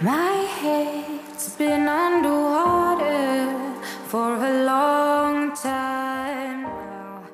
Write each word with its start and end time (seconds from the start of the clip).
My 0.00 0.46
head's 0.62 1.58
been 1.58 1.88
underwater 1.88 3.52
for 4.06 4.36
a 4.36 4.64
long 4.64 5.56
time 5.56 6.62
now. 6.62 7.24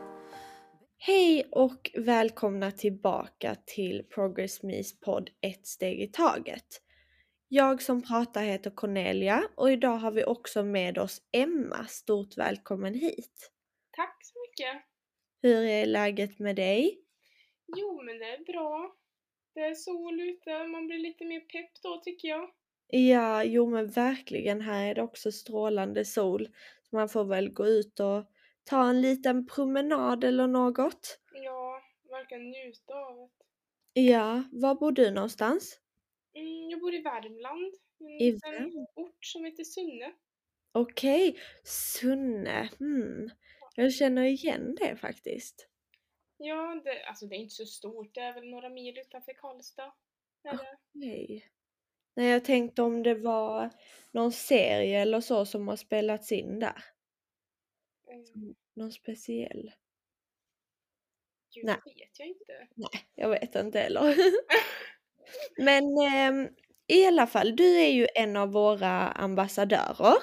Hej 0.99 1.49
och 1.53 1.91
välkomna 1.95 2.71
tillbaka 2.71 3.57
till 3.67 4.03
Progress 4.15 4.63
Me's 4.63 5.01
podd 5.05 5.31
Ett 5.41 5.67
steg 5.67 6.01
i 6.01 6.07
taget. 6.07 6.83
Jag 7.49 7.83
som 7.83 8.03
pratar 8.03 8.43
heter 8.43 8.71
Cornelia 8.71 9.49
och 9.55 9.73
idag 9.73 9.97
har 9.97 10.11
vi 10.11 10.25
också 10.25 10.65
med 10.65 10.99
oss 10.99 11.23
Emma. 11.33 11.87
Stort 11.87 12.37
välkommen 12.37 12.95
hit! 12.95 13.51
Tack 13.97 14.19
så 14.25 14.35
mycket! 14.49 14.83
Hur 15.43 15.65
är 15.65 15.87
läget 15.87 16.39
med 16.39 16.57
dig? 16.57 16.99
Jo, 17.77 18.03
men 18.03 18.19
det 18.19 18.25
är 18.25 18.53
bra. 18.53 18.98
Det 19.59 19.65
är 19.65 19.75
sol 19.75 20.21
ute, 20.21 20.67
man 20.67 20.87
blir 20.87 20.99
lite 20.99 21.25
mer 21.25 21.41
pepp 21.41 21.83
då 21.83 22.01
tycker 22.05 22.29
jag. 22.29 22.51
Ja, 22.87 23.45
jo 23.45 23.67
men 23.71 23.91
verkligen. 23.91 24.61
Här 24.61 24.87
är 24.91 24.95
det 24.95 25.03
också 25.03 25.33
strålande 25.33 26.05
sol. 26.05 26.49
Så 26.91 26.97
man 26.97 27.09
får 27.09 27.25
väl 27.25 27.51
gå 27.53 27.67
ut 27.67 28.01
och 28.01 28.25
ta 28.65 28.89
en 28.91 29.01
liten 29.01 29.47
promenad 29.47 30.25
eller 30.25 30.47
något. 30.47 31.19
Ja, 31.33 31.83
verkligen 32.11 32.51
njuta 32.51 32.95
av 32.95 33.17
det. 33.17 34.01
Ja, 34.01 34.43
var 34.53 34.75
bor 34.75 34.93
du 34.93 35.11
någonstans? 35.11 35.81
Mm, 36.35 36.71
jag 36.71 36.81
bor 36.81 36.95
i 36.95 37.03
Värmland, 37.03 37.75
i 38.21 38.29
en 38.29 38.39
Värmland? 38.39 38.89
ort 38.95 39.25
som 39.25 39.45
heter 39.45 39.65
Sunne. 39.65 40.13
Okej, 40.73 41.39
Sunne. 41.65 42.71
Hmm. 42.79 43.31
Jag 43.77 43.93
känner 43.93 44.25
igen 44.25 44.77
det 44.81 44.97
faktiskt. 44.97 45.68
Ja, 46.39 46.81
det, 46.85 47.05
alltså 47.05 47.27
det 47.27 47.37
är 47.37 47.39
inte 47.39 47.55
så 47.55 47.67
stort, 47.67 48.15
det 48.15 48.21
är 48.21 48.35
väl 48.35 48.51
några 48.51 48.69
mil 48.69 48.99
utanför 48.99 49.33
Karlstad. 49.33 49.93
Är 50.45 50.53
det. 50.57 50.79
Nej. 50.93 51.51
Nej, 52.15 52.31
jag 52.31 52.45
tänkte 52.45 52.83
om 52.83 53.03
det 53.03 53.15
var 53.15 53.71
någon 54.13 54.33
serie 54.33 55.01
eller 55.01 55.21
så 55.21 55.47
som 55.47 55.69
har 55.69 55.77
spelats 55.77 56.33
in 56.33 56.61
där. 56.61 56.85
Mm, 58.11 58.55
Någon 58.75 58.93
speciell. 58.93 59.73
Gud, 61.55 61.65
Nej. 61.65 61.77
vet 61.85 62.19
jag 62.19 62.29
inte. 62.29 62.69
Nej, 62.75 63.09
jag 63.15 63.29
vet 63.29 63.55
inte 63.55 63.79
heller. 63.79 64.15
Men 65.57 65.85
ehm, 65.99 66.49
i 66.87 67.07
alla 67.07 67.27
fall, 67.27 67.57
du 67.57 67.77
är 67.81 67.91
ju 67.91 68.07
en 68.15 68.37
av 68.37 68.53
våra 68.53 69.09
ambassadörer. 69.11 70.15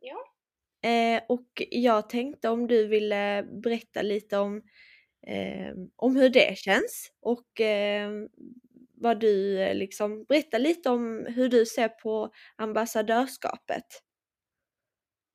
Ja. 0.00 0.32
Eh, 0.88 1.22
och 1.28 1.62
jag 1.70 2.08
tänkte 2.08 2.48
om 2.48 2.66
du 2.66 2.86
ville 2.86 3.42
berätta 3.42 4.02
lite 4.02 4.38
om, 4.38 4.62
eh, 5.26 5.74
om 5.96 6.16
hur 6.16 6.28
det 6.28 6.58
känns 6.58 7.12
och 7.20 7.60
eh, 7.60 8.10
vad 8.94 9.20
du 9.20 9.62
eh, 9.62 9.74
liksom, 9.74 10.24
berätta 10.24 10.58
lite 10.58 10.90
om 10.90 11.26
hur 11.28 11.48
du 11.48 11.66
ser 11.66 11.88
på 11.88 12.32
ambassadörskapet. 12.56 13.86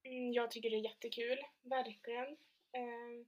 Mm, 0.03 0.33
jag 0.33 0.51
tycker 0.51 0.69
det 0.69 0.75
är 0.75 0.89
jättekul, 0.89 1.39
verkligen. 1.63 2.27
Eh, 2.73 3.25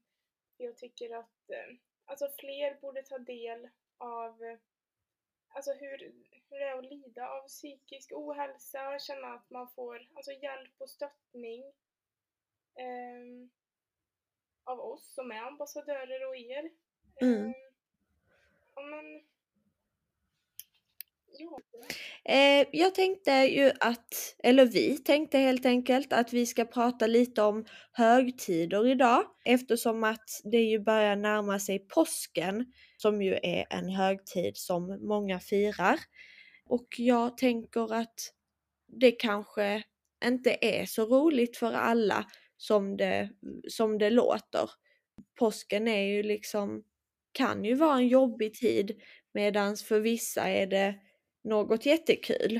jag 0.58 0.78
tycker 0.78 1.20
att 1.20 1.50
eh, 1.50 1.78
alltså 2.06 2.28
fler 2.40 2.82
borde 2.82 3.04
ta 3.04 3.18
del 3.18 3.70
av 3.98 4.58
alltså 5.50 5.72
hur, 5.74 5.98
hur 6.50 6.60
det 6.60 6.66
är 6.66 6.80
att 6.80 6.90
lida 6.90 7.30
av 7.30 7.48
psykisk 7.48 8.12
ohälsa, 8.12 9.00
känna 9.00 9.28
att 9.28 9.50
man 9.50 9.70
får 9.76 10.08
alltså 10.16 10.32
hjälp 10.32 10.74
och 10.78 10.90
stöttning 10.90 11.64
eh, 12.76 13.50
av 14.64 14.80
oss 14.80 15.14
som 15.14 15.32
är 15.32 15.42
ambassadörer 15.42 16.28
och 16.28 16.36
er. 16.36 16.70
Mm. 17.22 17.46
Eh, 17.46 17.54
ja, 18.76 18.82
men, 18.82 19.22
ja. 21.38 21.60
Eh, 22.34 22.68
jag 22.72 22.96
tänkte 22.96 23.32
ju 23.32 23.72
att, 23.80 24.36
eller 24.44 24.66
vi 24.66 24.98
tänkte 24.98 25.38
helt 25.38 25.66
enkelt 25.66 26.14
att 26.14 26.34
vi 26.34 26.46
ska 26.46 26.66
prata 26.66 27.08
lite 27.08 27.42
om 27.42 27.66
högtider 27.92 28.88
idag 28.88 29.24
eftersom 29.46 30.04
att 30.04 30.42
det 30.44 30.62
ju 30.62 30.80
börjar 30.80 31.16
närma 31.16 31.60
sig 31.60 31.80
påsken 31.80 32.74
som 32.98 33.22
ju 33.22 33.34
är 33.44 33.66
en 33.70 33.90
högtid 33.90 34.58
som 34.58 35.08
många 35.08 35.40
firar. 35.40 36.00
Och 36.66 36.88
jag 36.98 37.38
tänker 37.38 37.94
att 37.94 38.34
det 38.88 39.12
kanske 39.12 39.84
inte 40.26 40.58
är 40.62 40.86
så 40.86 41.06
roligt 41.06 41.58
för 41.58 41.74
alla 41.74 42.26
som 42.60 42.98
det, 42.98 43.30
som 43.68 43.98
det 43.98 44.10
låter. 44.10 44.70
Påsken 45.40 45.88
är 45.88 46.04
ju 46.04 46.24
liksom, 46.24 46.84
kan 47.32 47.66
ju 47.66 47.76
vara 47.76 47.96
en 47.96 48.08
jobbig 48.08 48.54
tid 48.54 49.02
medans 49.34 49.84
för 49.84 50.00
vissa 50.00 50.42
är 50.42 50.68
det 50.68 51.00
något 51.44 51.86
jättekul. 51.86 52.60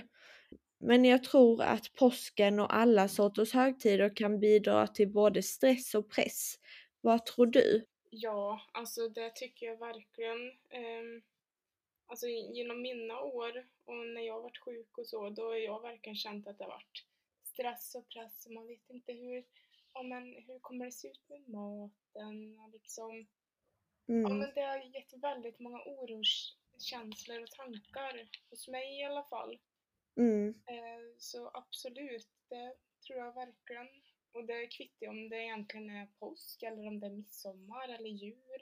Men 0.80 1.06
jag 1.06 1.24
tror 1.24 1.62
att 1.62 1.94
påsken 1.94 2.60
och 2.60 2.76
alla 2.76 3.08
sorters 3.08 3.54
högtider 3.54 4.16
kan 4.16 4.40
bidra 4.40 4.88
till 4.88 5.10
både 5.10 5.44
stress 5.44 5.96
och 5.96 6.12
press. 6.12 6.56
Vad 7.02 7.26
tror 7.26 7.46
du? 7.46 7.86
Ja, 8.10 8.62
alltså 8.74 9.10
det 9.10 9.32
tycker 9.36 9.66
jag 9.66 9.78
verkligen. 9.80 10.52
Ehm, 10.70 11.22
alltså 12.06 12.28
genom 12.28 12.82
mina 12.82 13.22
år 13.22 13.68
och 13.86 13.96
när 13.96 14.22
jag 14.22 14.42
varit 14.42 14.58
sjuk 14.58 14.98
och 14.98 15.08
så, 15.08 15.30
då 15.30 15.44
har 15.44 15.56
jag 15.56 15.82
verkligen 15.82 16.16
känt 16.16 16.48
att 16.48 16.58
det 16.58 16.64
har 16.64 16.72
varit 16.72 17.06
stress 17.44 17.96
och 17.96 18.08
press 18.10 18.46
och 18.46 18.52
man 18.52 18.68
vet 18.68 18.90
inte 18.90 19.14
hur, 19.14 19.44
ja 19.94 20.04
men 20.04 20.24
hur 20.48 20.60
kommer 20.60 20.86
det 20.86 20.92
se 20.92 21.08
ut 21.08 21.30
med 21.30 21.50
maten 21.50 22.60
och 22.60 22.70
liksom. 22.74 23.28
Ja 24.22 24.30
Mm, 24.30 24.38
men 24.40 24.52
det 24.56 24.62
har 24.62 24.78
gett 24.96 25.14
väldigt 25.14 25.60
många 25.60 25.84
oroskänslor 25.86 27.44
och 27.44 27.52
tankar 27.52 28.30
hos 28.50 28.68
mig 28.68 29.00
i 29.00 29.04
alla 29.04 29.24
fall. 29.24 29.60
mm, 30.18 30.54
Eh, 30.66 31.16
så 31.18 31.52
absolut, 31.54 32.30
det 32.50 32.76
tror 33.08 33.20
jag 33.20 33.36
verkligen. 33.36 33.88
Och 34.32 34.46
det 34.46 34.68
kvittar 34.68 35.08
om 35.08 35.30
det 35.30 35.38
egentligen 35.38 35.90
är 35.90 36.06
påsk 36.20 36.64
eller 36.64 36.88
om 36.88 37.00
det 37.00 37.08
är 37.08 37.12
midsommar 37.12 37.90
eller 37.90 38.10
jul. 38.10 38.62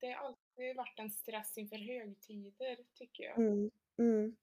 Det 0.00 0.12
har 0.12 0.26
alltid 0.26 0.76
varit 0.76 0.98
en 0.98 1.10
stress 1.10 1.58
inför 1.58 1.76
högtider, 1.76 2.78
tycker 2.94 3.24
jag. 3.24 3.38
mm, 3.38 3.70
mm. 3.98 4.36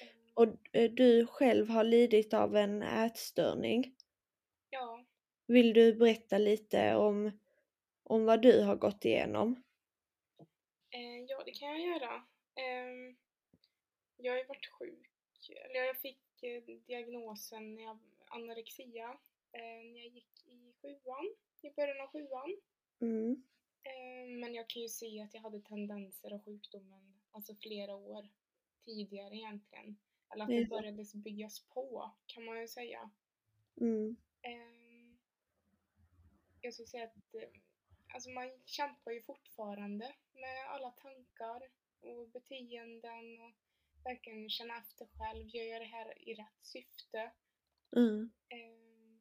Eh, 0.00 0.08
Och 0.34 0.48
eh, 0.72 0.90
du 0.90 1.26
själv 1.26 1.68
har 1.68 1.84
lidit 1.84 2.34
av 2.34 2.56
en 2.56 2.82
ätstörning. 2.82 3.95
Vill 5.46 5.72
du 5.74 5.94
berätta 5.94 6.38
lite 6.38 6.94
om, 6.94 7.30
om 8.04 8.24
vad 8.24 8.42
du 8.42 8.62
har 8.62 8.76
gått 8.76 9.04
igenom? 9.04 9.62
eh, 10.90 11.18
ja 11.28 11.42
det 11.46 11.52
kan 11.52 11.68
jag 11.68 11.80
göra. 11.80 12.22
Ehm, 12.54 13.16
jag 14.16 14.32
har 14.32 14.38
ju 14.38 14.44
varit 14.46 14.66
sjuk, 14.66 15.50
eller 15.64 15.84
jag 15.84 15.96
fick 16.00 16.42
eh, 16.42 16.62
diagnosen 16.86 17.74
när 17.74 17.82
jag, 17.82 17.98
anorexia 18.26 19.10
eh, 19.52 19.84
när 19.92 19.96
jag 19.98 20.06
gick 20.08 20.46
i 20.46 20.72
sjuan, 20.82 21.34
i 21.62 21.70
början 21.70 22.00
av 22.00 22.08
sjuan. 22.12 22.56
Mm, 23.02 23.42
Eh, 23.84 24.26
Men 24.40 24.54
jag 24.54 24.68
kan 24.70 24.82
ju 24.82 24.88
se 24.88 25.20
att 25.22 25.34
jag 25.34 25.40
hade 25.42 25.60
tendenser 25.60 26.32
av 26.34 26.44
sjukdomen, 26.44 27.20
alltså 27.30 27.54
flera 27.54 27.94
år 27.94 28.28
tidigare 28.84 29.36
egentligen. 29.36 29.98
Eller 30.34 30.44
att 30.44 30.54
det 30.54 30.62
Ja. 30.62 30.66
började 30.68 31.04
byggas 31.14 31.60
på, 31.68 32.10
kan 32.26 32.44
man 32.44 32.60
ju 32.60 32.68
säga. 32.68 33.10
mm, 33.80 34.16
Eh, 34.42 34.85
Jag 36.66 36.74
skulle 36.74 36.86
säga 36.86 37.04
att 37.04 37.34
eh, 37.34 37.48
alltså 38.14 38.30
man 38.30 38.50
kämpar 38.64 39.12
ju 39.12 39.22
fortfarande 39.22 40.14
med 40.32 40.70
alla 40.70 40.90
tankar 40.90 41.68
och 42.00 42.28
beteenden 42.28 43.38
och 43.40 43.52
verkligen 44.04 44.50
känna 44.50 44.78
efter 44.78 45.06
själv, 45.06 45.46
gör 45.46 45.64
jag 45.64 45.80
det 45.80 45.86
här 45.86 46.28
i 46.28 46.34
rätt 46.34 46.58
syfte? 46.62 47.32
mm, 47.96 48.30
Eh, 48.48 49.20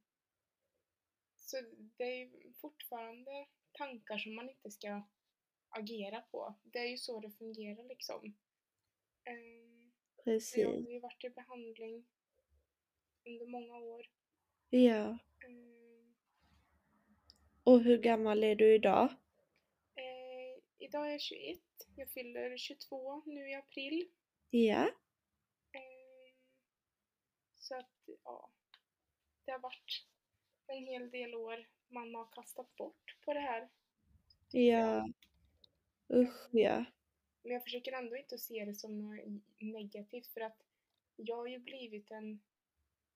Så 1.36 1.58
det 1.98 2.04
är 2.04 2.26
ju 2.26 2.54
fortfarande 2.54 3.48
tankar 3.72 4.18
som 4.18 4.36
man 4.36 4.50
inte 4.50 4.72
ska 4.72 5.02
agera 5.70 6.22
på. 6.22 6.56
Det 6.64 6.80
är 6.80 6.88
ju 6.90 6.98
så 6.98 7.20
det 7.20 7.32
fungerar 7.32 7.84
liksom. 7.84 8.26
Eh, 9.24 9.92
Så 10.16 10.24
precis. 10.24 10.58
jag 10.58 10.70
har 10.72 10.92
ju 10.92 11.00
varit 11.00 11.24
i 11.24 11.30
behandling 11.30 12.06
under 13.26 13.46
många 13.46 13.78
år. 13.78 14.06
Ja. 14.70 15.18
Eh, 15.46 15.85
Och 17.66 17.82
hur 17.82 17.98
gammal 17.98 18.44
är 18.44 18.56
du 18.56 18.76
idag? 18.76 19.10
eh, 19.96 20.62
Idag 20.78 21.08
är 21.08 21.12
jag 21.12 21.22
21. 21.22 21.60
Jag 21.96 22.10
fyller 22.10 22.58
22 22.58 23.24
nu 23.26 23.50
i 23.50 23.54
april. 23.56 24.10
Ja. 24.50 24.84
Eh, 25.72 26.34
Så 27.56 27.76
att, 27.76 27.92
ja. 28.24 28.52
Det 29.46 29.52
har 29.52 29.60
varit 29.60 30.06
en 30.68 30.88
hel 30.88 31.10
del 31.12 31.36
år 31.36 31.68
man 31.88 32.16
har 32.16 32.32
kastat 32.32 32.76
bort 32.76 33.18
på 33.26 33.34
det 33.34 33.40
här. 33.40 33.70
Ja. 34.52 35.10
Usch 36.14 36.50
ja. 36.52 36.86
Men 37.44 37.52
jag 37.54 37.64
försöker 37.64 37.92
ändå 37.92 38.16
inte 38.18 38.38
se 38.38 38.66
det 38.66 38.74
som 38.76 39.00
något 39.00 39.42
negativt 39.60 40.28
för 40.28 40.42
att 40.42 40.58
jag 41.16 41.36
har 41.36 41.48
ju 41.48 41.60
blivit 41.60 42.12
en 42.12 42.40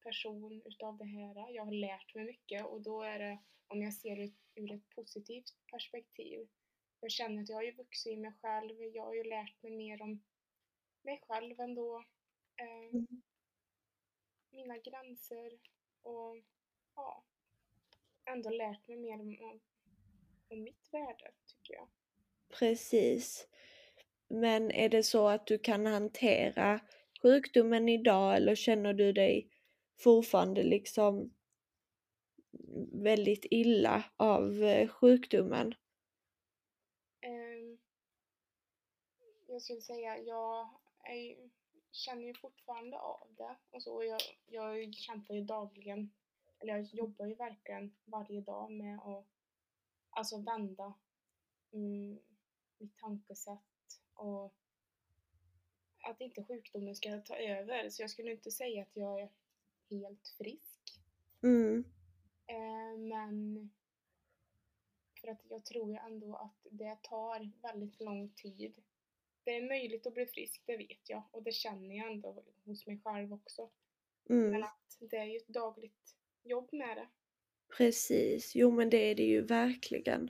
person 0.03 0.61
utav 0.65 0.97
det 0.97 1.05
här. 1.05 1.49
Jag 1.49 1.65
har 1.65 1.71
lärt 1.71 2.15
mig 2.15 2.25
mycket 2.25 2.65
och 2.65 2.81
då 2.81 3.01
är 3.03 3.19
det, 3.19 3.39
om 3.69 3.81
jag 3.81 3.93
ser 3.93 4.15
det 4.15 4.31
ur 4.55 4.71
ett 4.71 4.89
positivt 4.89 5.53
perspektiv. 5.71 6.47
Jag 6.99 7.11
känner 7.11 7.41
att 7.41 7.49
jag 7.49 7.55
har 7.55 7.63
ju 7.63 7.75
vuxit 7.75 8.13
i 8.13 8.17
mig 8.17 8.33
själv, 8.41 8.81
jag 8.81 9.03
har 9.03 9.13
ju 9.13 9.23
lärt 9.23 9.63
mig 9.63 9.71
mer 9.71 10.01
om 10.01 10.23
mig 11.01 11.21
själv 11.27 11.59
ändå. 11.59 12.03
Eh, 12.61 12.89
Mm. 12.93 13.21
Mina 14.51 14.77
gränser 14.77 15.59
och 16.01 16.37
ja, 16.95 17.23
ändå 18.25 18.49
lärt 18.49 18.87
mig 18.87 18.97
mer 18.97 19.13
om, 19.13 19.37
om, 19.41 19.59
om 20.47 20.63
mitt 20.63 20.89
värde 20.91 21.31
tycker 21.45 21.73
jag. 21.73 21.87
Precis. 22.59 23.47
Men 24.27 24.71
är 24.71 24.89
det 24.89 25.03
så 25.03 25.27
att 25.27 25.47
du 25.47 25.59
kan 25.59 25.85
hantera 25.85 26.79
sjukdomen 27.21 27.89
idag 27.89 28.35
eller 28.35 28.55
känner 28.55 28.93
du 28.93 29.13
dig 29.13 29.49
fortfarande 29.99 30.63
liksom 30.63 31.33
väldigt 32.91 33.45
illa 33.51 34.03
av 34.17 34.63
eh, 34.63 34.87
sjukdomen? 34.87 35.75
Ehm, 37.21 37.77
jag 39.47 39.61
skulle 39.61 39.81
säga, 39.81 40.17
jag 40.17 40.69
är, 41.03 41.49
känner 41.91 42.23
ju 42.23 42.33
fortfarande 42.33 42.97
av 42.97 43.27
det 43.37 43.55
och 43.71 43.83
så. 43.83 44.03
Jag, 44.03 44.21
jag 44.45 44.93
kämpar 44.93 45.33
ju 45.33 45.41
dagligen, 45.41 46.11
eller 46.59 46.73
jag 46.73 46.83
jobbar 46.83 47.25
ju 47.25 47.35
verkligen 47.35 47.95
varje 48.05 48.41
dag 48.41 48.71
med 48.71 48.99
att 48.99 49.25
alltså 50.09 50.37
vända 50.37 50.93
mm, 51.73 52.19
mitt 52.77 52.97
tankesätt 52.97 54.01
och 54.13 54.53
att 56.03 56.21
inte 56.21 56.43
sjukdomen 56.43 56.95
ska 56.95 57.21
ta 57.21 57.35
över. 57.35 57.89
Så 57.89 58.01
jag 58.01 58.09
skulle 58.09 58.31
inte 58.31 58.51
säga 58.51 58.81
att 58.81 58.95
jag 58.95 59.21
är 59.21 59.29
helt 59.89 60.27
frisk. 60.37 60.79
Mm, 61.43 61.83
Eh, 62.49 62.97
men 62.97 63.69
för 65.21 65.27
att 65.27 65.45
jag 65.49 65.65
tror 65.65 65.97
ändå 65.97 66.35
att 66.35 66.67
det 66.71 66.97
tar 67.03 67.51
väldigt 67.61 67.99
lång 68.01 68.29
tid. 68.29 68.83
Det 69.43 69.55
är 69.55 69.67
möjligt 69.67 70.07
att 70.07 70.13
bli 70.13 70.25
frisk, 70.25 70.63
det 70.65 70.77
vet 70.77 71.09
jag. 71.09 71.23
Och 71.31 71.43
det 71.43 71.51
känner 71.51 71.97
jag 71.97 72.11
ändå 72.11 72.43
hos 72.65 72.87
mig 72.87 73.01
själv 73.03 73.33
också. 73.33 73.69
Men 74.23 74.47
mm, 74.47 74.63
att 74.63 74.97
det 74.99 75.17
är 75.17 75.25
ju 75.25 75.37
ett 75.37 75.47
dagligt 75.47 76.15
jobb 76.43 76.69
med 76.71 76.97
det. 76.97 77.07
precis. 77.77 78.55
Jo 78.55 78.71
men 78.71 78.89
det 78.89 78.97
är 78.97 79.15
det 79.15 79.23
ju 79.23 79.41
verkligen. 79.41 80.29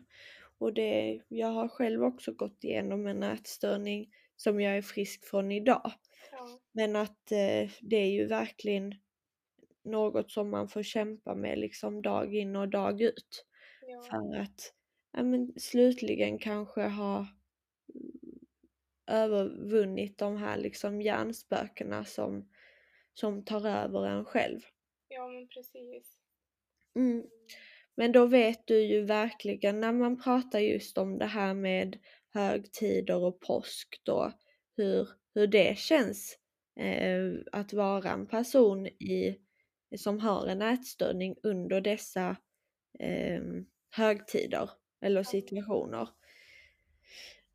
Och 0.57 0.73
det, 0.73 1.21
jag 1.27 1.47
har 1.47 1.67
själv 1.67 2.03
också 2.03 2.33
gått 2.33 2.63
igenom 2.63 3.07
en 3.07 3.23
ätstörning 3.23 4.13
som 4.35 4.61
jag 4.61 4.77
är 4.77 4.81
frisk 4.81 5.25
från 5.25 5.51
idag. 5.51 5.91
Ja, 6.31 6.59
Men 6.71 6.95
att 6.95 7.31
eh, 7.31 7.71
det 7.81 7.95
är 7.95 8.11
ju 8.11 8.25
verkligen 8.25 8.95
något 9.89 10.31
som 10.31 10.49
man 10.49 10.67
får 10.67 10.83
kämpa 10.83 11.35
med 11.35 11.59
liksom 11.59 12.01
dag 12.01 12.35
in 12.35 12.55
och 12.55 12.69
dag 12.69 13.01
ut. 13.01 13.45
ja, 13.87 14.01
För 14.01 14.39
att 14.39 14.73
ja, 15.11 15.23
men, 15.23 15.53
slutligen 15.57 16.39
kanske 16.39 16.81
ha 16.81 17.17
mm, 17.17 18.39
övervunnit 19.07 20.17
de 20.17 20.37
här 20.37 20.57
liksom 20.57 21.01
hjärnspökena 21.01 22.05
som, 22.05 22.49
som 23.13 23.45
tar 23.45 23.67
över 23.67 24.05
en 24.07 24.25
själv. 24.25 24.59
ja 25.07 25.27
men 25.27 25.47
precis. 25.47 26.19
Mm. 26.95 27.23
Men 27.95 28.11
då 28.11 28.25
vet 28.25 28.67
du 28.67 28.79
ju 28.79 29.01
verkligen 29.01 29.79
när 29.79 29.93
man 29.93 30.21
pratar 30.21 30.59
just 30.59 30.97
om 30.97 31.17
det 31.17 31.25
här 31.25 31.53
med 31.53 31.97
högtider 32.33 33.17
och 33.17 33.39
påsk 33.39 34.01
då, 34.03 34.31
hur, 34.77 35.09
hur 35.33 35.47
det 35.47 35.77
känns 35.77 36.37
eh, 36.79 37.33
att 37.51 37.73
vara 37.73 38.09
en 38.09 38.27
person 38.27 38.87
i, 38.87 39.39
som 39.97 40.19
har 40.19 40.47
en 40.47 40.61
ätstörning 40.61 41.35
under 41.43 41.81
dessa 41.81 42.35
eh, 42.99 43.41
högtider 43.95 44.69
eller 45.01 45.23
situationer. 45.23 46.09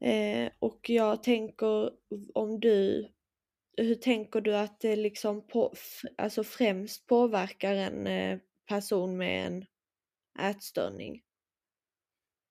Eh, 0.01 0.53
och 0.59 0.91
jag 0.91 1.23
tänker 1.23 1.91
om 2.35 2.61
du, 2.61 3.09
hur 3.77 3.95
tänker 3.95 4.41
du 4.41 4.57
att 4.57 4.81
det 4.81 4.97
liksom 4.97 5.47
på, 5.47 5.75
alltså 6.19 6.45
främst 6.45 7.07
påverkar 7.07 7.75
en 7.75 8.07
eh, 8.07 8.39
person 8.69 9.17
med 9.17 9.47
en 9.47 9.67
ätstörning? 10.51 11.23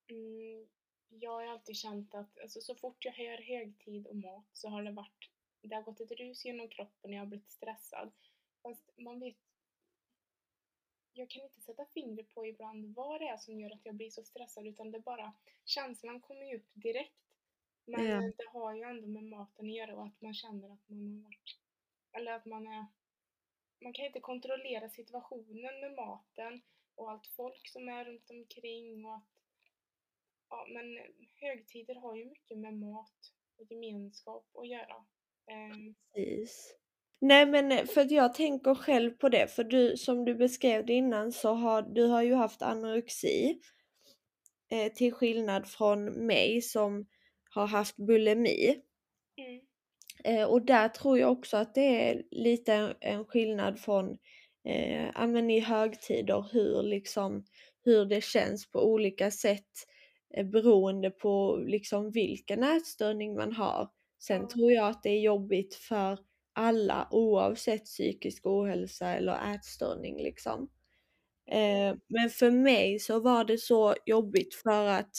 Mm, 0.09 0.68
jag 1.09 1.31
har 1.31 1.47
alltid 1.47 1.75
känt 1.75 2.15
att 2.15 2.39
alltså, 2.39 2.62
så 2.62 2.75
fort 2.75 3.06
jag 3.06 3.12
hör 3.12 3.57
högtid 3.57 4.07
och 4.07 4.15
mat 4.15 4.50
så 4.53 4.69
har 4.69 4.83
det 4.83 4.91
varit, 4.91 5.29
det 5.62 5.75
har 5.75 5.81
gått 5.81 6.01
ett 6.01 6.12
rus 6.12 6.45
genom 6.45 6.69
kroppen 6.69 7.12
och 7.12 7.15
jag 7.15 7.21
har 7.21 7.25
blivit 7.25 7.51
stressad. 7.51 8.12
Fast 8.63 8.91
man 8.97 9.19
vet, 9.19 9.36
jag 11.13 11.30
kan 11.30 11.42
inte 11.44 11.62
sätta 11.62 11.86
fingret 11.86 12.33
på 12.33 12.45
ibland 12.45 12.95
vad 12.95 13.21
det 13.21 13.27
är 13.27 13.38
som 13.38 13.60
gör 13.60 13.71
att 13.71 13.86
jag 13.86 13.95
blir 13.95 14.10
så 14.10 14.24
stressad 14.24 14.68
utan 14.68 14.92
det 14.92 14.98
är 14.98 15.01
bara, 15.01 15.33
känslan 15.65 16.21
kommer 16.21 16.45
ju 16.45 16.57
upp 16.57 16.69
direkt. 16.74 17.19
Men 17.86 18.06
Ja. 18.06 18.31
det 18.38 18.48
har 18.50 18.74
ju 18.75 18.81
ändå 18.81 19.07
med 19.07 19.24
maten 19.24 19.65
att 19.65 19.75
göra 19.75 19.95
och 19.95 20.06
att 20.06 20.21
man 20.21 20.33
känner 20.33 20.74
att 20.74 20.89
man 20.89 21.15
har 21.15 21.24
varit, 21.24 21.60
eller 22.12 22.31
att 22.31 22.45
man 22.45 22.68
är, 22.68 22.86
man 23.81 23.94
kan 23.94 24.06
inte 24.06 24.19
kontrollera 24.19 24.89
situationen 24.89 25.80
med 25.80 25.94
maten 25.95 26.62
och 26.95 27.12
allt 27.12 27.27
folk 27.27 27.68
som 27.68 27.89
är 27.89 28.06
runt 28.06 28.30
omkring 28.30 29.06
och 29.06 29.15
att 29.15 29.24
Ja, 30.50 30.65
men 30.69 31.00
högtider 31.36 31.95
har 31.95 32.15
ju 32.15 32.25
mycket 32.25 32.57
med 32.57 32.74
mat 32.74 33.33
och 33.57 33.71
gemenskap 33.71 34.45
att 34.54 34.68
göra. 34.68 35.06
Ehm, 35.48 35.95
Precis. 36.13 36.75
Nej 37.21 37.45
men 37.45 37.71
eh, 37.71 37.86
för 37.86 38.01
att 38.01 38.12
jag 38.12 38.33
tänker 38.33 38.75
själv 38.75 39.12
på 39.12 39.30
det, 39.30 39.48
för 39.48 39.63
du 39.63 39.98
som 39.98 40.25
du 40.25 40.36
beskrev 40.36 40.86
det 40.86 40.94
innan 40.94 41.31
så 41.31 41.54
har 41.54 41.81
du 41.81 42.06
har 42.07 42.21
ju 42.21 42.33
haft 42.33 42.62
anorexi. 42.62 43.60
Eh, 44.71 44.92
till 44.94 45.13
skillnad 45.13 45.68
från 45.68 46.06
mig 46.06 46.62
som 46.62 47.06
har 47.50 47.68
haft 47.68 47.95
bulimi. 47.98 48.75
mm, 49.38 49.62
Eh, 50.24 50.44
och 50.44 50.65
där 50.65 50.89
tror 50.89 51.19
jag 51.19 51.31
också 51.31 51.57
att 51.57 51.75
det 51.75 52.10
är 52.10 52.24
lite 52.31 52.74
en, 52.74 52.94
en 53.01 53.25
skillnad 53.25 53.80
från 53.80 54.18
eh, 54.65 55.50
i 55.50 55.60
högtider 55.60 56.45
hur 56.51 56.83
liksom 56.83 57.45
hur 57.86 58.06
det 58.06 58.24
känns 58.24 58.71
på 58.71 58.86
olika 58.92 59.31
sätt 59.31 59.71
eh, 60.38 60.45
beroende 60.45 61.10
på 61.12 61.63
liksom 61.68 62.12
vilken 62.12 62.63
ätstörning 62.63 63.36
man 63.36 63.54
har. 63.54 63.89
Sen 64.19 64.42
Ja. 64.42 64.48
tror 64.48 64.71
jag 64.71 64.88
att 64.88 65.04
det 65.04 65.10
är 65.10 65.19
jobbigt 65.19 65.75
för 65.75 66.19
alla 66.53 67.07
oavsett 67.11 67.85
psykisk 67.85 68.45
ohälsa 68.45 69.07
eller 69.09 69.55
ätstörning 69.55 70.23
liksom. 70.23 70.69
Eh, 71.51 71.95
men 72.07 72.29
för 72.29 72.51
mig 72.51 73.00
så 73.00 73.19
var 73.19 73.45
det 73.45 73.57
så 73.57 73.95
jobbigt 74.05 74.55
för 74.55 74.88
att 74.88 75.15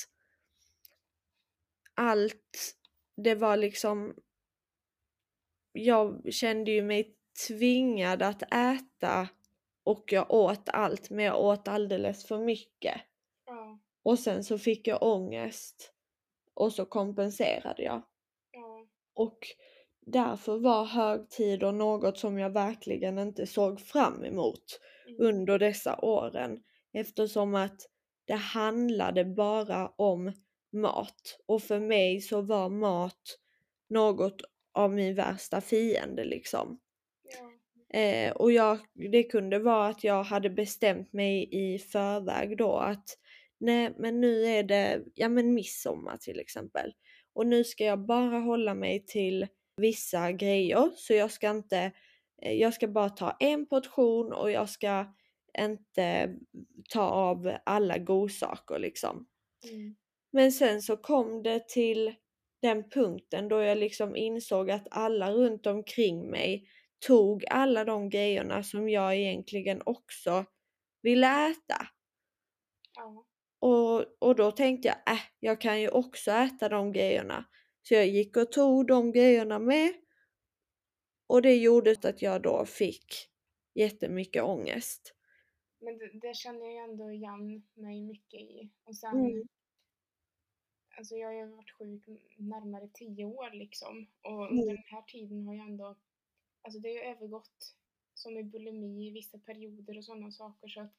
allt, 1.95 2.77
det 3.17 3.35
var 3.35 3.57
liksom 3.57 4.15
jag 5.73 6.33
kände 6.33 6.71
ju 6.71 6.83
mig 6.83 7.17
tvingad 7.49 8.23
att 8.23 8.43
äta 8.43 9.29
och 9.85 10.05
jag 10.13 10.31
åt 10.31 10.69
allt 10.69 11.11
men 11.11 11.25
jag 11.25 11.41
åt 11.41 11.69
alldeles 11.69 12.27
för 12.27 12.39
mycket. 12.39 13.01
ja, 13.47 13.79
Och 14.03 14.19
sen 14.19 14.45
så 14.45 14.59
fick 14.59 14.87
jag 14.87 15.03
ångest 15.03 15.93
och 16.55 16.73
så 16.73 16.87
kompenserade 16.87 17.83
jag. 17.83 18.03
ja, 18.53 18.87
Och 19.15 19.39
därför 20.07 20.59
var 20.59 20.85
högtider 20.85 21.73
något 21.73 22.19
som 22.19 22.39
jag 22.39 22.51
verkligen 22.51 23.19
inte 23.19 23.47
såg 23.47 23.81
fram 23.81 24.25
emot 24.25 24.81
mm, 25.09 25.21
under 25.21 25.59
dessa 25.59 25.99
åren 25.99 26.61
eftersom 26.93 27.55
att 27.55 27.81
det 28.27 28.35
handlade 28.35 29.25
bara 29.25 29.89
om 29.89 30.33
mat 30.73 31.39
och 31.47 31.63
för 31.63 31.81
mig 31.81 32.21
så 32.21 32.41
var 32.41 32.69
mat 32.69 33.39
något 33.89 34.43
av 34.73 34.93
min 34.93 35.15
värsta 35.15 35.61
fiende 35.61 36.25
liksom. 36.25 36.81
ja, 37.23 37.51
Eh, 37.95 38.33
och 38.33 38.53
jag, 38.53 38.79
det 39.13 39.23
kunde 39.23 39.59
vara 39.59 39.87
att 39.87 40.05
jag 40.05 40.25
hade 40.25 40.51
bestämt 40.51 41.13
mig 41.13 41.49
i 41.53 41.79
förväg 41.79 42.57
då 42.57 42.77
att 42.77 43.19
nej 43.61 43.95
men 43.99 44.21
nu 44.21 44.45
är 44.45 44.63
det, 44.63 45.03
ja 45.15 45.29
men 45.29 45.55
midsommar 45.55 46.17
till 46.17 46.41
exempel. 46.41 46.93
Och 47.33 47.47
nu 47.47 47.65
ska 47.65 47.85
jag 47.85 48.07
bara 48.07 48.39
hålla 48.39 48.75
mig 48.75 49.05
till 49.07 49.47
vissa 49.77 50.33
grejer 50.33 50.91
så 50.97 51.15
jag 51.15 51.31
ska 51.31 51.51
inte, 51.51 51.93
eh, 52.43 52.53
jag 52.53 52.75
ska 52.75 52.89
bara 52.89 53.11
ta 53.11 53.37
en 53.41 53.67
portion 53.67 54.33
och 54.33 54.51
jag 54.51 54.69
ska 54.69 55.15
inte 55.59 56.37
ta 56.91 57.03
av 57.03 57.57
alla 57.67 57.99
godsaker 57.99 58.79
liksom. 58.79 59.27
mm, 59.63 59.97
Men 60.33 60.53
sen 60.53 60.83
så 60.83 60.97
kom 60.97 61.43
det 61.43 61.69
till 61.69 62.15
den 62.63 62.91
punkten 62.91 63.49
då 63.49 63.61
jag 63.63 63.79
liksom 63.79 64.17
insåg 64.17 64.71
att 64.71 64.89
alla 64.91 65.33
runt 65.33 65.67
omkring 65.67 66.31
mig 66.31 66.69
tog 67.07 67.45
alla 67.51 67.85
de 67.85 68.09
grejerna 68.09 68.63
som 68.63 68.89
jag 68.89 69.17
egentligen 69.17 69.83
också 69.87 70.45
ville 71.03 71.51
äta. 71.51 71.87
ja, 72.97 73.27
Och, 73.61 74.05
och 74.21 74.37
då 74.37 74.51
tänkte 74.51 74.89
jag, 74.89 75.15
äh, 75.15 75.21
jag 75.41 75.61
kan 75.61 75.81
ju 75.81 75.89
också 75.89 76.31
äta 76.31 76.69
de 76.69 76.93
grejerna. 76.93 77.45
Så 77.89 77.95
jag 77.95 78.07
gick 78.07 78.37
och 78.37 78.53
tog 78.53 78.87
de 78.87 79.13
grejerna 79.13 79.59
med. 79.59 79.93
Och 81.27 81.43
det 81.43 81.57
gjorde 81.57 81.91
att 82.05 82.23
jag 82.23 82.43
då 82.43 82.65
fick 82.67 83.15
jättemycket 83.75 84.43
ångest. 84.43 85.15
men 85.81 85.99
det, 85.99 86.11
det 86.29 86.37
känner 86.37 86.67
jag 86.67 86.91
ändå 86.91 87.11
igen 87.13 87.63
mig 87.75 88.03
mycket 88.03 88.41
i. 88.41 88.71
Och 88.85 88.97
sen, 88.97 89.17
Mm. 89.19 89.49
alltså 90.99 91.15
jag 91.17 91.29
har 91.29 91.35
ju 91.35 91.47
varit 91.47 91.71
sjuk 91.71 92.05
närmare 92.39 92.89
tio 92.95 93.25
år 93.25 93.51
liksom. 93.51 94.07
Och 94.23 94.47
Mm. 94.47 94.59
under 94.59 94.67
den 94.75 94.85
här 94.87 95.03
tiden 95.03 95.47
har 95.47 95.55
jag 95.55 95.67
ändå, 95.69 95.97
alltså 96.63 96.81
det 96.81 96.89
har 96.89 96.95
ju 96.95 97.01
övergått 97.01 97.75
som 98.15 98.39
i 98.39 98.43
bulimi 98.45 99.09
i 99.09 99.11
vissa 99.11 99.39
perioder 99.39 99.97
och 99.99 100.05
sådana 100.05 100.31
saker 100.31 100.69
så 100.69 100.81
att 100.81 100.95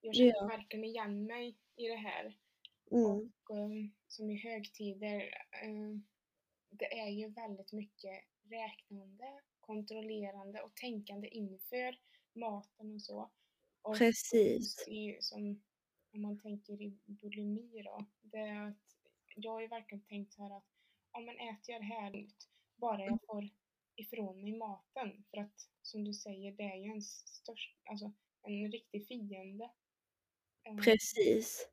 jag 0.00 0.14
känner 0.14 0.32
Ja. 0.36 0.46
verkligen 0.46 0.84
igen 0.84 1.26
mig 1.26 1.58
i 1.76 1.88
det 1.88 1.96
här. 1.96 2.38
Mm. 2.90 3.04
Och 3.04 3.50
um, 3.50 3.94
som 4.08 4.30
i 4.30 4.36
högtider, 4.36 5.34
um, 5.64 6.06
det 6.70 6.98
är 7.00 7.08
ju 7.08 7.28
väldigt 7.28 7.72
mycket 7.72 8.24
räknande, 8.42 9.40
kontrollerande 9.60 10.62
och 10.62 10.74
tänkande 10.74 11.28
inför 11.28 11.98
maten 12.32 12.94
och 12.94 13.02
så. 13.02 13.30
Och 13.82 13.98
Precis. 13.98 14.84
som 15.20 15.62
om 16.12 16.22
man 16.22 16.38
tänker 16.40 16.82
i 16.82 16.98
bulimi 17.06 17.82
då, 17.82 18.06
det 18.20 18.38
är 18.38 18.68
att 18.68 18.76
jag 19.36 19.52
har 19.52 19.60
ju 19.60 19.66
verkligen 19.66 20.04
tänkt 20.04 20.38
här 20.38 20.56
att 20.56 20.64
om 21.12 21.26
man 21.26 21.36
äter 21.36 21.72
jag 21.74 21.80
det 21.80 21.84
här 21.84 22.16
ut, 22.16 22.48
bara 22.76 23.04
jag 23.04 23.18
får 23.26 23.48
ifrån 23.96 24.40
mig 24.42 24.56
maten. 24.56 25.24
För 25.30 25.38
att 25.38 25.68
som 25.82 26.04
du 26.04 26.14
säger, 26.14 26.52
det 26.52 26.62
är 26.62 26.76
ju 26.76 26.90
en 26.90 27.02
störst, 27.02 27.76
alltså 27.84 28.12
en 28.42 28.72
riktig 28.72 29.06
fiende. 29.08 29.70
Eh, 30.64 30.76
Precis. 30.76 31.68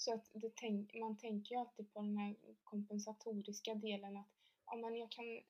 Så 0.00 0.14
att 0.14 0.30
tänk, 0.54 0.94
man 0.94 1.16
tänker 1.16 1.54
ju 1.54 1.60
alltid 1.60 1.92
på 1.92 2.00
den 2.00 2.16
här 2.16 2.36
kompensatoriska 2.64 3.74
delen 3.74 4.16
att 4.16 4.26
ja, 4.66 4.76
men 4.76 4.96
jag 4.96 5.10
kan, 5.10 5.40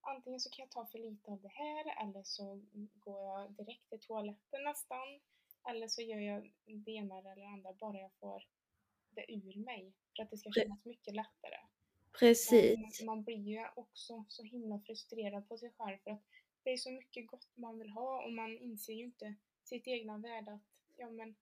antingen 0.00 0.40
så 0.40 0.50
kan 0.50 0.62
jag 0.62 0.70
ta 0.70 0.86
för 0.86 0.98
lite 0.98 1.30
av 1.30 1.40
det 1.40 1.48
här 1.48 2.02
eller 2.06 2.22
så 2.22 2.60
går 2.94 3.20
jag 3.20 3.52
direkt 3.52 3.88
till 3.88 4.00
toaletten 4.00 4.64
nästan. 4.64 5.20
Eller 5.68 5.88
så 5.88 6.02
gör 6.02 6.18
jag 6.18 6.52
det 6.64 6.90
ena 6.90 7.18
eller 7.18 7.36
det 7.36 7.46
andra 7.46 7.72
bara 7.72 7.98
jag 7.98 8.12
får 8.20 8.48
det 9.10 9.32
ur 9.32 9.64
mig 9.64 9.92
för 10.16 10.22
att 10.22 10.30
det 10.30 10.38
ska 10.38 10.50
kännas 10.50 10.84
mycket 10.84 11.14
lättare. 11.14 11.58
Precis. 12.18 13.00
Men 13.00 13.06
man 13.06 13.22
blir 13.22 13.48
ju 13.48 13.66
också 13.76 14.24
så 14.28 14.42
himla 14.42 14.80
frustrerad 14.80 15.48
på 15.48 15.58
sig 15.58 15.70
själv 15.70 15.98
för 16.04 16.10
att 16.10 16.22
det 16.62 16.70
är 16.70 16.76
så 16.76 16.90
mycket 16.90 17.26
gott 17.26 17.48
man 17.54 17.78
vill 17.78 17.90
ha 17.90 18.24
och 18.24 18.32
man 18.32 18.58
inser 18.58 18.92
ju 18.92 19.04
inte 19.04 19.34
sitt 19.64 19.86
egna 19.86 20.18
värde 20.18 20.52
att 20.52 20.62
ja 20.96 21.10
men 21.10 21.36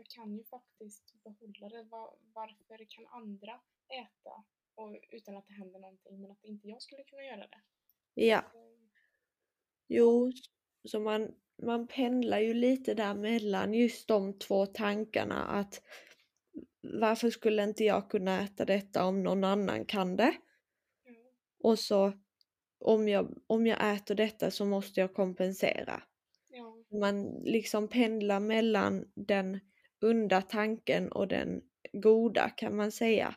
jag 0.00 0.08
kan 0.08 0.36
ju 0.36 0.44
faktiskt 0.44 1.14
behålla 1.24 1.68
det. 1.68 1.82
Va- 1.82 2.14
Varför 2.34 2.86
kan 2.88 3.06
andra 3.06 3.60
äta 3.88 4.44
och, 4.74 4.96
utan 5.10 5.36
att 5.36 5.46
det 5.46 5.52
händer 5.52 5.80
någonting 5.80 6.20
men 6.20 6.30
att 6.30 6.44
inte 6.44 6.68
jag 6.68 6.82
skulle 6.82 7.04
kunna 7.04 7.22
göra 7.24 7.46
det? 7.46 7.60
Ja. 8.14 8.38
Eh, 8.38 8.44
Jo, 9.92 10.32
så 10.84 11.00
man, 11.00 11.34
man 11.62 11.86
pendlar 11.86 12.38
ju 12.38 12.54
lite 12.54 12.94
där 12.94 13.14
mellan 13.14 13.74
just 13.74 14.08
de 14.08 14.38
två 14.38 14.66
tankarna 14.66 15.44
att 15.44 15.82
varför 16.82 17.30
skulle 17.30 17.64
inte 17.64 17.84
jag 17.84 18.10
kunna 18.10 18.40
äta 18.42 18.64
detta 18.64 19.04
om 19.04 19.22
någon 19.22 19.44
annan 19.44 19.84
kan 19.84 20.16
det? 20.16 20.34
Ja, 21.04 21.12
Och 21.58 21.78
så 21.78 22.12
om 22.78 23.08
jag, 23.08 23.38
om 23.46 23.66
jag 23.66 23.94
äter 23.96 24.14
detta 24.14 24.50
så 24.50 24.64
måste 24.64 25.00
jag 25.00 25.14
kompensera. 25.14 26.02
ja, 26.48 26.76
Man 27.00 27.24
liksom 27.44 27.88
pendlar 27.88 28.40
mellan 28.40 29.12
den 29.14 29.60
onda 30.02 30.42
tanken 30.42 31.12
och 31.12 31.28
den 31.28 31.62
goda 31.92 32.50
kan 32.50 32.76
man 32.76 32.92
säga. 32.92 33.34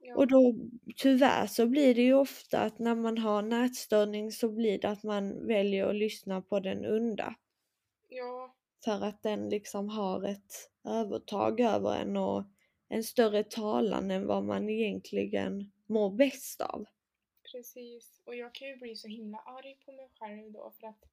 ja, 0.00 0.16
Och 0.16 0.26
då 0.28 0.54
tyvärr 0.96 1.46
så 1.46 1.66
blir 1.66 1.94
det 1.94 2.02
ju 2.02 2.14
ofta 2.14 2.60
att 2.60 2.78
när 2.78 2.94
man 2.94 3.18
har 3.18 3.42
nätstörning 3.42 4.32
så 4.32 4.48
blir 4.48 4.78
det 4.78 4.88
att 4.88 5.02
man 5.02 5.46
väljer 5.46 5.86
att 5.86 5.94
lyssna 5.96 6.42
på 6.42 6.60
den 6.60 6.86
onda. 6.86 7.34
ja, 8.08 8.54
För 8.84 9.04
att 9.04 9.22
den 9.22 9.48
liksom 9.48 9.88
har 9.88 10.24
ett 10.28 10.70
övertag 10.84 11.60
över 11.60 11.96
en 11.96 12.16
och 12.16 12.44
en 12.88 13.04
större 13.04 13.44
talan 13.44 14.10
än 14.10 14.26
vad 14.26 14.44
man 14.44 14.68
egentligen 14.70 15.72
mår 15.86 16.10
bäst 16.10 16.60
av. 16.60 16.84
precis. 17.52 18.22
Och 18.24 18.34
jag 18.34 18.54
kan 18.54 18.68
ju 18.68 18.76
bli 18.76 18.96
så 18.96 19.08
himla 19.08 19.38
arg 19.38 19.78
på 19.84 19.92
mig 19.92 20.08
själv 20.18 20.52
då 20.52 20.72
för 20.80 20.86
att 20.86 21.04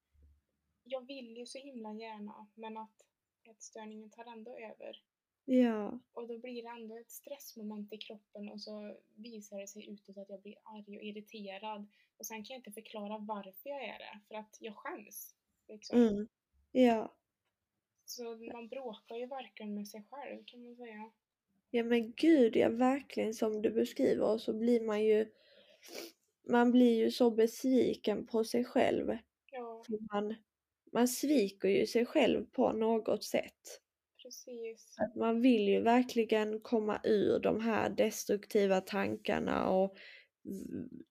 jag 0.83 1.07
vill 1.07 1.37
ju 1.37 1.45
så 1.45 1.57
himla 1.57 1.93
gärna 1.93 2.47
men 2.55 2.77
att 2.77 3.05
ätstörningen 3.47 4.09
tar 4.09 4.25
ändå 4.25 4.57
över. 4.57 5.01
Ja, 5.45 5.99
Och 6.13 6.27
då 6.27 6.37
blir 6.37 6.63
det 6.63 6.69
ändå 6.69 6.97
ett 6.97 7.11
stressmoment 7.11 7.93
i 7.93 7.97
kroppen 7.97 8.49
och 8.49 8.61
så 8.61 8.97
visar 9.15 9.59
det 9.59 9.67
sig 9.67 9.89
utåt 9.89 10.17
att 10.17 10.29
jag 10.29 10.41
blir 10.41 10.55
arg 10.63 10.97
och 10.97 11.03
irriterad. 11.03 11.87
Och 12.17 12.25
sen 12.25 12.43
kan 12.43 12.53
jag 12.53 12.59
inte 12.59 12.71
förklara 12.71 13.17
varför 13.17 13.69
jag 13.69 13.83
är 13.83 13.99
det, 13.99 14.19
för 14.27 14.35
att 14.35 14.57
jag 14.59 14.75
skäms. 14.75 15.35
Liksom. 15.67 15.99
mm, 15.99 16.27
ja. 16.71 17.15
Så 18.05 18.23
man 18.53 18.67
bråkar 18.67 19.15
ju 19.15 19.25
verkligen 19.25 19.75
med 19.75 19.87
sig 19.87 20.03
själv 20.11 20.43
kan 20.45 20.63
man 20.63 20.75
säga. 20.75 21.11
Ja 21.69 21.83
men 21.83 22.13
gud, 22.13 22.55
ja 22.55 22.69
verkligen 22.69 23.33
som 23.33 23.61
du 23.61 23.69
beskriver 23.69 24.33
och 24.33 24.41
så 24.41 24.53
blir 24.53 24.81
man 24.81 25.03
ju 25.03 25.31
man 26.49 26.71
blir 26.71 26.97
ju 26.97 27.11
så 27.11 27.31
besviken 27.31 28.27
på 28.27 28.43
sig 28.43 28.65
själv. 28.65 29.17
Ja, 29.51 29.83
För 29.85 30.13
man, 30.13 30.35
man 30.93 31.07
sviker 31.07 31.67
ju 31.67 31.87
sig 31.87 32.05
själv 32.05 32.45
på 32.45 32.71
något 32.71 33.23
sätt. 33.23 33.79
precis. 34.23 34.95
Att 34.99 35.15
man 35.15 35.41
vill 35.41 35.67
ju 35.67 35.81
verkligen 35.81 36.59
komma 36.59 36.99
ur 37.03 37.39
de 37.39 37.61
här 37.61 37.89
destruktiva 37.89 38.81
tankarna 38.81 39.69
och 39.69 39.97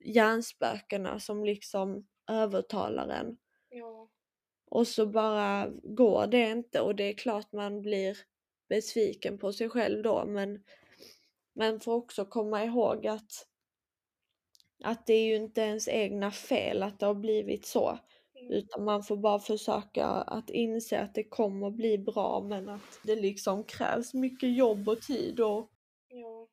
hjärnspökena 0.04 1.20
som 1.20 1.44
liksom 1.44 2.06
övertalar 2.30 3.08
en. 3.08 3.36
Ja, 3.68 4.08
Och 4.66 4.88
så 4.88 5.06
bara 5.06 5.70
går 5.82 6.26
det 6.26 6.50
inte 6.50 6.80
och 6.80 6.96
det 6.96 7.04
är 7.04 7.12
klart 7.12 7.52
man 7.52 7.82
blir 7.82 8.18
besviken 8.68 9.38
på 9.38 9.52
sig 9.52 9.68
själv 9.68 10.02
då 10.02 10.24
men 10.24 10.64
man 11.54 11.80
får 11.80 11.94
också 11.94 12.24
komma 12.24 12.64
ihåg 12.64 13.06
att 13.06 13.46
att 14.84 15.06
det 15.06 15.14
är 15.14 15.24
ju 15.24 15.36
inte 15.36 15.60
ens 15.60 15.88
egna 15.88 16.30
fel 16.30 16.82
att 16.82 17.00
det 17.00 17.06
har 17.06 17.14
blivit 17.14 17.66
så. 17.66 17.98
Mm, 18.42 18.52
Utan 18.52 18.84
man 18.84 19.02
får 19.02 19.16
bara 19.16 19.38
försöka 19.38 20.06
att 20.06 20.50
inse 20.50 21.00
att 21.00 21.14
det 21.14 21.24
kommer 21.24 21.70
bli 21.70 21.98
bra 21.98 22.40
men 22.48 22.68
att 22.68 23.00
det 23.04 23.16
liksom 23.16 23.64
krävs 23.64 24.14
mycket 24.14 24.56
jobb 24.56 24.88
och 24.88 25.00
tid 25.02 25.40
och 25.40 25.70
ja. 26.08 26.48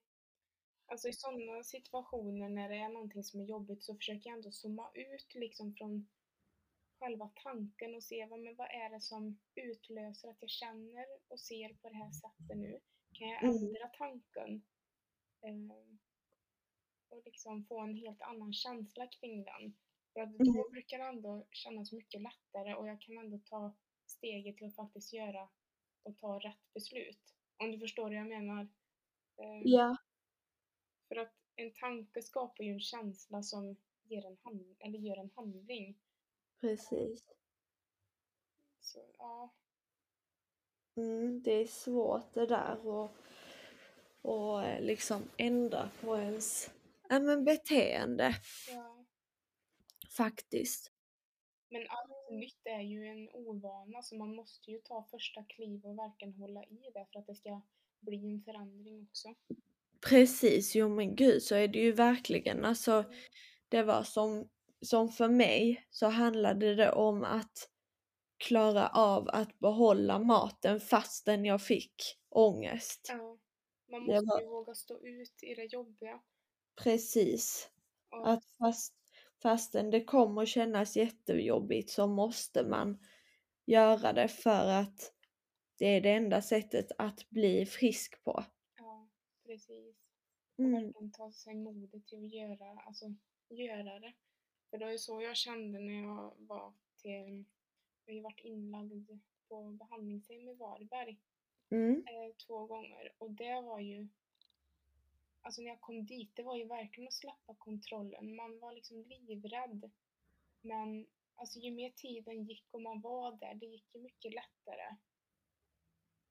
Alltså 0.92 1.08
i 1.08 1.14
sådana 1.14 1.64
situationer 1.64 2.50
när 2.50 2.70
det 2.70 2.76
är 2.76 2.90
någonting 2.90 3.24
som 3.24 3.40
är 3.42 3.46
jobbigt 3.46 3.84
så 3.84 3.96
försöker 3.96 4.30
jag 4.30 4.38
ändå 4.38 4.52
zooma 4.52 4.90
ut 4.94 5.36
liksom 5.36 5.76
från 5.76 6.08
själva 7.00 7.32
tanken 7.44 7.96
och 7.96 8.04
se 8.04 8.26
vad, 8.26 8.40
men 8.40 8.56
vad 8.56 8.68
är 8.68 8.90
det 8.90 9.02
som 9.02 9.40
utlöser 9.56 10.30
att 10.30 10.38
jag 10.42 10.50
känner 10.50 11.06
och 11.28 11.40
ser 11.40 11.74
på 11.82 11.90
det 11.90 11.96
här 11.96 12.12
sättet 12.12 12.58
nu. 12.58 12.80
Kan 13.14 13.28
jag 13.30 13.44
Mm. 13.44 13.56
ändra 13.58 13.88
tanken? 13.98 14.62
Eh, 15.42 15.76
och 17.10 17.22
liksom 17.26 17.66
få 17.66 17.80
en 17.80 17.96
helt 17.96 18.22
annan 18.22 18.54
känsla 18.54 19.08
kring 19.08 19.44
den. 19.44 19.78
För 20.14 20.22
att 20.22 20.38
då 20.38 20.44
Mm. 20.44 20.72
brukar 20.72 20.98
det 20.98 21.04
ändå 21.04 21.48
kännas 21.52 21.92
mycket 21.92 22.22
lättare 22.22 22.74
och 22.76 22.88
jag 22.88 23.02
kan 23.02 23.18
ändå 23.18 23.38
ta 23.46 23.76
steget 24.06 24.58
till 24.58 24.68
att 24.68 24.76
faktiskt 24.76 25.14
göra 25.14 25.50
och 26.04 26.18
ta 26.18 26.40
rätt 26.40 26.74
beslut. 26.74 27.36
Om 27.58 27.72
du 27.72 27.80
förstår 27.80 28.10
hur 28.10 28.18
jag 28.18 28.28
menar. 28.28 28.62
Eh, 29.38 29.62
ja, 29.64 29.98
För 31.08 31.16
att 31.16 31.34
en 31.56 31.74
tanke 31.74 32.22
skapar 32.22 32.64
ju 32.64 32.72
en 32.74 32.80
känsla 32.80 33.44
som 33.44 33.76
ger 34.04 34.26
en, 34.26 34.38
hand, 34.44 34.76
eller 34.80 35.00
gör 35.00 35.18
en 35.18 35.32
handling. 35.36 36.00
precis. 36.62 37.26
Så 38.80 39.00
ja, 39.18 39.54
Mm, 40.96 41.42
det 41.44 41.52
är 41.52 41.68
svårt 41.68 42.34
det 42.34 42.46
där 42.46 42.88
och, 42.88 43.12
och 44.22 44.64
eh, 44.64 44.82
liksom 44.82 45.24
ändra 45.38 45.90
på 46.02 46.18
ens 46.18 46.72
ja, 47.10 47.20
men 47.20 47.46
beteende 47.46 48.36
ja. 48.70 48.99
Faktiskt. 50.24 50.92
Men 51.72 51.82
allt 51.90 52.32
nytt 52.32 52.62
är 52.64 52.82
ju 52.82 53.08
en 53.08 53.30
ovana 53.34 54.02
så 54.02 54.16
man 54.16 54.36
måste 54.36 54.72
ju 54.72 54.80
ta 54.80 55.08
första 55.12 55.44
kliv 55.44 55.86
och 55.86 55.98
verkligen 55.98 56.34
hålla 56.34 56.64
i 56.64 56.80
det 56.94 57.06
för 57.14 57.20
att 57.20 57.28
det 57.28 57.36
ska 57.36 57.62
bli 58.00 58.18
en 58.34 58.42
förändring 58.44 59.08
också. 59.10 59.28
Precis, 60.10 60.76
jo 60.76 60.90
men 60.90 61.16
gud 61.16 61.44
så 61.44 61.56
är 61.56 61.68
det 61.68 61.80
ju 61.80 61.92
verkligen. 61.92 62.66
Alltså 62.66 63.04
det 63.70 63.84
var 63.84 64.04
som, 64.04 64.50
som 64.82 65.10
för 65.10 65.30
mig 65.30 65.88
så 65.90 66.08
handlade 66.08 66.76
det 66.76 66.92
om 66.92 67.24
att 67.24 67.70
klara 68.38 68.88
av 68.90 69.30
att 69.30 69.60
behålla 69.60 70.20
maten 70.20 70.80
fastän 70.80 71.46
jag 71.46 71.62
fick 71.62 71.96
ångest. 72.30 73.06
Ja. 73.10 73.38
Man 73.92 74.02
måste 74.02 74.26
var- 74.26 74.42
ju 74.42 74.48
våga 74.48 74.76
stå 74.76 75.00
ut 75.00 75.44
i 75.44 75.56
det 75.56 75.66
jobbiga. 75.66 76.22
Precis. 76.84 77.72
Och, 78.12 78.30
Att 78.30 78.44
fast, 78.60 78.94
fastän 79.42 79.90
det 79.92 80.04
kommer 80.04 80.46
kännas 80.46 80.98
jättejobbigt 80.98 81.90
så 81.90 82.08
måste 82.08 82.64
man 82.68 82.98
göra 83.66 84.14
det 84.14 84.28
för 84.28 84.68
att 84.70 85.14
det 85.80 85.86
är 85.86 86.02
det 86.02 86.12
enda 86.14 86.42
sättet 86.42 86.88
att 86.98 87.30
bli 87.30 87.66
frisk 87.66 88.24
på. 88.24 88.44
ja, 88.78 89.10
precis. 89.46 89.96
Och 90.58 90.64
Mm. 90.66 90.72
verkligen 90.86 91.12
ta 91.12 91.32
sig 91.32 91.56
modet 91.56 92.08
till 92.08 92.26
att 92.26 92.32
göra, 92.34 92.80
alltså, 92.86 93.06
göra 93.50 94.00
det. 94.00 94.14
För 94.70 94.78
det 94.78 94.86
var 94.86 94.92
ju 94.92 94.98
så 94.98 95.22
jag 95.22 95.38
kände 95.38 95.80
när 95.80 96.02
jag 96.04 96.34
var 96.38 96.74
till, 97.02 97.46
jag 98.06 98.14
har 98.14 98.16
ju 98.16 98.22
varit 98.22 98.40
inlagd 98.44 99.10
på 99.48 99.72
behandlingshem 99.72 100.50
i 100.50 100.54
Varberg 100.54 101.20
Mm. 101.72 101.96
eh, 101.96 102.36
två 102.48 102.66
gånger 102.66 103.14
och 103.18 103.32
det 103.32 103.62
var 103.62 103.80
ju 103.80 104.08
alltså 105.42 105.62
när 105.62 105.70
jag 105.70 105.82
kom 105.82 106.06
dit, 106.06 106.36
det 106.36 106.44
var 106.44 106.56
ju 106.58 106.66
verkligen 106.66 107.08
att 107.08 107.14
släppa 107.14 107.56
kontrollen. 107.56 108.36
Man 108.36 108.60
var 108.60 108.74
liksom 108.74 109.04
livrädd. 109.04 109.92
Men 110.62 111.08
alltså 111.36 111.60
ju 111.60 111.72
mer 111.72 111.90
tiden 111.90 112.44
gick 112.44 112.66
och 112.72 112.82
man 112.82 113.02
var 113.02 113.32
där, 113.32 113.56
det 113.56 113.66
gick 113.66 113.96
ju 113.96 114.02
mycket 114.02 114.34
lättare. 114.34 114.96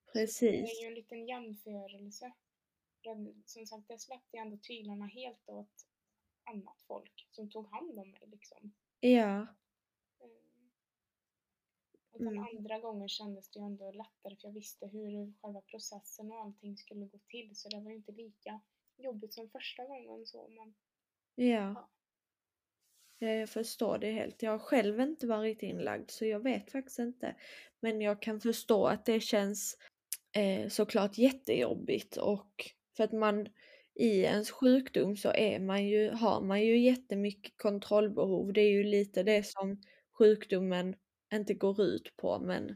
Det 0.05 0.11
Precis. 0.13 0.79
är 0.79 0.81
ju 0.81 0.87
en 0.87 0.93
liten 0.93 1.25
jämförelse. 1.27 2.31
Som 3.45 3.65
sagt, 3.67 3.87
där 3.87 3.97
släppte 3.97 4.37
jag 4.37 4.45
ändå 4.45 4.57
tyglarna 4.57 5.05
helt 5.05 5.49
åt 5.49 5.87
annat 6.43 6.81
folk 6.81 7.27
som 7.31 7.49
tog 7.49 7.67
hand 7.67 7.99
om 7.99 8.11
mig 8.11 8.21
liksom. 8.27 8.73
Ja. 8.99 9.35
Mm. 10.19 10.69
Och 12.11 12.19
den 12.19 12.27
Mm. 12.27 12.43
andra 12.57 12.79
gången 12.79 13.09
kändes 13.09 13.49
det 13.49 13.59
ju 13.59 13.65
ändå 13.65 13.91
lättare 13.91 14.35
för 14.35 14.47
jag 14.47 14.53
visste 14.53 14.87
hur 14.87 15.33
själva 15.41 15.61
processen 15.61 16.31
och 16.31 16.39
allting 16.39 16.77
skulle 16.77 17.05
gå 17.05 17.17
till 17.17 17.55
så 17.55 17.69
det 17.69 17.79
var 17.79 17.89
ju 17.91 17.95
inte 17.97 18.11
lika 18.11 18.61
jobbigt 18.99 19.33
som 19.33 19.49
första 19.49 19.85
gången 19.85 20.25
så 20.25 20.47
men 20.47 20.73
Ja. 21.35 21.89
Ja, 23.19 23.27
Jag 23.27 23.49
förstår 23.49 23.97
det 23.97 24.11
helt. 24.11 24.43
Jag 24.43 24.51
har 24.51 24.59
själv 24.59 24.99
inte 24.99 25.27
varit 25.27 25.63
inlagd 25.63 26.09
så 26.11 26.25
jag 26.25 26.39
vet 26.43 26.71
faktiskt 26.71 26.99
inte. 26.99 27.35
Men 27.79 28.01
jag 28.01 28.21
kan 28.21 28.41
förstå 28.41 28.85
att 28.87 29.05
det 29.05 29.19
känns 29.19 29.77
eh, 30.35 30.67
såklart 30.69 31.17
jättejobbigt 31.17 32.17
och 32.17 32.71
för 32.97 33.03
att 33.03 33.11
man 33.11 33.47
i 33.95 34.21
ens 34.21 34.51
sjukdom 34.51 35.17
så 35.17 35.31
är 35.33 35.59
man 35.59 35.87
ju, 35.87 36.09
har 36.09 36.41
man 36.41 36.61
ju 36.61 36.79
jättemycket 36.79 37.57
kontrollbehov. 37.57 38.53
Det 38.53 38.61
är 38.61 38.71
ju 38.71 38.83
lite 38.83 39.23
det 39.23 39.43
som 39.45 39.81
sjukdomen 40.17 40.95
inte 41.33 41.53
går 41.53 41.81
ut 41.81 42.13
på 42.17 42.39
men 42.39 42.75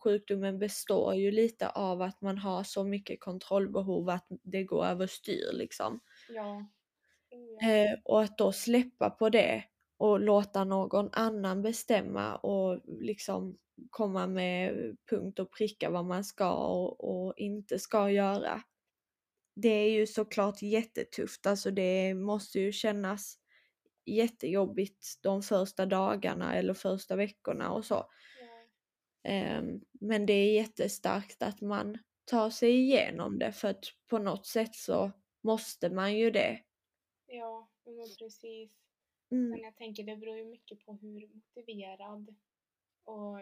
sjukdomen 0.00 0.58
består 0.58 1.14
ju 1.14 1.30
lite 1.30 1.68
av 1.68 2.02
att 2.02 2.20
man 2.20 2.38
har 2.38 2.64
så 2.64 2.84
mycket 2.84 3.20
kontrollbehov 3.20 4.10
att 4.10 4.26
det 4.42 4.64
går 4.64 4.84
överstyr 4.86 5.52
liksom. 5.52 6.00
ja. 6.28 6.66
Eh, 7.62 7.98
och 8.04 8.22
att 8.22 8.38
då 8.38 8.52
släppa 8.52 9.10
på 9.10 9.28
det 9.28 9.64
och 9.96 10.20
låta 10.20 10.64
någon 10.64 11.08
annan 11.12 11.62
bestämma 11.62 12.36
och 12.36 12.80
liksom 12.86 13.58
komma 13.90 14.26
med 14.26 14.74
punkt 15.10 15.38
och 15.38 15.52
pricka 15.52 15.90
vad 15.90 16.04
man 16.04 16.24
ska 16.24 16.52
och, 16.52 17.10
och 17.10 17.34
inte 17.36 17.78
ska 17.78 18.10
göra. 18.10 18.62
Det 19.54 19.68
är 19.68 19.90
ju 19.90 20.06
såklart 20.06 20.62
jättetufft, 20.62 21.46
alltså 21.46 21.70
det 21.70 22.14
måste 22.14 22.60
ju 22.60 22.72
kännas 22.72 23.38
jättejobbigt 24.06 25.06
de 25.22 25.42
första 25.42 25.86
dagarna 25.86 26.54
eller 26.56 26.74
första 26.74 27.16
veckorna 27.16 27.70
och 27.70 27.84
så. 27.84 28.06
Ehm, 29.22 29.80
Men 29.92 30.26
det 30.26 30.32
är 30.32 30.54
jättestarkt 30.54 31.42
att 31.42 31.60
man 31.60 31.98
tar 32.24 32.50
sig 32.50 32.70
igenom 32.70 33.38
det 33.38 33.52
för 33.52 33.68
att 33.68 33.84
på 34.06 34.18
något 34.18 34.46
sätt 34.46 34.74
så 34.74 35.12
måste 35.42 35.90
man 35.90 36.16
ju 36.16 36.30
det. 36.30 36.60
Ja, 37.26 37.68
men 37.84 38.08
precis. 38.18 38.72
Mm. 39.30 39.50
Men 39.50 39.60
jag 39.60 39.76
tänker 39.76 40.04
det 40.04 40.16
beror 40.16 40.36
ju 40.36 40.44
mycket 40.44 40.86
på 40.86 40.92
hur 40.92 41.28
motiverad 41.34 42.34
och 43.04 43.38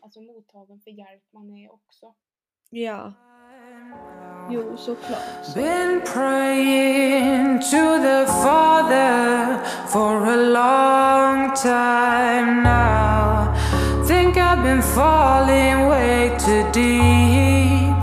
alltså 0.00 0.20
mottagen 0.20 0.80
för 0.80 0.90
hjälp 0.90 1.22
man 1.30 1.50
är 1.56 1.72
också. 1.72 2.14
Ja. 2.70 3.12
Jo, 4.50 4.76
såklart. 4.76 5.44
Så. 5.44 5.58
Been 5.58 6.00
praying 6.00 7.58
to 7.58 8.02
the 8.02 8.26
Father 8.26 9.56
for 9.86 10.26
a 10.26 10.36
long 10.36 11.54
time 11.56 12.62
now. 12.62 13.17
I've 14.58 14.64
been 14.64 14.82
falling 14.82 15.86
way 15.86 16.36
too 16.36 16.64
deep 16.72 17.98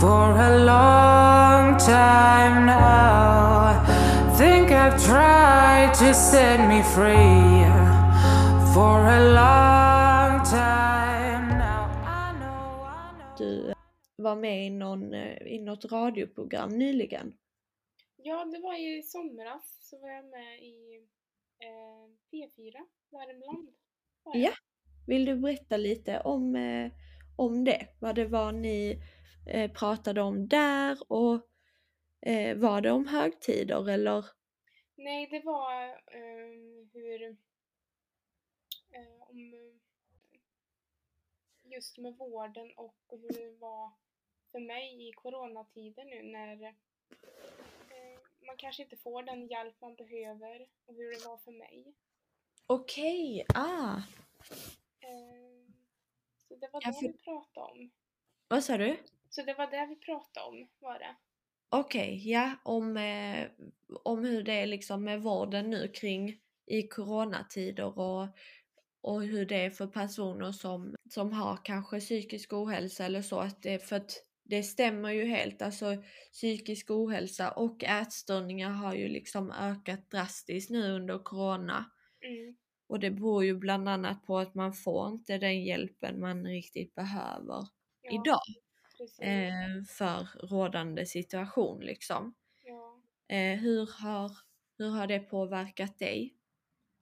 for 0.00 0.32
a 0.48 0.58
long 0.64 1.78
time 1.78 2.66
now. 2.66 3.84
Think 4.36 4.72
I've 4.72 5.00
tried 5.00 5.94
to 6.00 6.12
set 6.12 6.58
me 6.68 6.82
free 6.82 7.62
for 8.74 8.98
a 8.98 9.20
long 9.32 10.44
time 10.44 11.48
now. 11.56 11.86
I 12.04 12.32
know, 12.40 12.82
I 12.82 13.12
know. 13.20 13.36
Du 13.38 13.74
var 14.16 14.36
med 14.36 14.66
i, 14.66 14.70
någon, 14.70 15.14
eh, 15.14 15.36
i 15.46 15.58
något 15.58 15.84
radioprogram 15.84 16.78
nyligen. 16.78 17.34
Ja, 18.16 18.44
det 18.44 18.58
var 18.58 18.74
i 18.74 19.02
somras 19.02 19.78
så 19.80 19.98
var 19.98 20.08
jag 20.08 20.24
med 20.24 20.62
i 20.62 21.06
eh, 21.60 22.06
P4 22.32 22.74
Värmland. 23.10 23.68
Ja. 24.34 24.52
Vill 25.06 25.24
du 25.24 25.34
berätta 25.36 25.76
lite 25.76 26.20
om, 26.20 26.56
eh, 26.56 26.92
om 27.36 27.64
det? 27.64 27.86
Vad 27.98 28.14
det 28.14 28.26
var 28.26 28.52
ni 28.52 29.02
eh, 29.46 29.72
pratade 29.72 30.22
om 30.22 30.48
där 30.48 30.98
och 31.12 31.48
eh, 32.20 32.56
var 32.56 32.80
det 32.80 32.90
om 32.90 33.06
högtider 33.06 33.90
eller? 33.90 34.24
Nej, 34.94 35.28
det 35.30 35.40
var 35.40 35.86
eh, 35.88 36.86
hur... 36.92 37.36
Om 39.28 39.54
eh, 39.54 39.72
just 41.72 41.98
med 41.98 42.16
vården 42.16 42.72
och 42.76 42.96
hur 43.08 43.28
det 43.28 43.58
var 43.60 43.92
för 44.52 44.60
mig 44.60 45.08
i 45.08 45.12
coronatider 45.12 46.04
nu 46.04 46.22
när 46.22 46.74
man 48.46 48.56
kanske 48.56 48.82
inte 48.82 48.96
får 48.96 49.22
den 49.22 49.46
hjälp 49.46 49.80
man 49.80 49.94
behöver 49.94 50.66
och 50.86 50.94
hur 50.94 51.10
det 51.10 51.26
var 51.26 51.36
för 51.36 51.52
mig. 51.52 51.94
Okej, 52.66 53.44
ah. 53.54 54.02
Eh, 55.02 55.74
så 56.48 56.56
det 56.56 56.68
var 56.72 56.80
Ja, 56.84 56.88
det 56.88 56.94
för- 56.94 57.06
vi 57.08 57.12
pratade 57.12 57.66
om. 57.72 57.90
Vad 58.48 58.64
sa 58.64 58.76
du? 58.78 58.96
Så 59.30 59.42
det 59.42 59.54
var 59.54 59.66
det 59.70 59.86
vi 59.88 59.96
pratade 59.96 60.46
om, 60.46 60.68
var 60.78 60.98
det. 60.98 61.16
Okej, 61.70 62.30
ja, 62.30 62.50
om, 62.64 62.96
eh, 62.96 63.46
om 64.04 64.24
hur 64.24 64.42
det 64.42 64.52
är 64.52 64.66
liksom 64.66 65.04
med 65.04 65.22
vården 65.22 65.70
nu 65.70 65.88
kring 65.88 66.38
i 66.66 66.82
coronatider 66.82 67.98
och, 67.98 68.28
och 69.00 69.22
hur 69.22 69.46
det 69.46 69.56
är 69.64 69.70
för 69.70 69.86
personer 69.86 70.52
som, 70.52 70.94
som 71.10 71.32
har 71.32 71.58
kanske 71.64 72.00
psykisk 72.00 72.52
ohälsa 72.52 73.04
eller 73.04 73.22
så. 73.22 73.38
Att 73.40 73.62
det, 73.62 73.78
för 73.78 73.96
att 73.96 74.12
det 74.44 74.62
stämmer 74.62 75.10
ju 75.10 75.24
helt, 75.24 75.62
alltså 75.62 75.96
psykisk 76.32 76.90
ohälsa 76.90 77.50
och 77.50 77.84
ätstörningar 77.84 78.70
har 78.70 78.94
ju 78.94 79.08
liksom 79.08 79.50
ökat 79.50 80.10
drastiskt 80.10 80.70
nu 80.70 80.90
under 80.92 81.18
corona. 81.18 81.84
Mm. 82.26 82.56
Och 82.92 83.00
det 83.00 83.10
beror 83.10 83.44
ju 83.44 83.54
bland 83.54 83.88
annat 83.88 84.26
på 84.26 84.38
att 84.38 84.54
man 84.54 84.72
får 84.72 85.08
inte 85.08 85.38
den 85.38 85.64
hjälpen 85.64 86.20
man 86.20 86.46
riktigt 86.46 86.94
behöver 86.94 87.68
Ja, 88.02 88.12
idag 88.12 88.40
eh, 89.22 89.84
för 89.88 90.46
rådande 90.46 91.06
situation 91.06 91.80
liksom. 91.80 92.34
Ja. 92.64 93.00
Eh, 93.36 93.58
hur, 93.58 94.02
har, 94.02 94.30
hur 94.78 94.90
har 94.90 95.06
det 95.06 95.20
påverkat 95.20 95.98
dig? 95.98 96.34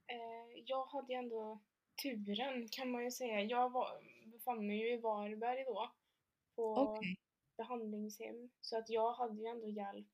Eh, 0.06 0.62
jag 0.66 0.86
hade 0.86 1.12
ju 1.12 1.18
ändå 1.18 1.60
turen 2.02 2.68
kan 2.68 2.90
man 2.90 3.04
ju 3.04 3.10
säga. 3.10 3.40
Jag 3.40 3.70
var, 3.70 3.88
befann 4.24 4.66
mig 4.66 4.78
ju 4.78 4.92
i 4.92 4.96
Varberg 4.96 5.64
då 5.64 5.92
på 6.56 6.74
Okej. 6.76 7.16
behandlingshem 7.56 8.50
så 8.60 8.78
att 8.78 8.90
jag 8.90 9.12
hade 9.12 9.40
ju 9.40 9.46
ändå 9.46 9.68
hjälp 9.68 10.08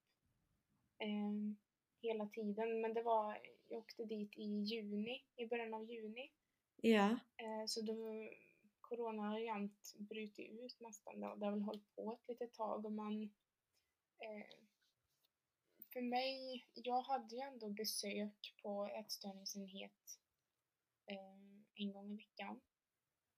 eh, 0.98 1.65
hela 2.02 2.28
tiden. 2.28 2.80
Men 2.80 2.94
det 2.94 3.02
var, 3.02 3.38
jag 3.68 3.78
åkte 3.78 4.04
dit 4.04 4.38
i 4.38 4.42
juni, 4.44 5.24
i 5.36 5.46
början 5.46 5.74
av 5.74 5.90
juni. 5.90 6.32
Ja, 6.76 7.18
Eh, 7.36 7.66
så 7.66 7.82
då, 7.82 8.28
corona 8.80 9.22
har 9.22 9.38
jämt 9.38 9.94
brutit 9.98 10.50
ut 10.50 10.80
nästan. 10.80 11.20
Det, 11.20 11.36
det 11.36 11.44
har 11.44 11.52
väl 11.52 11.62
hållit 11.62 11.94
på 11.94 12.12
ett 12.12 12.28
litet 12.28 12.54
tag 12.54 12.84
och 12.84 12.92
man 12.92 13.22
eh, 14.18 14.46
för 15.92 16.00
mig, 16.02 16.66
jag 16.74 17.02
hade 17.02 17.34
ju 17.34 17.40
ändå 17.40 17.68
besök 17.70 18.54
på 18.62 18.86
ätstörningsenhet 18.86 20.20
eh, 21.06 21.50
en 21.74 21.92
gång 21.92 22.12
i 22.12 22.16
veckan. 22.16 22.60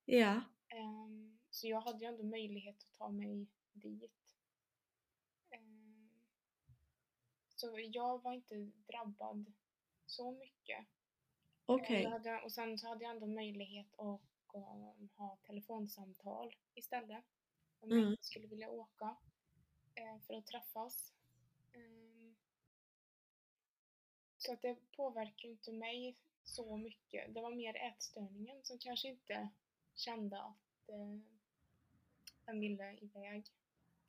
ja, 0.04 0.42
Ehm, 0.68 1.38
så 1.50 1.68
jag 1.68 1.80
hade 1.80 2.04
ju 2.04 2.06
ändå 2.06 2.24
möjlighet 2.24 2.76
att 2.82 2.92
ta 2.98 3.08
mig 3.08 3.46
dit. 3.72 4.27
Så 7.60 7.78
jag 7.92 8.22
var 8.22 8.32
inte 8.32 8.54
drabbad 8.86 9.52
så 10.06 10.32
mycket. 10.32 10.86
okej. 11.66 12.02
Jag 12.02 12.10
hade, 12.10 12.40
och 12.40 12.52
sen 12.52 12.78
så 12.78 12.88
hade 12.88 13.04
jag 13.04 13.10
ändå 13.14 13.26
möjlighet 13.26 13.86
att 13.98 14.20
um, 14.54 15.08
ha 15.16 15.36
telefonsamtal 15.46 16.54
istället. 16.74 17.24
Om 17.80 17.90
jag 17.90 17.98
Mm. 17.98 18.10
inte 18.10 18.24
skulle 18.24 18.46
vilja 18.46 18.70
åka 18.70 19.16
eh, 19.94 20.18
för 20.26 20.34
att 20.34 20.46
träffas. 20.46 21.12
Ehm, 21.72 22.36
så 24.38 24.52
att 24.52 24.62
det 24.62 24.76
påverkar 24.96 25.48
inte 25.48 25.72
mig 25.72 26.16
så 26.44 26.76
mycket. 26.76 27.34
Det 27.34 27.40
var 27.40 27.50
mer 27.54 27.76
ätstörningen 27.76 28.64
som 28.64 28.78
kanske 28.78 29.08
inte 29.08 29.48
kände 29.94 30.42
att 30.42 30.88
eh, 30.88 31.18
den 32.44 32.60
ville 32.60 32.98
iväg 33.00 33.44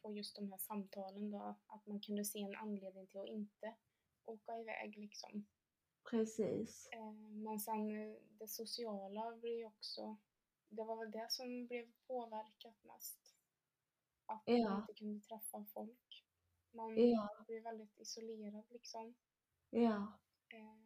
på 0.02 0.12
just 0.14 0.36
de 0.36 0.52
här 0.52 0.58
samtalen 0.58 1.32
då. 1.32 1.56
Att 1.68 1.86
man 1.86 2.00
kunde 2.00 2.26
se 2.26 2.42
en 2.42 2.56
anledning 2.56 3.08
till 3.08 3.20
att 3.20 3.28
inte 3.28 3.76
åka 4.26 4.60
iväg 4.60 4.98
liksom. 4.98 5.48
Precis. 6.10 6.88
Eh, 6.92 7.12
Men 7.14 7.60
sen 7.60 7.92
eh, 7.92 8.16
det 8.30 8.48
sociala 8.48 9.36
blir 9.38 9.58
ju 9.58 9.66
också, 9.66 10.18
det 10.70 10.84
var 10.84 10.96
väl 10.98 11.12
det 11.12 11.28
som 11.32 11.68
blev 11.68 11.92
påverkat 12.08 12.84
mest. 12.84 13.36
Att 14.26 14.48
man 14.48 14.58
Ja. 14.58 14.78
inte 14.82 14.94
kunde 14.94 15.20
träffa 15.20 15.66
folk. 15.74 16.26
Man 16.72 16.98
Ja. 17.10 17.44
blir 17.48 17.62
väldigt 17.62 18.00
isolerad 18.00 18.66
liksom. 18.70 19.16
Ja. 19.70 20.20
Eh, 20.50 20.80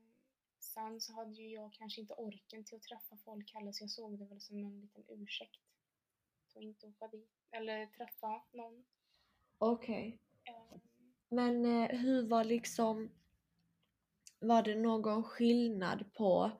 sen 0.59 1.01
så 1.01 1.13
hade 1.13 1.33
ju 1.41 1.49
jag 1.49 1.73
kanske 1.73 2.01
inte 2.01 2.13
orken 2.13 2.65
till 2.65 2.75
att 2.75 2.83
träffa 2.83 3.17
folk 3.17 3.53
heller 3.53 3.71
så 3.71 3.83
jag 3.83 3.89
såg 3.89 4.19
det 4.19 4.25
väl 4.25 4.41
som 4.41 4.57
en 4.57 4.79
liten 4.81 5.03
ursäkt. 5.07 5.61
Att 6.55 6.61
inte 6.61 6.87
åka 6.87 7.07
dit. 7.07 7.31
Eller 7.51 7.85
träffa 7.87 8.43
någon. 8.51 8.85
Okej. 9.71 10.19
Eh, 10.45 10.79
Men 11.29 11.65
eh, 11.65 11.87
hur 11.99 12.27
var 12.27 12.43
liksom, 12.43 13.09
var 14.39 14.63
det 14.63 14.75
någon 14.75 15.23
skillnad 15.23 16.13
på 16.13 16.51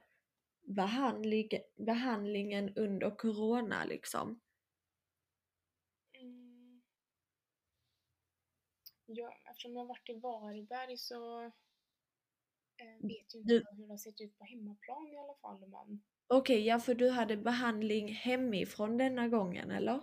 behandling, 0.62 1.50
behandlingen 1.78 2.74
under 2.76 3.18
corona 3.18 3.86
liksom? 3.86 4.39
mm, 6.22 6.82
ja, 9.06 9.34
eftersom 9.50 9.76
jag 9.76 9.86
varit 9.86 10.10
i 10.10 10.13
Varberg 10.20 10.98
så 10.98 11.44
eh, 12.78 12.98
vet 13.08 13.36
ju 13.36 13.39
inte 13.39 13.50
Du- 13.50 13.63
jag 13.63 13.76
hur 13.78 13.84
det 13.88 13.94
har 13.94 13.98
sett 13.98 14.22
ut 14.22 14.38
på 14.38 14.44
hemmaplan 14.46 15.08
i 15.08 15.18
alla 15.18 15.36
fall. 15.42 15.60
Men 15.68 16.04
Okej, 16.28 16.66
ja 16.68 16.80
för 16.80 16.96
du 16.96 17.10
hade 17.10 17.38
behandling 17.38 18.13
hemifrån 18.13 18.98
denna 18.98 19.28
gången 19.28 19.72
eller? 19.72 20.02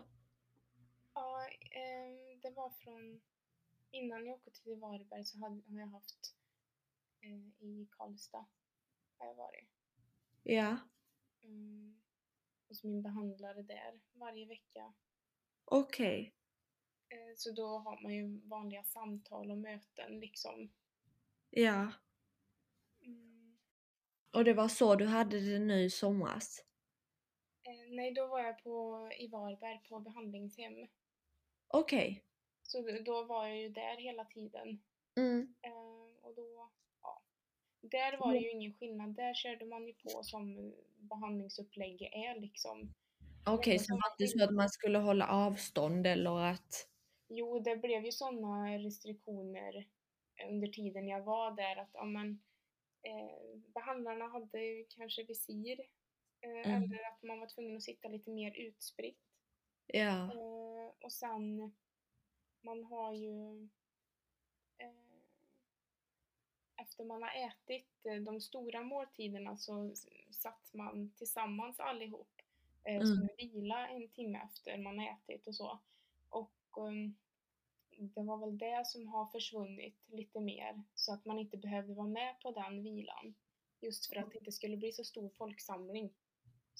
ja, 1.15 1.47
eh, 1.71 2.20
det 2.51 2.57
var 2.57 2.71
från 2.71 3.21
innan 3.91 4.27
jag 4.27 4.35
åkte 4.37 4.51
till 4.51 4.77
Varberg 4.77 5.25
så 5.25 5.39
hade, 5.39 5.63
har 5.73 5.81
jag 5.81 5.87
haft 5.87 6.35
eh, 7.21 7.65
i 7.65 7.89
Karlstad. 7.91 8.47
Har 9.19 9.27
jag 9.27 9.35
varit. 9.35 9.69
Ja. 10.43 10.77
Mm, 11.43 12.01
hos 12.69 12.85
min 12.85 13.03
behandlare 13.03 13.63
där 13.63 14.01
varje 14.13 14.47
vecka. 14.47 14.93
Okej. 15.65 16.35
Eh, 17.09 17.35
så 17.37 17.51
då 17.53 17.79
har 17.79 18.03
man 18.03 18.15
ju 18.15 18.41
vanliga 18.49 18.85
samtal 18.85 19.51
och 19.51 19.59
möten 19.59 20.21
liksom. 20.21 20.73
Ja. 21.51 21.93
Mm, 23.03 23.59
Och 24.33 24.45
det 24.45 24.55
var 24.55 24.69
så 24.69 24.95
du 24.97 25.07
hade 25.07 25.41
det 25.41 25.59
nu 25.59 25.83
i 25.85 25.91
somras? 25.91 26.65
eh, 27.63 27.91
nej, 27.97 28.13
då 28.15 28.27
var 28.27 28.41
jag 28.41 28.63
på, 28.63 29.09
i 29.19 29.29
Varberg 29.29 29.83
på 29.89 30.01
behandlingshem. 30.01 30.89
Okej. 31.69 32.25
Så 32.71 32.83
då 33.07 33.25
var 33.25 33.47
jag 33.47 33.59
ju 33.59 33.69
där 33.69 33.97
hela 33.97 34.25
tiden. 34.25 34.81
Mm. 35.17 35.55
Eh, 35.63 36.25
och 36.27 36.35
då, 36.35 36.71
ja. 37.03 37.23
Där 37.81 38.19
var 38.19 38.33
det 38.33 38.39
ju 38.39 38.51
ingen 38.51 38.75
skillnad. 38.75 39.15
Där 39.15 39.35
körde 39.35 39.65
man 39.65 39.87
ju 39.87 39.93
på 39.95 40.23
som 40.23 40.75
behandlingsupplägg 40.99 42.03
är 42.03 42.41
liksom. 42.41 42.95
Okej, 43.47 43.73
enda 43.73 43.83
så 43.83 43.85
som 43.85 43.97
var 43.97 44.19
det 44.19 44.25
inte 44.25 44.39
så 44.39 44.45
att 44.45 44.55
man 44.55 44.69
skulle 44.69 44.99
hålla 44.99 45.29
avstånd 45.29 46.07
eller 46.07 46.39
att... 46.41 46.89
Jo, 47.29 47.59
det 47.59 47.77
blev 47.77 48.05
ju 48.05 48.13
sådana 48.13 48.79
restriktioner 48.79 49.89
under 50.49 50.69
tiden 50.69 51.09
jag 51.09 51.23
var 51.23 51.51
där 51.51 51.77
att 51.77 51.91
ja, 51.93 52.05
men, 52.05 52.31
eh, 53.03 53.59
behandlarna 53.75 54.29
hade 54.29 54.85
kanske 54.89 55.25
visir 55.25 55.81
eh, 56.43 56.71
Mm. 56.71 56.83
eller 56.83 57.09
att 57.09 57.23
man 57.23 57.41
var 57.41 57.47
tvungen 57.47 57.77
att 57.77 57.83
sitta 57.83 58.09
lite 58.09 58.31
mer 58.31 58.53
utspritt. 58.59 59.21
Ja. 59.87 60.25
Eh, 60.25 60.95
och 61.05 61.13
sen, 61.13 61.73
man 62.63 62.85
har 62.85 63.13
ju 63.15 63.69
eh, 64.79 65.21
efter 66.77 67.05
man 67.05 67.23
har 67.23 67.31
ätit 67.49 68.07
eh, 68.07 68.15
de 68.15 68.41
stora 68.41 68.83
måltiderna 68.83 69.57
så 69.57 69.95
satt 70.31 70.75
man 70.75 71.11
tillsammans 71.11 71.81
allihop 71.81 72.43
eh, 72.85 73.01
som 73.01 73.13
Mm. 73.13 73.29
en 73.29 73.37
vila 73.37 73.89
en 73.89 74.09
timme 74.09 74.41
efter 74.45 74.79
man 74.79 74.99
har 74.99 75.07
ätit 75.19 75.47
och 75.47 75.55
så. 75.55 75.79
Och 76.29 76.89
ehm, 76.89 77.17
det 77.91 78.23
var 78.23 78.37
väl 78.37 78.59
det 78.59 78.87
som 78.87 79.09
har 79.09 79.27
försvunnit 79.27 79.97
lite 80.07 80.41
mer 80.41 80.83
så 80.95 81.13
att 81.15 81.25
man 81.25 81.39
inte 81.39 81.57
behövde 81.57 81.95
vara 81.95 82.07
med 82.09 82.41
på 82.41 82.51
den 82.51 82.83
vilan. 82.83 83.35
Just 83.81 84.07
för 84.07 84.17
att 84.17 84.31
det 84.33 84.39
inte 84.39 84.53
skulle 84.53 84.77
bli 84.77 84.93
så 84.93 85.05
stor 85.05 85.29
folksamling. 85.29 86.13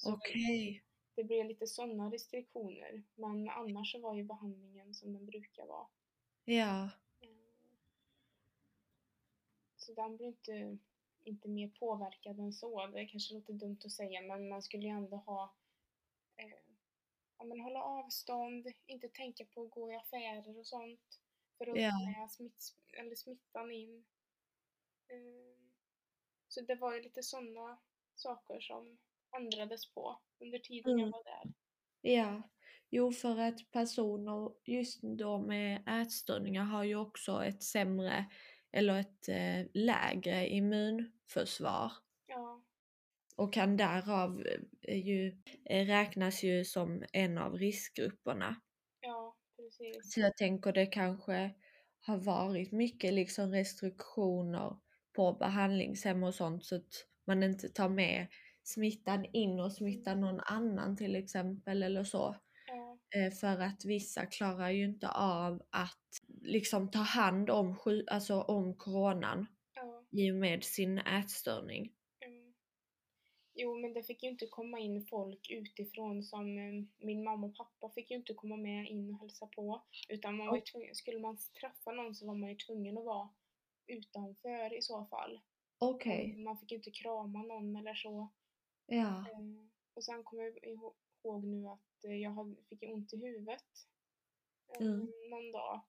Okej. 0.05 0.83
Det 1.15 1.23
blev 1.23 1.45
lite 1.45 1.67
sådana 1.67 2.11
restriktioner. 2.11 3.03
Men 3.15 3.49
annars 3.49 3.91
så 3.91 3.99
var 3.99 4.15
ju 4.15 4.23
behandlingen 4.23 4.93
som 4.93 5.13
den 5.13 5.25
brukar 5.25 5.65
vara. 5.65 5.87
Ja. 6.45 6.89
Så 9.75 9.93
den 9.93 10.17
blir 10.17 10.27
inte, 10.27 10.77
inte 11.23 11.47
mer 11.49 11.67
påverkad 11.67 12.39
än 12.39 12.53
så. 12.53 12.87
Det 12.87 13.05
kanske 13.05 13.33
låter 13.33 13.53
dumt 13.53 13.77
att 13.85 13.91
säga 13.91 14.21
men 14.21 14.49
man 14.49 14.61
skulle 14.63 14.83
ju 14.83 14.89
ändå 14.89 15.17
ha 15.17 15.53
eh, 16.35 16.49
ja, 17.37 17.43
men 17.45 17.59
hålla 17.59 17.83
avstånd, 17.83 18.67
inte 18.85 19.09
tänka 19.09 19.45
på 19.45 19.63
att 19.63 19.71
gå 19.71 19.91
i 19.91 19.95
affärer 19.95 20.57
och 20.59 20.67
sånt. 20.67 21.19
För 21.57 21.67
att 21.67 21.77
Ja. 21.81 21.91
ta 22.15 22.27
smitt, 22.27 22.75
eller 22.93 23.15
smittan 23.15 23.71
in. 23.71 24.05
Eh, 25.07 25.61
Så 26.47 26.61
det 26.61 26.75
var 26.75 26.93
ju 26.95 27.01
lite 27.01 27.23
sådana 27.23 27.77
saker 28.15 28.59
som 28.59 28.97
ändrades 29.37 29.93
på 29.93 30.21
under 30.39 30.59
tiden 30.59 30.93
jag 30.97 30.99
Mm. 30.99 31.11
var 31.11 31.23
där. 31.23 31.51
Ja. 32.01 32.49
Jo, 32.91 33.11
för 33.11 33.37
att 33.39 33.71
personer 33.71 34.51
just 34.65 35.01
då 35.01 35.37
med 35.39 35.83
ätstörningar 36.01 36.63
har 36.63 36.83
ju 36.83 36.95
också 36.95 37.43
ett 37.45 37.63
sämre 37.63 38.25
eller 38.71 38.99
ett 38.99 39.29
eh, 39.29 39.65
lägre 39.73 40.47
immunförsvar 40.49 41.91
Ja, 42.27 42.63
och 43.35 43.53
kan 43.53 43.77
därav 43.77 44.43
eh, 44.87 44.97
ju, 45.07 45.41
eh, 45.65 45.85
räknas 45.85 46.43
ju 46.43 46.65
som 46.65 47.03
en 47.13 47.37
av 47.37 47.53
riskgrupperna. 47.55 48.55
ja 49.01 49.37
precis. 49.55 50.13
Så 50.13 50.19
jag 50.19 50.37
tänker 50.37 50.71
det 50.73 50.85
kanske 50.85 51.51
har 51.99 52.17
varit 52.17 52.71
mycket 52.71 53.13
liksom 53.13 53.51
restriktioner 53.51 54.77
på 55.13 55.33
behandlingshem 55.33 56.23
och 56.23 56.35
sånt 56.35 56.65
så 56.65 56.75
att 56.75 57.07
man 57.27 57.43
inte 57.43 57.69
tar 57.69 57.89
med 57.89 58.27
smittan 58.63 59.25
in 59.33 59.59
och 59.59 59.73
smittar 59.73 60.15
någon 60.15 60.39
annan 60.39 60.97
till 60.97 61.15
exempel 61.15 61.83
eller 61.83 62.03
så. 62.03 62.35
Eh, 63.15 63.31
För 63.31 63.59
att 63.59 63.85
vissa 63.85 64.25
klarar 64.25 64.69
ju 64.69 64.85
inte 64.85 65.09
av 65.09 65.61
att 65.69 66.21
liksom 66.41 66.91
ta 66.91 66.99
hand 66.99 67.49
om, 67.49 67.75
alltså 68.07 68.41
om 68.41 68.75
coronan 68.75 69.45
ja. 69.75 70.03
i 70.11 70.31
och 70.31 70.35
med 70.35 70.63
sin 70.63 70.97
ätstörning. 70.97 71.93
Mm. 72.25 72.53
Jo, 73.53 73.79
men 73.79 73.93
det 73.93 74.03
fick 74.03 74.23
ju 74.23 74.29
inte 74.29 74.47
komma 74.47 74.79
in 74.79 75.05
folk 75.05 75.49
utifrån 75.49 76.23
som 76.23 76.57
eh, 76.57 77.05
min 77.05 77.23
mamma 77.23 77.47
och 77.47 77.57
pappa 77.57 77.89
fick 77.89 78.11
ju 78.11 78.17
inte 78.17 78.33
komma 78.33 78.57
med 78.57 78.89
in 78.89 79.13
och 79.13 79.19
hälsa 79.19 79.47
på. 79.47 79.83
Utan 80.09 80.37
man 80.37 80.47
var 80.47 80.55
ju 80.55 80.61
tvungen, 80.61 80.95
skulle 80.95 81.19
man 81.19 81.37
träffa 81.61 81.91
någon 81.91 82.15
så 82.15 82.27
var 82.27 82.35
man 82.35 82.49
ju 82.49 82.55
tvungen 82.55 82.97
att 82.97 83.05
vara 83.05 83.29
utanför 83.87 84.77
i 84.77 84.81
så 84.81 85.05
fall. 85.05 85.39
Okej, 85.77 86.35
Man 86.37 86.57
fick 86.57 86.71
ju 86.71 86.77
inte 86.77 86.91
krama 86.91 87.43
någon 87.43 87.75
eller 87.75 87.93
så. 87.93 88.29
Ja. 88.95 89.25
Eh, 89.31 89.65
Och 89.93 90.03
sen 90.03 90.23
kommer 90.23 90.43
jag 90.43 90.57
ihå- 90.57 90.93
ihåg 91.23 91.43
nu 91.43 91.67
att 91.67 92.05
eh, 92.05 92.15
jag 92.15 92.55
fick 92.69 92.83
ont 92.83 93.13
i 93.13 93.17
huvudet 93.17 93.63
eh, 94.79 94.87
Mm. 94.87 95.11
någon 95.29 95.51
dag. 95.51 95.81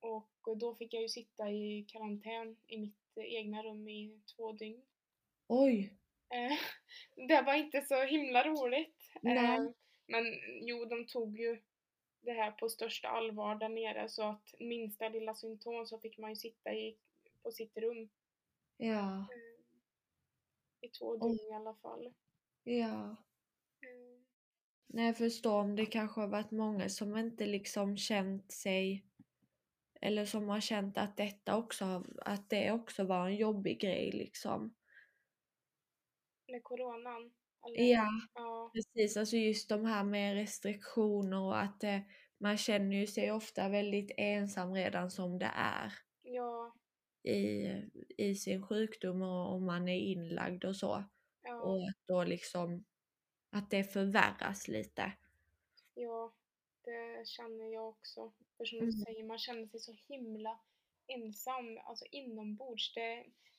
Och 0.00 0.56
då 0.58 0.74
fick 0.74 0.94
jag 0.94 1.02
ju 1.02 1.08
sitta 1.08 1.50
i 1.50 1.84
karantän 1.88 2.56
i 2.66 2.78
mitt 2.78 3.16
eh, 3.16 3.24
egna 3.34 3.62
rum 3.62 3.88
i 3.88 4.20
två 4.36 4.52
dygn. 4.52 4.82
Oj, 5.48 5.92
Eh, 6.28 6.58
det 7.28 7.42
var 7.42 7.54
inte 7.54 7.82
så 7.82 8.02
himla 8.04 8.44
roligt. 8.48 9.10
Nej. 9.22 9.56
Eh, 9.58 9.64
men 10.06 10.24
jo, 10.62 10.84
de 10.84 11.06
tog 11.06 11.38
ju 11.38 11.62
det 12.20 12.32
här 12.32 12.50
på 12.50 12.68
största 12.68 13.08
allvar 13.08 13.54
där 13.54 13.68
nere 13.68 14.08
så 14.08 14.22
att 14.22 14.54
minsta 14.60 15.08
lilla 15.08 15.34
symptom 15.34 15.86
så 15.86 15.98
fick 15.98 16.18
man 16.18 16.30
ju 16.30 16.36
sitta 16.36 16.74
i, 16.74 16.96
på 17.42 17.52
sitt 17.52 17.76
rum 17.76 18.08
ja, 18.76 19.18
eh, 19.20 19.26
i 20.86 20.88
två 20.88 21.16
dygn 21.16 21.50
i 21.50 21.54
alla 21.54 21.74
fall. 21.74 22.14
ja. 22.64 23.16
Eh, 23.82 24.20
Nej, 24.86 25.06
jag 25.06 25.16
förstår 25.16 25.60
om 25.60 25.76
det 25.76 25.86
kanske 25.86 26.20
har 26.20 26.28
varit 26.28 26.50
många 26.50 26.88
som 26.88 27.16
inte 27.16 27.46
liksom 27.46 27.96
känt 27.96 28.52
sig 28.52 29.04
eller 30.00 30.24
som 30.24 30.48
har 30.48 30.60
känt 30.60 30.98
att 30.98 31.16
detta 31.16 31.56
också, 31.56 32.04
att 32.22 32.50
det 32.50 32.72
också 32.72 33.04
var 33.04 33.26
en 33.26 33.36
jobbig 33.36 33.80
grej 33.80 34.12
liksom. 34.12 34.74
med 36.48 36.64
coronan. 36.64 37.32
Eller? 37.66 37.92
Ja, 37.92 38.08
Ja, 38.34 38.70
precis. 38.74 39.16
Alltså 39.16 39.36
just 39.36 39.68
de 39.68 39.84
här 39.84 40.04
med 40.04 40.34
restriktioner 40.34 41.40
och 41.40 41.62
att 41.62 41.84
eh, 41.84 42.00
man 42.38 42.56
känner 42.56 42.96
ju 42.96 43.06
sig 43.06 43.32
ofta 43.32 43.68
väldigt 43.68 44.10
ensam 44.16 44.74
redan 44.74 45.10
som 45.10 45.38
det 45.38 45.50
är 45.54 45.92
ja, 46.26 46.74
i, 47.26 47.72
i 48.18 48.34
sin 48.34 48.62
sjukdom 48.66 49.22
och 49.22 49.52
om 49.54 49.66
man 49.66 49.88
är 49.88 49.98
inlagd 50.00 50.64
och 50.64 50.76
så. 50.76 51.04
ja, 51.42 51.54
Och 51.62 51.76
att 51.88 52.06
då 52.06 52.24
liksom 52.24 52.84
att 53.50 53.70
det 53.70 53.84
förvärras 53.84 54.68
lite. 54.68 55.12
ja, 55.94 56.32
det 56.84 57.28
känner 57.28 57.72
jag 57.72 57.88
också. 57.88 58.32
För 58.56 58.64
som 58.64 58.78
Mm. 58.78 58.86
du 58.86 58.92
säger, 58.92 59.24
man 59.24 59.38
känner 59.38 59.66
sig 59.66 59.80
så 59.80 59.92
himla 60.08 60.60
ensam, 61.06 61.78
alltså 61.84 62.04
inombords. 62.10 62.94
Det, 62.94 63.00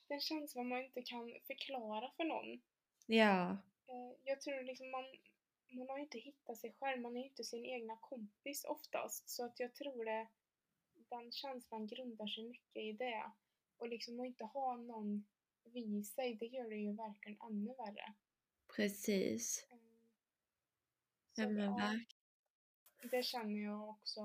det 0.08 0.14
är 0.14 0.16
en 0.16 0.22
känsla 0.22 0.64
man 0.64 0.84
inte 0.86 1.02
kan 1.02 1.40
förklara 1.48 2.12
för 2.18 2.24
någon. 2.24 2.62
Ja, 3.08 3.58
Eh, 3.88 4.18
Jag 4.24 4.42
tror 4.42 4.64
liksom 4.64 4.92
man, 4.92 5.06
man 5.70 5.90
har 5.90 5.98
inte 6.00 6.18
hittat 6.20 6.58
sig 6.58 6.74
själv, 6.80 7.02
man 7.02 7.18
är 7.18 7.24
inte 7.26 7.44
sin 7.44 7.66
egna 7.66 7.98
kompis 7.98 8.66
oftast. 8.66 9.30
Så 9.30 9.46
att 9.46 9.60
jag 9.60 9.76
tror 9.76 10.06
det, 10.06 10.28
den 11.10 11.32
känslan 11.32 11.88
grundar 11.88 12.28
sig 12.28 12.44
mycket 12.44 12.84
i 12.84 12.92
det. 12.92 13.32
Och 13.78 13.88
liksom 13.90 14.20
att 14.20 14.26
inte 14.26 14.44
ha 14.44 14.76
någon 14.78 15.26
vid 15.64 16.08
sig, 16.08 16.36
det 16.36 16.46
gör 16.46 16.70
det 16.70 16.76
ju 16.76 16.94
verkligen 16.94 17.42
ännu 17.42 17.74
värre. 17.78 18.14
Precis. 18.76 19.68
Eh, 19.72 19.78
Ja, 21.36 21.48
men 21.50 21.74
verkligen. 21.76 22.06
det 23.12 23.24
känner 23.24 23.64
jag 23.64 23.90
också 23.90 24.22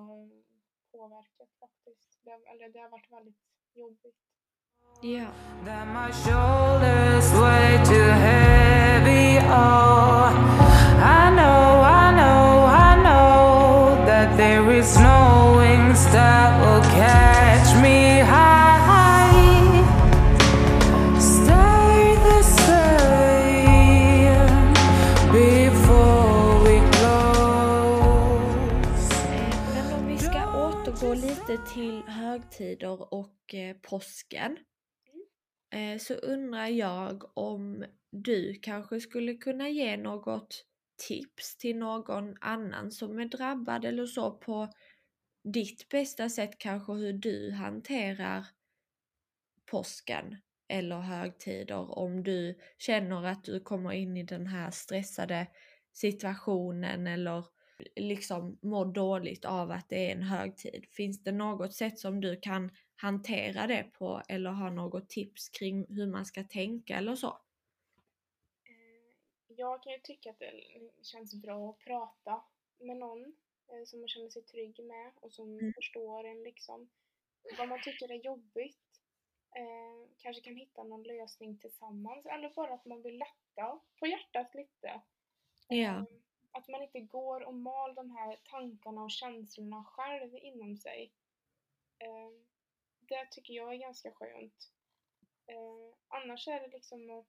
påverkat 0.92 1.48
faktiskt. 1.60 2.18
Det, 2.22 2.30
har- 2.30 2.54
eller 2.54 2.68
det 2.68 2.78
har 2.78 2.88
varit 2.88 3.10
väldigt 3.12 3.36
jobbigt. 3.74 4.16
Ja. 5.02 5.32
Lite 31.52 31.74
till 31.74 32.02
högtider 32.02 33.14
och 33.14 33.54
eh, 33.54 33.76
påsken. 33.82 34.58
Eh, 35.74 35.98
så 35.98 36.14
undrar 36.14 36.66
jag 36.66 37.38
om 37.38 37.84
du 38.10 38.54
kanske 38.54 39.00
skulle 39.00 39.34
kunna 39.34 39.68
ge 39.68 39.96
något 39.96 40.64
tips 41.08 41.56
till 41.56 41.76
någon 41.76 42.36
annan 42.40 42.90
som 42.90 43.18
är 43.18 43.24
drabbad 43.24 43.84
eller 43.84 44.06
så 44.06 44.30
på 44.30 44.68
ditt 45.44 45.88
bästa 45.88 46.28
sätt 46.28 46.58
kanske 46.58 46.92
hur 46.92 47.12
du 47.12 47.52
hanterar 47.52 48.46
påsken 49.70 50.36
eller 50.68 50.98
högtider 50.98 51.98
om 51.98 52.22
du 52.22 52.58
känner 52.78 53.26
att 53.26 53.44
du 53.44 53.60
kommer 53.60 53.92
in 53.92 54.16
i 54.16 54.22
den 54.22 54.46
här 54.46 54.70
stressade 54.70 55.46
situationen 55.92 57.06
eller 57.06 57.44
liksom 57.96 58.58
mår 58.62 58.84
dåligt 58.84 59.44
av 59.44 59.70
att 59.70 59.88
det 59.88 60.06
är 60.10 60.12
en 60.16 60.22
högtid. 60.22 60.86
Finns 60.90 61.24
det 61.24 61.32
något 61.32 61.74
sätt 61.74 61.98
som 61.98 62.20
du 62.20 62.36
kan 62.40 62.70
hantera 62.96 63.66
det 63.66 63.82
på 63.92 64.22
eller 64.28 64.50
ha 64.50 64.70
något 64.70 65.08
tips 65.08 65.48
kring 65.48 65.86
hur 65.88 66.06
man 66.06 66.26
ska 66.26 66.44
tänka 66.44 66.96
eller 66.96 67.14
så? 67.16 67.38
Eh, 68.64 69.16
Jag 69.46 69.82
kan 69.82 69.92
ju 69.92 69.98
tycka 69.98 70.30
att 70.30 70.38
det 70.38 70.52
känns 71.02 71.34
bra 71.34 71.70
att 71.70 71.78
prata 71.78 72.44
med 72.78 72.96
någon 72.96 73.24
eh, 73.68 73.84
som 73.86 74.00
man 74.00 74.08
känner 74.08 74.28
sig 74.30 74.42
trygg 74.42 74.84
med 74.84 75.12
och 75.20 75.32
som 75.32 75.58
Mm. 75.58 75.72
förstår 75.72 76.24
en 76.24 76.42
liksom. 76.42 76.90
Vad 77.58 77.68
man 77.68 77.82
tycker 77.82 78.10
är 78.12 78.24
jobbigt. 78.24 78.78
Eh, 79.56 80.08
kanske 80.18 80.42
kan 80.42 80.56
hitta 80.56 80.84
någon 80.84 81.02
lösning 81.02 81.58
tillsammans 81.58 82.26
eller 82.26 82.50
bara 82.54 82.74
att 82.74 82.84
man 82.86 83.02
vill 83.02 83.18
lätta 83.18 83.80
på 83.98 84.06
hjärtat 84.06 84.54
lite. 84.54 85.00
Ja, 85.68 85.98
Eh, 85.98 86.04
att 86.52 86.68
man 86.68 86.82
inte 86.82 87.00
går 87.00 87.40
och 87.44 87.54
mal 87.54 87.94
de 87.94 88.10
här 88.10 88.40
tankarna 88.44 89.02
och 89.02 89.10
känslorna 89.10 89.84
själv 89.84 90.36
inom 90.36 90.76
sig. 90.76 91.12
Eh, 91.98 92.30
Det 92.98 93.26
tycker 93.30 93.54
jag 93.54 93.72
är 93.74 93.78
ganska 93.78 94.12
skönt. 94.12 94.72
Eh, 95.46 95.94
Annars 96.08 96.48
är 96.48 96.60
det 96.60 96.68
liksom 96.68 97.10
att 97.10 97.26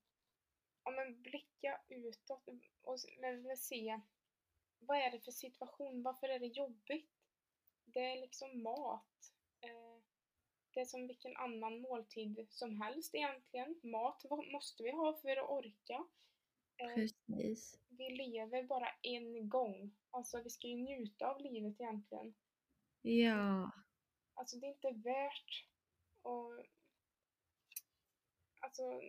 ja, 0.84 0.92
men 0.92 1.22
blicka 1.22 1.82
utåt 1.90 2.48
och 2.82 3.00
se 3.58 4.02
vad 4.80 4.98
är 4.98 5.12
det 5.12 5.20
för 5.20 5.32
situation, 5.32 6.04
varför 6.04 6.30
är 6.30 6.40
det 6.40 6.48
jobbigt? 6.48 7.12
Det 7.86 8.00
är 8.00 8.22
liksom 8.22 8.64
mat. 8.64 9.34
Eh, 9.62 9.98
Det 10.74 10.80
är 10.80 10.86
som 10.86 11.08
vilken 11.08 11.38
annan 11.38 11.82
måltid 11.82 12.48
som 12.50 12.82
helst 12.82 13.16
egentligen. 13.16 13.80
Mat 13.84 14.24
måste 14.52 14.84
vi 14.84 14.92
ha 14.92 15.14
för 15.14 15.38
att 15.38 15.50
orka. 15.50 16.08
Eh, 16.78 16.96
precis 16.96 17.80
vi 17.97 18.10
lever 18.10 18.63
bara 18.63 18.88
en 19.01 19.49
gång. 19.49 19.91
Alltså 20.10 20.41
vi 20.43 20.49
ska 20.49 20.67
ju 20.67 20.75
njuta 20.75 21.27
av 21.27 21.41
livet 21.41 21.82
egentligen. 21.82 22.34
Ja, 23.01 23.71
Alltså 24.34 24.58
det 24.58 24.67
är 24.67 24.71
inte 24.71 24.91
värt 25.10 25.65
att 26.23 26.65
alltså, 28.60 29.01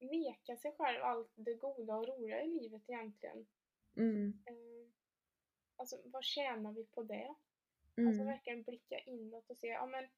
neka 0.00 0.56
sig 0.56 0.72
själv 0.78 1.02
allt 1.02 1.32
det 1.34 1.54
goda 1.54 1.96
och 1.96 2.08
roliga 2.08 2.42
i 2.42 2.48
livet 2.48 2.82
egentligen. 2.88 3.46
mm, 3.96 4.42
Eh, 4.46 4.90
Alltså 5.78 5.96
vad 6.04 6.24
tjänar 6.24 6.72
vi 6.72 6.84
på 6.86 7.02
det? 7.02 7.34
Alltså 7.98 8.22
mm, 8.22 8.26
verkligen 8.26 8.62
blicka 8.62 8.98
inåt 8.98 9.50
och 9.50 9.56
se, 9.56 9.66
ja 9.66 9.86
men 9.86 10.08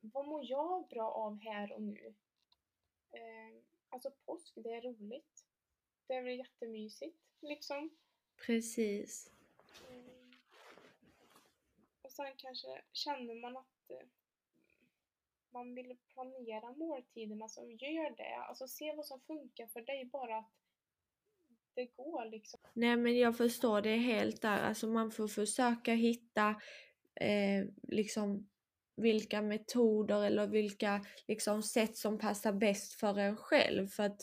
vad 0.00 0.26
mår 0.26 0.44
jag 0.50 0.88
bra 0.88 1.10
av 1.10 1.38
här 1.40 1.72
och 1.72 1.82
nu? 1.82 2.14
Eh, 3.12 3.62
Alltså 3.88 4.10
påsk, 4.26 4.54
det 4.54 4.72
är 4.74 4.82
roligt. 4.82 5.33
Det 6.06 6.14
är 6.14 6.22
väl 6.22 6.38
jättemysigt 6.38 7.18
liksom. 7.40 7.90
precis. 8.46 9.30
Mm. 9.90 10.32
Och 12.02 12.12
sen 12.12 12.32
kanske 12.36 12.82
känner 12.92 13.34
man 13.34 13.56
att 13.56 13.90
eh, 13.90 14.06
man 15.50 15.74
vill 15.74 15.96
planera 16.12 16.72
måltiderna 16.72 17.48
så 17.48 17.70
gör 17.70 18.16
det. 18.16 18.36
Alltså 18.48 18.68
se 18.68 18.92
vad 18.96 19.06
som 19.06 19.20
funkar 19.20 19.66
för 19.66 19.80
dig, 19.80 20.04
bara 20.04 20.38
att 20.38 20.50
det 21.74 21.84
går 21.84 22.30
liksom. 22.30 22.60
Nej 22.72 22.96
men 22.96 23.18
jag 23.18 23.36
förstår 23.36 23.82
det 23.82 23.96
helt 23.96 24.42
där. 24.42 24.58
Alltså 24.58 24.86
man 24.86 25.10
får 25.10 25.28
försöka 25.28 25.92
hitta 25.92 26.48
eh, 27.20 27.64
liksom 27.82 28.48
vilka 28.96 29.42
metoder 29.42 30.24
eller 30.24 30.46
vilka 30.46 31.04
liksom 31.28 31.62
sätt 31.62 31.96
som 31.96 32.18
passar 32.18 32.52
bäst 32.52 32.92
för 32.92 33.18
en 33.18 33.36
själv. 33.36 33.88
För 33.88 34.02
att 34.02 34.20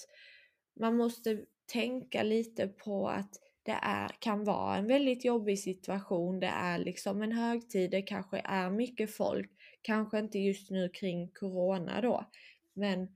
man 0.79 0.97
måste 0.97 1.45
tänka 1.73 2.23
lite 2.23 2.67
på 2.67 3.10
att 3.10 3.34
det 3.63 3.79
är, 3.81 4.10
kan 4.19 4.43
vara 4.43 4.77
en 4.77 4.88
väldigt 4.88 5.25
jobbig 5.25 5.60
situation. 5.60 6.39
Det 6.39 6.47
är 6.47 6.77
liksom 6.77 7.21
en 7.21 7.31
högtid, 7.31 7.91
det 7.91 8.01
kanske 8.01 8.41
är 8.45 8.69
mycket 8.69 9.15
folk. 9.15 9.51
Kanske 9.81 10.19
inte 10.19 10.39
just 10.39 10.69
nu 10.69 10.89
kring 10.89 11.27
Corona 11.27 12.01
då. 12.01 12.25
Men 12.73 13.07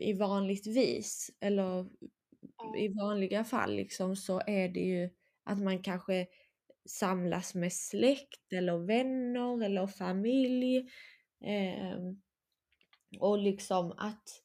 i 0.00 0.12
vanligtvis 0.12 1.30
eller 1.40 1.86
i 2.78 2.88
vanliga 2.88 3.44
fall 3.44 3.74
liksom 3.74 4.16
så 4.16 4.40
är 4.46 4.68
det 4.68 4.80
ju 4.80 5.10
att 5.44 5.58
man 5.58 5.82
kanske 5.82 6.26
samlas 6.88 7.54
med 7.54 7.72
släkt 7.72 8.52
eller 8.52 8.78
vänner 8.78 9.64
eller 9.64 9.86
familj. 9.86 10.90
ehm, 11.44 12.22
och 13.20 13.38
liksom 13.38 13.92
att 13.98 14.42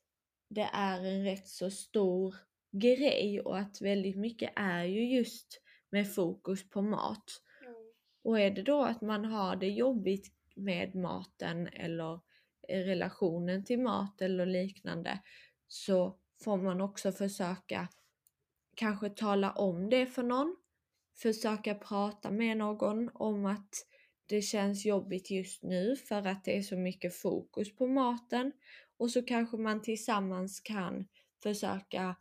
det 0.49 0.69
är 0.73 1.06
en 1.06 1.23
rätt 1.23 1.47
så 1.47 1.71
stor 1.71 2.36
grej 2.71 3.41
och 3.41 3.57
att 3.57 3.81
väldigt 3.81 4.17
mycket 4.17 4.53
är 4.55 4.84
ju 4.84 5.15
just 5.15 5.62
med 5.89 6.15
fokus 6.15 6.69
på 6.69 6.81
mat. 6.81 7.41
mm, 7.62 7.75
Och 8.23 8.39
är 8.39 8.51
det 8.51 8.62
då 8.62 8.81
att 8.81 9.01
man 9.01 9.25
har 9.25 9.55
det 9.55 9.69
jobbigt 9.69 10.34
med 10.55 10.95
maten 10.95 11.67
eller 11.67 12.19
relationen 12.67 13.65
till 13.65 13.79
mat 13.79 14.21
eller 14.21 14.45
liknande 14.45 15.19
så 15.67 16.17
får 16.43 16.57
man 16.57 16.81
också 16.81 17.12
försöka 17.12 17.88
kanske 18.75 19.10
tala 19.10 19.51
om 19.51 19.89
det 19.89 20.05
för 20.05 20.23
någon. 20.23 20.57
Försöka 21.21 21.75
prata 21.75 22.31
med 22.31 22.57
någon 22.57 23.10
om 23.13 23.45
att 23.45 23.69
det 24.25 24.41
känns 24.41 24.86
jobbigt 24.86 25.31
just 25.31 25.63
nu 25.63 25.95
för 25.95 26.27
att 26.27 26.43
det 26.43 26.57
är 26.57 26.62
så 26.62 26.77
mycket 26.77 27.15
fokus 27.15 27.75
på 27.75 27.88
maten. 27.88 28.51
Och 28.97 29.12
så 29.12 29.21
kanske 29.21 29.57
man 29.57 29.81
tillsammans 29.81 30.60
kan 30.60 31.07
försöka 31.43 32.15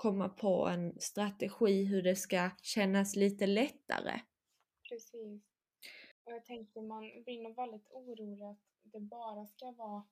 komma 0.00 0.28
på 0.28 0.66
en 0.68 1.00
strategi 1.00 1.84
hur 1.84 2.02
det 2.02 2.16
ska 2.16 2.50
kännas 2.62 3.16
lite 3.16 3.46
lättare. 3.46 4.20
precis. 4.88 5.42
Och 6.24 6.32
jag 6.32 6.44
tänker 6.44 6.82
man 6.82 7.22
blir 7.24 7.42
nog 7.42 7.56
väldigt 7.56 7.90
orolig 7.90 8.42
att 8.44 8.60
det 8.82 9.00
bara 9.00 9.46
ska 9.46 9.70
vara 9.70 10.04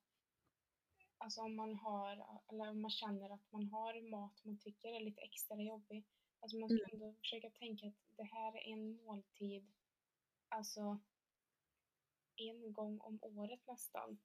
Alltså 1.21 1.41
om 1.41 1.57
man 1.57 1.75
har, 1.75 2.13
eller 2.49 2.71
om 2.71 2.81
man 2.81 2.91
känner 2.91 3.31
att 3.35 3.53
man 3.53 3.67
har 3.69 4.11
mat 4.11 4.45
man 4.45 4.59
tycker 4.59 4.89
är 4.89 5.01
lite 5.01 5.21
extra 5.21 5.63
jobbig. 5.63 6.07
Alltså 6.41 6.59
man 6.59 6.69
ska 6.71 6.85
Mm. 6.85 7.03
ändå 7.03 7.15
försöka 7.21 7.51
tänka 7.51 7.87
att 7.87 8.17
det 8.17 8.25
här 8.25 8.57
är 8.57 8.73
en 8.73 9.05
måltid, 9.05 9.73
alltså 10.49 10.99
en 12.37 12.73
gång 12.73 13.01
om 13.01 13.19
året 13.23 13.67
nästan. 13.67 14.19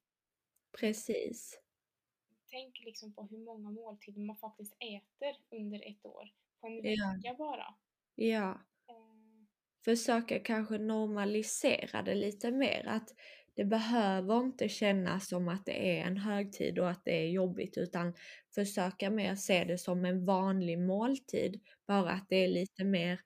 Precis. 0.80 1.63
Tänk 2.54 2.80
liksom 2.84 3.14
på 3.14 3.22
hur 3.30 3.38
många 3.38 3.70
måltider 3.70 4.20
man 4.20 4.36
faktiskt 4.36 4.74
äter 4.80 5.58
under 5.60 5.78
ett 5.90 6.06
år. 6.06 6.24
På 6.60 6.66
en 6.66 6.74
Ja. 6.82 7.20
vecka 7.22 7.34
bara. 7.38 7.74
Ja. 8.14 8.60
Eh, 8.88 9.44
Försöka 9.84 10.38
kanske 10.38 10.78
normalisera 10.78 12.02
det 12.02 12.14
lite 12.14 12.50
mer. 12.50 12.84
Att 12.88 13.08
det 13.54 13.64
behöver 13.64 14.38
inte 14.40 14.68
kännas 14.68 15.28
som 15.28 15.48
att 15.48 15.66
det 15.66 15.98
är 15.98 16.04
en 16.06 16.16
högtid 16.16 16.78
och 16.78 16.90
att 16.90 17.04
det 17.04 17.16
är 17.26 17.28
jobbigt 17.30 17.76
utan 17.78 18.14
försöka 18.54 19.10
mer 19.10 19.34
se 19.34 19.64
det 19.64 19.78
som 19.78 20.04
en 20.04 20.24
vanlig 20.24 20.78
måltid. 20.78 21.60
Bara 21.86 22.10
att 22.10 22.26
det 22.28 22.36
är 22.36 22.48
lite 22.48 22.84
mer 22.84 23.20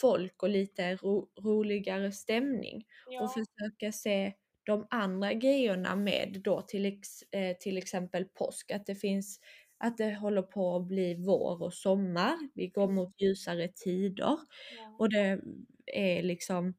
folk 0.00 0.42
och 0.42 0.48
lite 0.48 0.96
ro 0.96 1.30
roligare 1.40 2.12
stämning. 2.12 2.84
Och 3.06 3.12
ja, 3.14 3.28
försöka 3.30 3.92
se 3.92 4.34
de 4.68 4.86
andra 4.90 5.32
grejerna 5.34 5.96
med 5.96 6.40
då 6.44 6.62
till, 6.62 6.86
ex, 6.86 7.22
eh, 7.22 7.56
till 7.56 7.78
exempel 7.78 8.24
påsk, 8.24 8.70
att 8.70 8.86
det 8.86 8.94
finns 8.94 9.40
att 9.78 9.96
det 9.96 10.14
håller 10.14 10.42
på 10.42 10.76
att 10.76 10.86
bli 10.86 11.14
vår 11.14 11.62
och 11.62 11.74
sommar. 11.74 12.36
Vi 12.54 12.68
går 12.68 12.88
mot 12.88 13.20
ljusare 13.20 13.68
tider 13.68 14.38
Ja, 14.76 14.96
och 14.98 15.10
det 15.10 15.40
är 15.86 16.22
liksom 16.22 16.74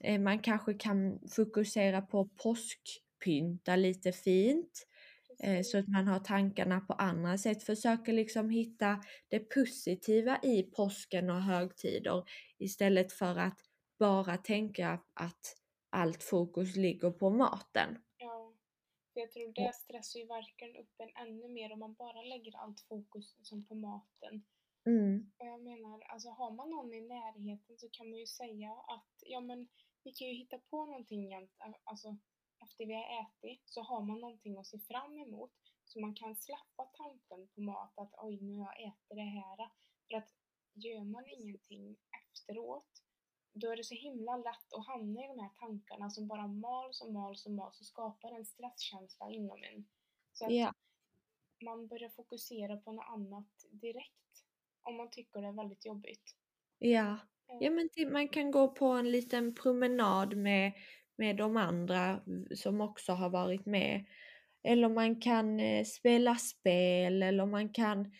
eh, 0.00 0.20
man 0.20 0.38
kanske 0.38 0.74
kan 0.74 1.18
fokusera 1.36 2.02
på 2.02 2.28
påskpynta 2.28 3.76
lite 3.76 4.12
fint 4.12 4.86
eh, 5.42 5.56
precis. 5.56 5.72
så 5.72 5.78
att 5.78 5.88
man 5.88 6.06
har 6.08 6.18
tankarna 6.18 6.80
på 6.80 6.92
andra 6.92 7.38
sätt. 7.38 7.62
Försöker 7.62 8.12
liksom 8.12 8.50
hitta 8.50 9.02
det 9.28 9.38
positiva 9.38 10.38
i 10.42 10.62
påsken 10.62 11.30
och 11.30 11.42
högtider 11.42 12.24
istället 12.58 13.12
för 13.12 13.38
att 13.38 13.58
bara 13.98 14.36
tänka 14.36 15.00
att 15.14 15.54
allt 15.90 16.22
fokus 16.22 16.76
ligger 16.76 17.10
på 17.10 17.30
maten. 17.30 17.98
Ja, 18.18 18.54
för 19.12 19.20
jag 19.20 19.30
tror 19.32 19.52
det 19.52 19.74
stressar 19.74 20.20
ju 20.20 20.26
verkligen 20.26 20.76
upp 20.76 20.94
en 20.98 21.16
ännu 21.26 21.48
mer 21.48 21.72
om 21.72 21.78
man 21.78 21.94
bara 21.94 22.22
lägger 22.22 22.56
allt 22.56 22.80
fokus 22.80 23.36
som 23.42 23.66
på 23.66 23.74
maten. 23.74 24.44
Mm, 24.86 25.32
Och 25.38 25.46
jag 25.46 25.62
menar, 25.62 26.00
alltså 26.00 26.28
har 26.28 26.50
man 26.50 26.70
någon 26.70 26.94
i 26.94 27.00
närheten 27.00 27.78
så 27.78 27.88
kan 27.92 28.10
man 28.10 28.18
ju 28.18 28.26
säga 28.26 28.72
att 28.72 29.14
ja 29.26 29.40
men 29.40 29.68
vi 30.04 30.12
kan 30.12 30.28
ju 30.28 30.34
hitta 30.34 30.58
på 30.58 30.86
någonting 30.86 31.30
jämt, 31.30 31.56
alltså 31.84 32.16
efter 32.64 32.86
vi 32.86 32.94
har 32.94 33.22
ätit 33.22 33.62
så 33.64 33.82
har 33.82 34.02
man 34.02 34.20
någonting 34.20 34.58
att 34.58 34.66
se 34.66 34.78
fram 34.78 35.18
emot 35.18 35.52
så 35.84 36.00
man 36.00 36.14
kan 36.14 36.36
släppa 36.36 36.84
tanken 36.84 37.48
på 37.54 37.60
mat 37.60 37.98
att 37.98 38.14
oj 38.18 38.40
nu 38.40 38.54
har 38.56 38.74
jag 38.78 38.88
ätit 38.88 39.08
det 39.08 39.30
här. 39.38 39.56
För 40.08 40.16
att 40.16 40.30
gör 40.74 41.04
man 41.04 41.24
ingenting 41.28 41.96
efteråt 42.20 42.92
då 43.52 43.72
är 43.72 43.76
det 43.76 43.84
så 43.84 43.94
himla 43.94 44.36
lätt 44.36 44.72
att 44.72 44.86
hamna 44.86 45.24
i 45.24 45.26
de 45.26 45.38
här 45.38 45.50
tankarna 45.60 46.10
som 46.10 46.28
bara 46.28 46.46
mals 46.46 47.00
och 47.00 47.12
mals 47.12 47.46
och 47.46 47.52
mals 47.52 47.80
och 47.80 47.86
skapar 47.86 48.32
en 48.32 48.44
stresskänsla 48.44 49.30
inom 49.30 49.62
en. 49.62 49.86
Så 50.32 50.46
att 50.46 50.52
ja, 50.52 50.74
man 51.64 51.88
börjar 51.88 52.08
fokusera 52.08 52.76
på 52.76 52.92
något 52.92 53.08
annat 53.08 53.66
direkt 53.70 54.14
om 54.82 54.96
man 54.96 55.10
tycker 55.10 55.40
det 55.40 55.48
är 55.48 55.52
väldigt 55.52 55.86
jobbigt. 55.86 56.36
ja. 56.78 57.12
Eh, 57.12 57.18
Ja 57.60 57.70
men 57.70 57.88
det, 57.94 58.06
man 58.06 58.28
kan 58.28 58.50
gå 58.50 58.68
på 58.68 58.86
en 58.86 59.10
liten 59.10 59.54
promenad 59.54 60.36
med, 60.36 60.72
med 61.16 61.36
de 61.36 61.56
andra 61.56 62.20
som 62.54 62.80
också 62.80 63.12
har 63.12 63.30
varit 63.30 63.66
med. 63.66 64.04
Eller 64.62 64.88
man 64.88 65.20
kan 65.20 65.60
eh, 65.60 65.84
spela 65.84 66.34
spel 66.36 67.22
eller 67.22 67.46
man 67.46 67.72
kan 67.72 68.12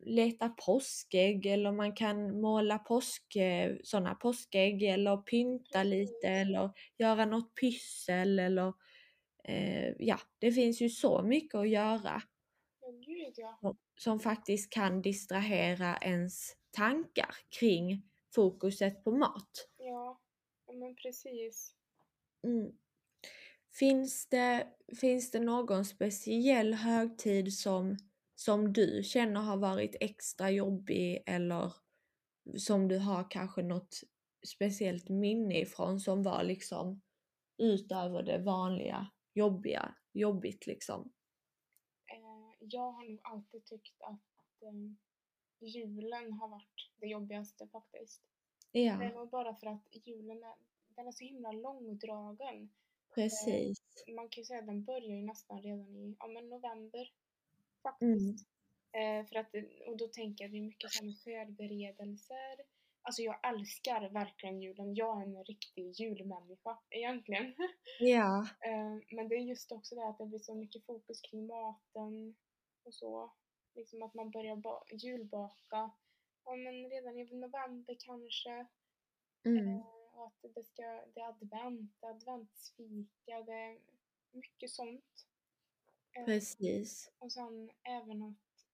leta 0.00 0.48
påskägg 0.48 1.46
eller 1.46 1.72
man 1.72 1.94
kan 1.94 2.40
måla 2.40 2.78
påsk, 2.78 3.36
eh, 3.36 3.76
sådana 3.82 4.14
påskägg 4.14 4.82
eller 4.82 5.16
pynta 5.16 5.82
lite 5.82 6.28
eller 6.28 6.70
göra 6.98 7.24
något 7.24 7.54
pyssel 7.60 8.38
eller 8.38 8.72
eh, 9.44 9.88
ja, 9.98 10.18
det 10.38 10.52
finns 10.52 10.80
ju 10.82 10.88
så 10.88 11.22
mycket 11.22 11.54
att 11.54 11.68
göra 11.68 12.22
som- 13.60 13.78
som 14.00 14.20
faktiskt 14.20 14.70
kan 14.72 15.02
distrahera 15.02 15.96
ens 15.96 16.56
tankar 16.70 17.34
kring 17.60 18.02
fokuset 18.34 19.04
på 19.04 19.10
mat. 19.10 19.68
Ja 20.66 20.74
men 20.74 20.96
precis. 20.96 21.74
Mm. 22.44 22.72
Finns, 23.78 24.26
det, 24.28 24.66
finns 25.00 25.30
det 25.30 25.40
någon 25.40 25.84
speciell 25.84 26.74
högtid 26.74 27.52
som, 27.54 27.96
som 28.40 28.72
du 28.72 29.02
känner 29.02 29.40
har 29.40 29.56
varit 29.56 29.96
extra 30.00 30.50
jobbig 30.50 31.22
eller 31.26 31.72
som 32.58 32.88
du 32.88 32.98
har 32.98 33.30
kanske 33.30 33.62
något 33.62 34.00
speciellt 34.46 35.08
minne 35.08 35.60
ifrån 35.60 36.00
som 36.00 36.22
var 36.22 36.42
liksom 36.44 37.00
utöver 37.58 38.22
det 38.22 38.38
vanliga 38.38 39.10
jobbiga, 39.34 39.94
jobbigt 40.12 40.66
liksom? 40.66 41.12
Eh, 42.12 42.56
jag 42.60 42.92
har 42.92 43.08
nog 43.08 43.20
alltid 43.22 43.64
tyckt 43.64 44.02
att 44.02 44.62
eh, 44.62 45.66
julen 45.68 46.32
har 46.32 46.48
varit 46.48 46.90
det 47.00 47.06
jobbigaste 47.06 47.68
faktiskt. 47.68 48.22
Det 48.72 48.80
Ja, 48.80 48.96
var 49.14 49.26
bara 49.26 49.54
för 49.54 49.66
att 49.66 50.06
julen 50.06 50.42
är, 50.42 50.54
den 50.88 51.06
är 51.06 51.12
så 51.12 51.24
himla 51.24 51.52
långdragen. 51.52 52.70
precis. 53.14 53.78
Man 54.16 54.28
kan 54.28 54.40
ju 54.40 54.44
säga 54.44 54.60
att 54.60 54.66
den 54.66 54.84
börjar 54.84 55.16
ju 55.16 55.22
nästan 55.22 55.62
redan 55.62 55.96
i 55.96 56.16
ja, 56.18 56.26
men 56.26 56.48
november 56.48 57.12
Mm. 58.00 58.18
faktiskt. 58.18 58.48
Eh, 58.92 59.26
för 59.26 59.36
att, 59.36 59.54
och 59.88 59.96
då 59.96 60.08
tänker 60.08 60.44
jag 60.44 60.52
det 60.52 60.58
är 60.58 60.62
mycket 60.62 60.90
så 60.92 61.12
förberedelser. 61.24 62.56
Alltså 63.02 63.22
jag 63.22 63.48
älskar 63.48 64.08
verkligen 64.10 64.60
julen. 64.62 64.94
Jag 64.94 65.18
är 65.22 65.26
en 65.26 65.44
riktig 65.44 65.90
julmänniska 66.00 66.78
egentligen. 66.90 67.54
Ja, 68.00 68.46
Eh, 68.60 68.98
men 69.16 69.28
det 69.28 69.34
är 69.34 69.40
just 69.40 69.72
också 69.72 69.94
det 69.94 70.08
att 70.08 70.18
det 70.18 70.26
blir 70.26 70.38
så 70.38 70.54
mycket 70.54 70.86
fokus 70.86 71.20
kring 71.20 71.46
maten 71.46 72.36
och 72.84 72.94
så. 72.94 73.32
Liksom 73.74 74.02
att 74.02 74.14
man 74.14 74.30
börjar 74.30 74.56
ba- 74.56 74.84
julbaka. 74.92 75.90
Ja, 76.44 76.56
men 76.56 76.90
redan 76.90 77.18
i 77.18 77.24
november 77.24 77.96
kanske. 78.06 78.66
mm, 79.44 79.68
Eh, 79.76 79.84
och 80.18 80.26
att 80.26 80.54
det, 80.54 80.62
ska, 80.62 80.82
det 81.14 81.20
är 81.20 81.28
advent, 81.28 82.04
adventsfika, 82.04 83.42
det 83.46 83.52
är 83.52 83.78
mycket 84.32 84.70
sånt. 84.70 85.26
Eh, 86.12 86.24
precis. 86.24 87.10
och 87.18 87.32
sen 87.32 87.70
även 87.82 88.22
att 88.22 88.66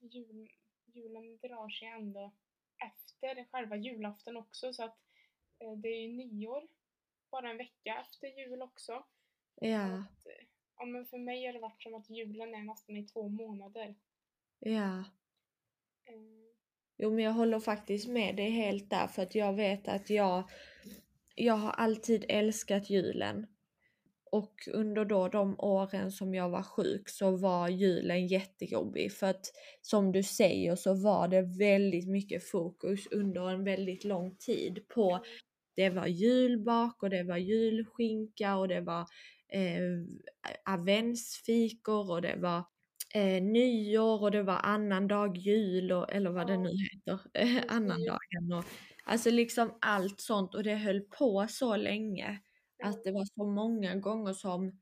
jul, 0.00 0.50
julen 0.86 1.38
drar 1.38 1.68
sig 1.68 1.88
ändå 1.88 2.32
efter 2.84 3.44
själva 3.44 3.76
julafton 3.76 4.36
också 4.36 4.72
så 4.72 4.84
att 4.84 4.98
eh, 5.58 5.72
det 5.72 5.88
är 5.88 6.00
ju 6.00 6.12
nyår 6.12 6.68
bara 7.30 7.50
en 7.50 7.56
vecka 7.56 8.00
efter 8.00 8.26
jul 8.38 8.62
också. 8.62 9.04
Ja, 9.54 9.84
Att, 9.84 10.26
eh, 10.26 10.46
ja, 10.78 10.84
men 10.84 11.06
för 11.06 11.18
mig 11.18 11.46
har 11.46 11.52
det 11.52 11.58
varit 11.58 11.82
som 11.82 11.94
att 11.94 12.10
julen 12.10 12.54
är 12.54 12.62
nästan 12.62 12.96
i 12.96 13.06
två 13.06 13.28
månader. 13.28 13.94
ja. 14.58 15.04
Jo 16.96 17.10
men 17.10 17.24
jag 17.24 17.32
håller 17.32 17.60
faktiskt 17.60 18.08
med 18.08 18.36
dig 18.36 18.50
helt 18.50 18.90
där 18.90 19.06
för 19.06 19.22
att 19.22 19.34
jag 19.34 19.52
vet 19.52 19.88
att 19.88 20.10
jag, 20.10 20.50
jag 21.34 21.54
har 21.54 21.70
alltid 21.70 22.24
älskat 22.28 22.90
julen. 22.90 23.46
Och 24.32 24.68
under 24.72 25.04
då 25.04 25.28
de 25.28 25.60
åren 25.60 26.10
som 26.12 26.34
jag 26.34 26.50
var 26.50 26.62
sjuk 26.62 27.08
så 27.08 27.36
var 27.36 27.68
julen 27.68 28.26
jättejobbig 28.26 29.12
för 29.12 29.26
att 29.26 29.52
som 29.82 30.12
du 30.12 30.22
säger 30.22 30.76
så 30.76 30.94
var 30.94 31.28
det 31.28 31.42
väldigt 31.42 32.08
mycket 32.08 32.44
fokus 32.44 33.06
under 33.10 33.50
en 33.50 33.64
väldigt 33.64 34.04
lång 34.04 34.36
tid 34.36 34.88
på 34.88 35.24
det 35.76 35.90
var 35.90 36.06
julbak 36.06 37.02
och 37.02 37.10
det 37.10 37.22
var 37.22 37.36
julskinka 37.36 38.56
och 38.56 38.68
det 38.68 38.80
var 38.80 39.00
eh, 39.48 39.82
adventsfikor 40.64 42.10
och 42.10 42.22
det 42.22 42.36
var 42.36 42.64
eh, 43.14 43.42
nyår 43.42 44.22
och 44.22 44.30
det 44.30 44.42
var 44.42 44.60
annan 44.62 45.34
jul 45.34 45.92
och, 45.92 46.12
eller 46.12 46.30
vad 46.30 46.46
det 46.46 46.56
nu 46.56 46.70
heter, 46.70 47.20
eh, 47.34 47.62
annandagen 47.68 48.52
och 48.58 48.64
alltså 49.04 49.30
liksom 49.30 49.78
allt 49.80 50.20
sånt 50.20 50.54
och 50.54 50.62
det 50.62 50.74
höll 50.74 51.00
på 51.00 51.46
så 51.48 51.76
länge 51.76 52.40
att 52.82 53.04
det 53.04 53.12
var 53.12 53.24
så 53.24 53.44
många 53.44 53.96
gånger 53.96 54.32
som 54.32 54.80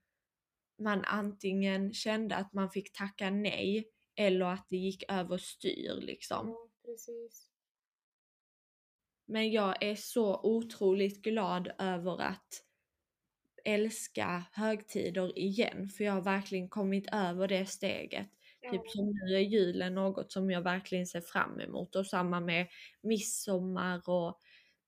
man 0.79 1.05
antingen 1.05 1.93
kände 1.93 2.37
att 2.37 2.53
man 2.53 2.71
fick 2.71 2.93
tacka 2.93 3.31
nej 3.31 3.89
eller 4.17 4.47
att 4.47 4.67
det 4.69 4.77
gick 4.77 5.05
överstyr 5.09 6.01
liksom. 6.01 6.49
ja, 6.49 6.71
precis. 6.85 7.51
Men 9.27 9.51
jag 9.51 9.83
är 9.83 9.95
så 9.95 10.41
otroligt 10.43 11.23
glad 11.23 11.73
över 11.79 12.21
att 12.21 12.65
älska 13.65 14.45
högtider 14.53 15.39
igen 15.39 15.89
för 15.89 16.05
jag 16.05 16.13
har 16.13 16.23
verkligen 16.23 16.69
kommit 16.69 17.09
över 17.13 17.49
det 17.49 17.67
steget. 17.67 18.29
Ja, 18.61 18.71
Typ 18.71 18.91
som 18.91 19.07
nu 19.07 19.35
är 19.37 19.41
julen 19.41 19.95
något 19.95 20.33
som 20.33 20.51
jag 20.51 20.63
verkligen 20.63 21.07
ser 21.07 21.21
fram 21.21 21.61
emot 21.61 21.97
och 21.97 22.07
samma 22.07 22.41
med 22.41 22.67
midsommar 23.03 24.09
och 24.09 24.41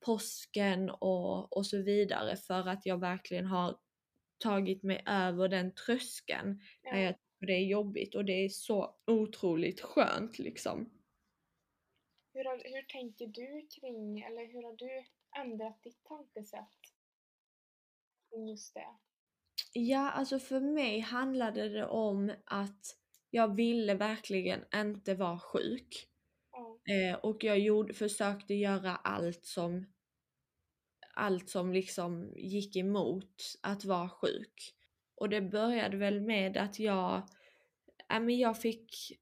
påsken 0.05 0.91
och, 0.91 1.57
och 1.57 1.67
så 1.67 1.83
vidare 1.83 2.37
för 2.37 2.69
att 2.69 2.87
jag 2.87 3.00
verkligen 3.00 3.46
har 3.46 3.79
tagit 4.38 4.83
mig 4.83 5.03
över 5.07 5.48
den 5.48 5.75
tröskeln 5.75 6.61
när 6.83 7.00
jag 7.00 7.15
tycker 7.15 7.46
det 7.46 7.53
är 7.53 7.67
jobbigt 7.67 8.15
och 8.15 8.25
det 8.25 8.44
är 8.44 8.48
så 8.48 8.96
otroligt 9.07 9.81
skönt 9.81 10.38
liksom. 10.38 10.90
Hur, 12.35 12.44
har, 12.44 12.57
hur 12.57 12.83
tänker 12.83 13.27
du 13.27 13.67
kring, 13.81 14.23
eller 14.23 14.53
hur 14.53 14.63
har 14.63 14.77
du 14.77 15.05
ändrat 15.40 15.83
ditt 15.83 16.05
tankesätt 16.05 16.79
kring 18.31 18.48
just 18.48 18.75
det? 18.75 18.96
Ja, 19.73 20.11
alltså 20.11 20.38
för 20.38 20.61
mig 20.61 21.00
handlade 21.00 21.69
det 21.69 21.87
om 21.87 22.33
att 22.44 22.98
jag 23.31 23.57
ville 23.57 23.94
verkligen 23.94 24.65
inte 24.75 25.15
vara 25.15 25.38
sjuk. 25.38 26.12
Eh, 26.90 27.14
och 27.14 27.44
jag 27.44 27.58
gjorde, 27.58 27.94
försökte 27.94 28.54
göra 28.54 28.96
allt 28.96 29.44
som 29.44 29.87
allt 31.14 31.48
som 31.50 31.72
liksom 31.72 32.33
gick 32.37 32.76
emot 32.76 33.58
att 33.62 33.85
vara 33.85 34.08
sjuk. 34.08 34.74
Och 35.14 35.28
det 35.28 35.40
började 35.40 35.96
väl 35.96 36.20
med 36.20 36.56
att 36.56 36.78
jag, 36.78 37.28
ja, 38.08 38.20
men 38.20 38.38
jag 38.38 38.60
fick 38.60 39.12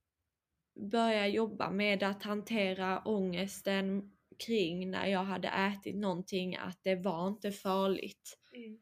börja 0.90 1.28
jobba 1.28 1.70
med 1.70 2.02
att 2.02 2.22
hantera 2.22 3.02
ångesten 3.04 4.12
kring 4.46 4.90
när 4.90 5.06
jag 5.06 5.24
hade 5.24 5.48
ätit 5.48 5.96
någonting 5.96 6.56
att 6.56 6.78
det 6.82 6.96
var 6.96 7.28
inte 7.28 7.52
farligt. 7.52 8.38
mm, 8.56 8.78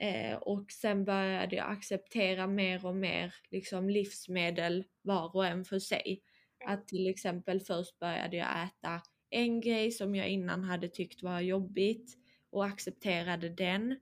Eh, 0.00 0.36
och 0.36 0.72
sen 0.72 1.04
började 1.04 1.56
jag 1.56 1.70
acceptera 1.70 2.46
mer 2.46 2.86
och 2.86 2.96
mer 2.96 3.34
liksom 3.50 3.90
livsmedel 3.90 4.84
var 5.02 5.36
och 5.36 5.46
en 5.46 5.64
för 5.64 5.78
sig. 5.78 6.22
Att 6.64 6.88
till 6.88 7.06
exempel 7.06 7.60
först 7.60 7.98
började 7.98 8.36
jag 8.36 8.64
äta 8.64 9.02
en 9.30 9.60
grej 9.60 9.90
som 9.90 10.14
jag 10.14 10.28
innan 10.28 10.64
hade 10.64 10.88
tyckt 10.88 11.22
var 11.22 11.40
jobbigt 11.40 12.18
och 12.50 12.66
accepterade 12.66 13.48
den. 13.48 14.00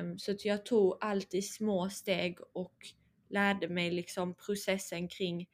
Um, 0.00 0.18
så 0.18 0.32
att 0.32 0.44
jag 0.44 0.66
tog 0.66 0.98
alltid 1.00 1.52
små 1.52 1.90
steg 1.90 2.38
och 2.52 2.76
lärde 3.28 3.68
mig 3.68 3.90
liksom 3.90 4.34
processen 4.34 5.08
kring 5.08 5.48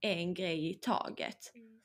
en 0.00 0.34
grej 0.34 0.70
i 0.70 0.74
taget. 0.74 1.54
Mm. 1.54 1.82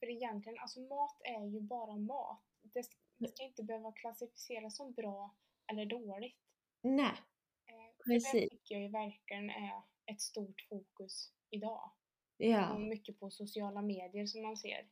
För 0.00 0.10
egentligen, 0.10 0.58
alltså 0.58 0.80
mat 0.80 1.20
är 1.24 1.46
ju 1.46 1.60
bara 1.60 1.96
mat. 1.96 2.42
Det 2.62 2.82
ska, 2.82 2.96
det 3.18 3.28
ska 3.28 3.42
inte 3.42 3.62
behöva 3.62 3.92
klassificeras 3.92 4.76
som 4.76 4.92
bra 4.92 5.36
eller 5.72 5.86
dåligt. 5.86 6.36
Nej, 6.82 7.14
Eh, 7.66 8.04
precis. 8.04 8.32
Det 8.32 8.48
tycker 8.48 8.74
jag 8.74 8.82
ju 8.82 8.88
verkligen 8.88 9.50
är 9.50 9.82
ett 10.06 10.20
stort 10.20 10.66
fokus 10.68 11.32
idag. 11.50 11.90
Ja, 12.36 12.78
mycket 12.78 13.20
på 13.20 13.30
sociala 13.30 13.82
medier 13.82 14.26
som 14.26 14.42
man 14.42 14.56
ser. 14.56 14.86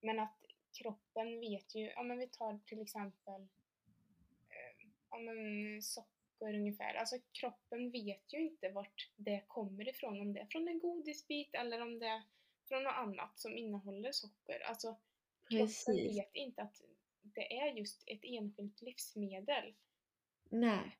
Men 0.00 0.18
att 0.18 0.44
kroppen 0.72 1.40
vet 1.40 1.74
ju, 1.74 1.90
ja 1.90 2.02
men 2.02 2.18
vi 2.18 2.26
tar 2.26 2.60
till 2.66 2.82
exempel 2.82 3.40
eh, 4.48 4.86
ja 5.10 5.18
men 5.18 5.82
socker 5.82 6.54
ungefär. 6.54 6.94
Alltså 6.94 7.16
kroppen 7.32 7.90
vet 7.90 8.32
ju 8.32 8.38
inte 8.38 8.68
vart 8.68 9.10
det 9.16 9.44
kommer 9.48 9.88
ifrån. 9.88 10.20
Om 10.20 10.32
det 10.32 10.40
är 10.40 10.46
från 10.46 10.68
en 10.68 10.78
godisbit 10.78 11.54
eller 11.54 11.82
om 11.82 11.98
det 11.98 12.06
är 12.06 12.22
från 12.68 12.82
något 12.82 12.94
annat 12.96 13.38
som 13.38 13.56
innehåller 13.56 14.12
socker. 14.12 14.60
Alltså 14.68 14.96
kroppen 15.48 15.66
precis. 15.66 16.18
vet 16.18 16.34
inte 16.34 16.62
att 16.62 16.82
det 17.22 17.58
är 17.58 17.72
just 17.72 18.02
ett 18.06 18.20
enskilt 18.22 18.82
livsmedel. 18.82 19.74
Nej, 20.50 20.98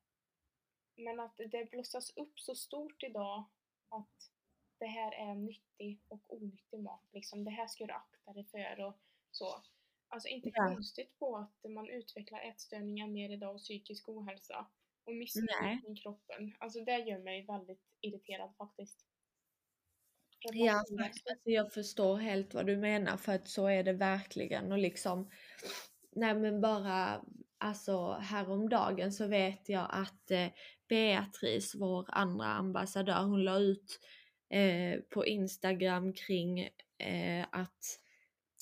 Men 0.95 1.19
att 1.19 1.37
det 1.37 1.71
blossas 1.71 2.17
upp 2.17 2.39
så 2.39 2.55
stort 2.55 3.03
idag 3.03 3.43
att 3.89 4.31
det 4.79 4.85
här 4.87 5.11
är 5.31 5.35
nyttig 5.35 6.01
och 6.07 6.21
onyttig 6.33 6.79
mat. 6.79 7.03
Liksom, 7.13 7.43
det 7.43 7.51
här 7.51 7.67
ska 7.67 7.85
du 7.85 7.93
akta 7.93 8.33
dig 8.33 8.45
för 8.45 8.85
och 8.85 8.97
så. 9.31 9.63
Alltså 10.07 10.27
inte 10.27 10.49
Ja. 10.53 10.65
konstigt 10.67 11.19
på 11.19 11.37
att 11.37 11.71
man 11.71 11.89
utvecklar 11.89 12.39
ätstörningar 12.39 13.07
mer 13.07 13.29
idag 13.33 13.55
och 13.55 13.61
psykisk 13.61 14.09
ohälsa 14.09 14.67
och 15.05 15.13
missnöje 15.15 15.81
med 15.87 16.01
kroppen. 16.03 16.55
Alltså 16.59 16.79
det 16.85 16.97
gör 16.97 17.19
mig 17.19 17.45
väldigt 17.45 17.81
irriterad 18.01 18.55
faktiskt. 18.57 19.05
Ja, 20.53 20.83
ser- 20.87 21.03
alltså 21.03 21.49
jag 21.49 21.73
förstår 21.73 22.17
helt 22.17 22.53
vad 22.53 22.65
du 22.65 22.77
menar 22.77 23.17
för 23.17 23.31
att 23.35 23.47
så 23.47 23.67
är 23.67 23.83
det 23.83 23.93
verkligen 23.93 24.71
och 24.71 24.77
liksom 24.77 25.29
Nej 26.11 26.33
men 26.35 26.61
bara 26.61 27.21
alltså 27.57 28.11
häromdagen 28.13 29.11
så 29.11 29.27
vet 29.27 29.69
jag 29.69 29.87
att 29.91 30.31
eh, 30.31 30.47
Beatrice, 30.89 31.75
vår 31.75 32.05
andra 32.09 32.45
ambassadör, 32.45 33.23
hon 33.23 33.43
la 33.43 33.57
ut 33.59 33.99
eh, 34.49 34.99
på 35.09 35.25
Instagram 35.25 36.13
kring 36.13 36.59
eh, 36.97 37.45
att 37.51 37.99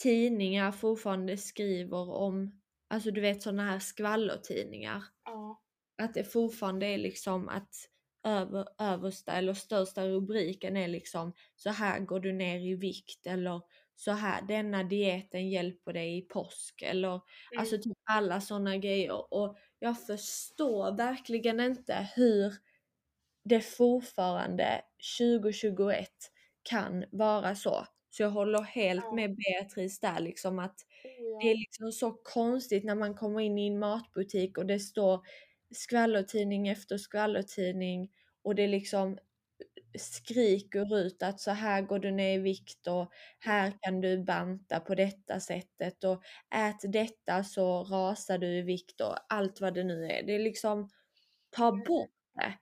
tidningar 0.03 0.71
fortfarande 0.71 1.37
skriver 1.37 2.09
om, 2.09 2.61
alltså 2.87 3.11
du 3.11 3.21
vet 3.21 3.41
sådana 3.41 3.71
här 3.71 3.79
skvallertidningar. 3.79 5.03
Ja, 5.25 5.61
att 5.97 6.13
det 6.13 6.23
fortfarande 6.23 6.85
är 6.85 6.97
liksom 6.97 7.49
att 7.49 7.89
över, 8.23 8.67
översta 8.77 9.31
eller 9.31 9.53
största 9.53 10.07
rubriken 10.07 10.77
är 10.77 10.87
liksom 10.87 11.33
så 11.55 11.69
här 11.69 11.99
går 11.99 12.19
du 12.19 12.33
ner 12.33 12.59
i 12.59 12.75
vikt 12.75 13.27
eller 13.27 13.61
så 13.95 14.11
här 14.11 14.41
denna 14.41 14.83
dieten 14.83 15.49
hjälper 15.49 15.93
dig 15.93 16.17
i 16.17 16.21
påsk 16.21 16.81
eller 16.81 17.07
mm, 17.07 17.21
alltså 17.57 17.77
typ 17.77 17.97
alla 18.09 18.41
sådana 18.41 18.77
grejer. 18.77 19.33
Och 19.33 19.57
jag 19.79 20.05
förstår 20.05 20.97
verkligen 20.97 21.59
inte 21.59 22.09
hur 22.15 22.53
det 23.49 23.61
fortfarande 23.61 24.81
2021 25.19 26.09
kan 26.63 27.05
vara 27.11 27.55
så. 27.55 27.85
Så 28.09 28.23
jag 28.23 28.29
håller 28.29 28.61
helt 28.61 29.11
med 29.11 29.35
Beatrice 29.35 29.99
där 29.99 30.19
liksom 30.19 30.59
att 30.59 30.75
oh, 31.03 31.39
det 31.39 31.51
är 31.51 31.55
liksom 31.55 31.91
så 31.91 32.11
konstigt 32.23 32.83
när 32.83 32.95
man 32.95 33.15
kommer 33.15 33.39
in 33.41 33.57
i 33.57 33.67
en 33.67 33.79
matbutik 33.79 34.57
och 34.57 34.65
det 34.65 34.79
står 34.79 35.21
skvallertidning 35.75 36.67
efter 36.67 36.97
skvallertidning 36.97 38.09
och 38.43 38.55
det 38.55 38.67
liksom 38.67 39.17
skriker 39.99 40.95
ut 40.97 41.23
att 41.23 41.39
så 41.39 41.51
här 41.51 41.81
går 41.81 41.99
du 41.99 42.11
ner 42.11 42.35
i 42.35 42.41
vikt 42.41 42.87
och 42.87 43.11
här 43.39 43.73
kan 43.81 44.01
du 44.01 44.23
banta 44.23 44.79
på 44.79 44.95
detta 44.95 45.39
sättet 45.39 46.03
och 46.03 46.23
ät 46.55 46.93
detta 46.93 47.43
så 47.43 47.83
rasar 47.83 48.37
du 48.37 48.47
i 48.47 48.61
vikt 48.61 49.01
och 49.01 49.15
allt 49.33 49.61
vad 49.61 49.73
det 49.73 49.83
nu 49.83 50.05
är. 50.05 50.23
Det 50.23 50.35
är 50.35 50.39
liksom 50.39 50.89
ta 51.51 51.67
Mm. 51.69 51.83
bort 51.83 52.11
det. 52.35 52.53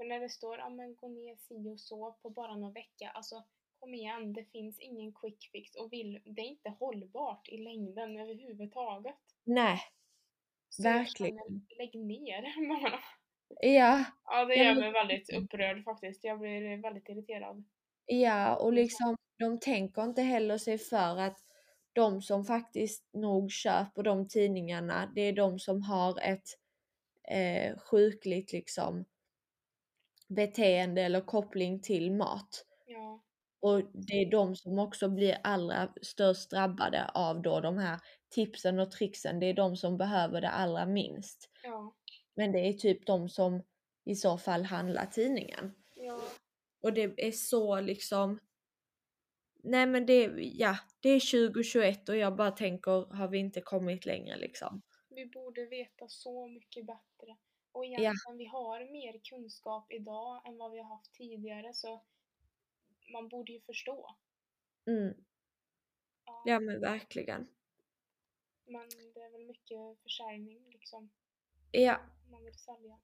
För 0.00 0.04
när 0.04 0.20
det 0.20 0.28
står 0.28 0.58
ja 0.58 0.68
men 0.68 0.94
gå 0.96 1.08
ner 1.08 1.36
si 1.36 1.68
och 1.68 1.80
så 1.80 2.12
på 2.22 2.30
bara 2.30 2.56
någon 2.56 2.72
vecka, 2.72 3.10
alltså 3.14 3.44
kom 3.80 3.94
igen, 3.94 4.32
det 4.32 4.44
finns 4.44 4.78
ingen 4.80 5.12
quick 5.12 5.48
fix 5.52 5.74
och 5.74 5.92
vill, 5.92 6.22
det 6.24 6.40
är 6.40 6.46
inte 6.46 6.70
hållbart 6.70 7.48
i 7.48 7.58
längden 7.58 8.16
överhuvudtaget. 8.16 9.16
Nej, 9.44 9.78
Så 10.68 10.82
verkligen. 10.82 11.38
känner, 11.38 11.60
lägg 11.78 11.94
ner 11.94 12.42
bara. 12.82 12.98
Ja, 13.60 14.04
Ja, 14.24 14.44
det 14.44 14.54
gör 14.54 14.74
mig 14.74 14.92
väldigt 14.92 15.30
upprörd 15.34 15.84
faktiskt. 15.84 16.24
Jag 16.24 16.38
blir 16.40 16.82
väldigt 16.82 17.08
irriterad. 17.08 17.64
Ja, 18.06 18.56
och 18.56 18.68
Mm. 18.68 18.74
liksom 18.74 19.16
de 19.38 19.60
tänker 19.60 20.02
inte 20.04 20.22
heller 20.22 20.58
sig 20.58 20.78
för 20.78 21.16
att 21.20 21.38
de 21.92 22.22
som 22.22 22.44
faktiskt 22.44 23.08
nog 23.12 23.50
köper 23.50 24.02
de 24.02 24.28
tidningarna, 24.28 25.12
det 25.14 25.20
är 25.20 25.32
de 25.32 25.58
som 25.58 25.82
har 25.82 26.18
ett 26.22 26.48
eh, 27.28 27.78
sjukligt 27.78 28.52
liksom 28.52 29.04
beteende 30.30 31.02
eller 31.02 31.20
koppling 31.20 31.80
till 31.82 32.12
mat. 32.12 32.64
Ja, 32.86 33.22
Och 33.60 33.82
det 33.92 34.12
är 34.12 34.30
de 34.30 34.56
som 34.56 34.78
också 34.78 35.08
blir 35.08 35.38
allra 35.42 35.94
störst 36.02 36.50
drabbade 36.50 37.08
av 37.14 37.42
då 37.42 37.60
de 37.60 37.78
här 37.78 38.00
tipsen 38.34 38.78
och 38.78 38.90
tricksen. 38.90 39.40
Det 39.40 39.46
är 39.46 39.54
de 39.54 39.76
som 39.76 39.98
behöver 39.98 40.40
det 40.40 40.50
allra 40.50 40.86
minst. 40.86 41.50
ja, 41.62 41.94
Men 42.34 42.52
det 42.52 42.58
är 42.58 42.72
typ 42.72 43.06
de 43.06 43.28
som 43.28 43.62
i 44.04 44.14
så 44.14 44.38
fall 44.38 44.64
handlar 44.64 45.06
tidningen. 45.06 45.74
ja. 45.94 46.20
Och 46.82 46.92
det 46.92 47.26
är 47.26 47.32
så 47.32 47.80
liksom 47.80 48.38
Nej 49.62 49.86
men 49.86 50.06
det, 50.06 50.30
ja, 50.38 50.76
det 51.00 51.08
är 51.08 51.50
2021 51.50 52.08
och 52.08 52.16
jag 52.16 52.36
bara 52.36 52.50
tänker, 52.50 53.14
har 53.14 53.28
vi 53.28 53.38
inte 53.38 53.60
kommit 53.60 54.06
längre 54.06 54.36
liksom? 54.36 54.82
Vi 55.08 55.26
borde 55.26 55.66
veta 55.66 56.08
så 56.08 56.46
mycket 56.48 56.86
bättre. 56.86 57.36
Och 57.72 57.84
egentligen, 57.84 58.38
vi 58.38 58.44
har 58.46 58.92
mer 58.92 59.18
kunskap 59.24 59.92
idag 59.92 60.42
än 60.48 60.58
vad 60.58 60.70
vi 60.72 60.78
har 60.78 60.88
haft 60.88 61.12
tidigare 61.12 61.74
så 61.74 62.04
man 63.12 63.28
borde 63.28 63.52
ju 63.52 63.60
förstå. 63.60 64.16
Mm, 64.86 65.14
Ja, 66.24 66.42
ja 66.46 66.60
men 66.60 66.80
verkligen. 66.80 67.48
Men 68.66 68.88
det 69.14 69.20
är 69.20 69.30
väl 69.32 69.46
mycket 69.46 70.02
försäljning 70.02 70.70
liksom. 70.70 71.10
Ja, 71.70 72.00
Man 72.30 72.44
vill 72.44 72.58
sälja. 72.58 72.98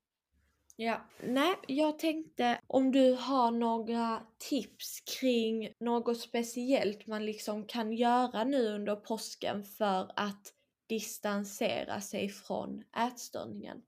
ja. 0.76 1.00
Nej, 1.22 1.54
jag 1.68 1.98
tänkte 1.98 2.60
om 2.66 2.92
du 2.92 3.12
har 3.14 3.50
några 3.50 4.26
tips 4.38 5.00
kring 5.20 5.74
något 5.80 6.20
speciellt 6.20 7.06
man 7.06 7.24
liksom 7.26 7.66
kan 7.66 7.92
göra 7.92 8.44
nu 8.44 8.68
under 8.74 8.96
påsken 8.96 9.64
för 9.64 10.12
att 10.16 10.54
distansera 10.86 12.00
sig 12.00 12.28
från 12.28 12.84
ätstörningen. 12.96 13.82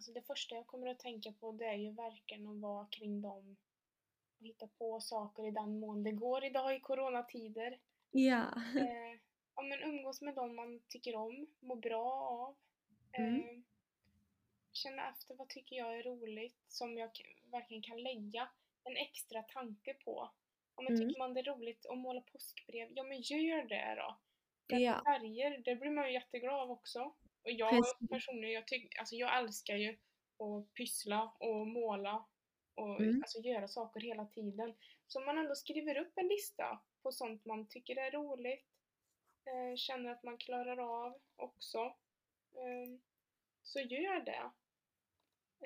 Mm, 0.00 0.02
alltså 0.02 0.12
det 0.12 0.26
första 0.26 0.54
jag 0.54 0.66
kommer 0.66 0.86
att 0.86 0.98
tänka 0.98 1.32
på 1.32 1.52
det 1.52 1.64
är 1.64 1.74
ju 1.76 1.92
verkligen 1.92 2.46
att 2.46 2.60
vara 2.60 2.86
kring 2.86 3.22
dem 3.22 3.56
och 4.38 4.46
hitta 4.46 4.68
på 4.68 5.00
saker 5.00 5.48
i 5.48 5.50
den 5.50 5.80
mån 5.80 6.02
det 6.02 6.12
går 6.12 6.44
idag 6.44 6.76
i 6.76 6.80
coronatider. 6.80 7.78
Ja. 8.10 8.46
Eh, 8.76 9.18
ja, 9.56 9.62
men 9.62 9.82
umgås 9.82 10.22
med 10.22 10.34
dem 10.34 10.56
man 10.56 10.80
tycker 10.88 11.16
om, 11.16 11.46
mår 11.60 11.76
bra 11.76 12.12
av. 12.12 12.56
Mm. 13.12 13.34
Eh, 13.34 13.62
känna 14.72 15.10
efter 15.10 15.34
vad 15.34 15.48
tycker 15.48 15.76
jag 15.76 15.98
är 15.98 16.02
roligt 16.02 16.58
som 16.68 16.98
jag 16.98 17.10
verkligen 17.50 17.82
kan 17.82 18.02
lägga 18.02 18.48
en 18.84 18.96
extra 18.96 19.42
tanke 19.42 19.94
på. 19.94 20.30
Om 20.74 20.84
man 20.84 20.94
Mm. 20.94 21.08
tycker 21.08 21.18
man 21.18 21.34
det 21.34 21.40
är 21.40 21.44
roligt 21.44 21.86
att 21.86 21.98
måla 21.98 22.20
påskbrev, 22.20 22.88
ja 22.94 23.02
men 23.02 23.20
gör 23.20 23.62
det 23.68 23.94
då. 23.96 24.18
Ja. 24.78 25.02
Färger, 25.04 25.62
det 25.64 25.76
blir 25.76 25.90
man 25.90 26.06
ju 26.06 26.12
jätteglad 26.12 26.54
av 26.54 26.70
också. 26.70 27.14
Och 27.42 27.50
jag 27.50 27.70
Precis. 27.70 28.08
personligen, 28.10 28.54
jag, 28.54 28.66
tyck, 28.66 28.98
alltså 28.98 29.14
jag 29.14 29.38
älskar 29.38 29.76
ju 29.76 29.98
att 30.38 30.74
pyssla 30.74 31.32
och 31.40 31.66
måla 31.66 32.26
och 32.74 33.00
Mm. 33.00 33.22
alltså 33.22 33.38
göra 33.38 33.68
saker 33.68 34.00
hela 34.00 34.24
tiden. 34.26 34.74
Så 35.06 35.18
om 35.18 35.24
man 35.26 35.38
ändå 35.38 35.54
skriver 35.54 35.98
upp 35.98 36.12
en 36.16 36.28
lista 36.28 36.80
på 37.02 37.12
sånt 37.12 37.44
man 37.44 37.68
tycker 37.68 37.96
är 37.96 38.10
roligt, 38.10 38.66
eh, 39.44 39.76
känner 39.76 40.10
att 40.10 40.22
man 40.22 40.38
klarar 40.38 41.04
av 41.06 41.20
också, 41.36 41.78
eh, 42.52 42.98
så 43.62 43.80
gör 43.80 44.20
det. 44.20 44.50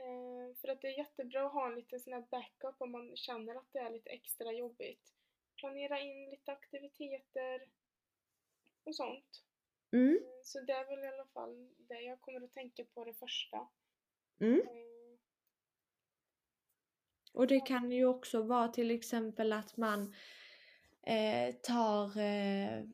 Eh, 0.01 0.57
för 0.61 0.69
att 0.69 0.81
det 0.81 0.89
är 0.89 0.99
jättebra 0.99 1.47
att 1.47 1.53
ha 1.53 1.67
en 1.67 1.75
liten 1.75 2.01
sån 2.01 2.13
här 2.13 2.27
backup 2.31 2.81
om 2.81 2.91
man 2.91 3.17
känner 3.17 3.55
att 3.55 3.73
det 3.73 3.79
är 3.79 3.91
lite 3.91 4.11
extra 4.11 4.53
jobbigt. 4.53 5.13
Planera 5.57 6.01
in 6.01 6.31
lite 6.31 6.53
aktiviteter 6.53 7.69
och 8.85 8.97
sånt. 8.97 9.45
Mm, 9.95 10.19
Så 10.43 10.61
det 10.61 10.73
är 10.73 10.89
väl 10.91 11.05
i 11.05 11.07
alla 11.07 11.27
fall 11.27 11.69
det 11.89 12.01
jag 12.01 12.21
kommer 12.21 12.41
att 12.45 12.55
tänka 12.55 12.85
på 12.85 13.05
det 13.05 13.15
första. 13.15 13.69
mm. 14.41 14.61
Eh, 14.61 14.95
Och 17.35 17.47
det 17.47 17.61
kan 17.61 17.93
ju 17.93 18.07
också 18.07 18.43
vara 18.43 18.69
till 18.69 18.91
exempel 18.91 19.53
att 19.53 19.77
man 19.77 20.15
eh, 21.07 21.55
tar, 21.55 22.19
eh, 22.19 22.85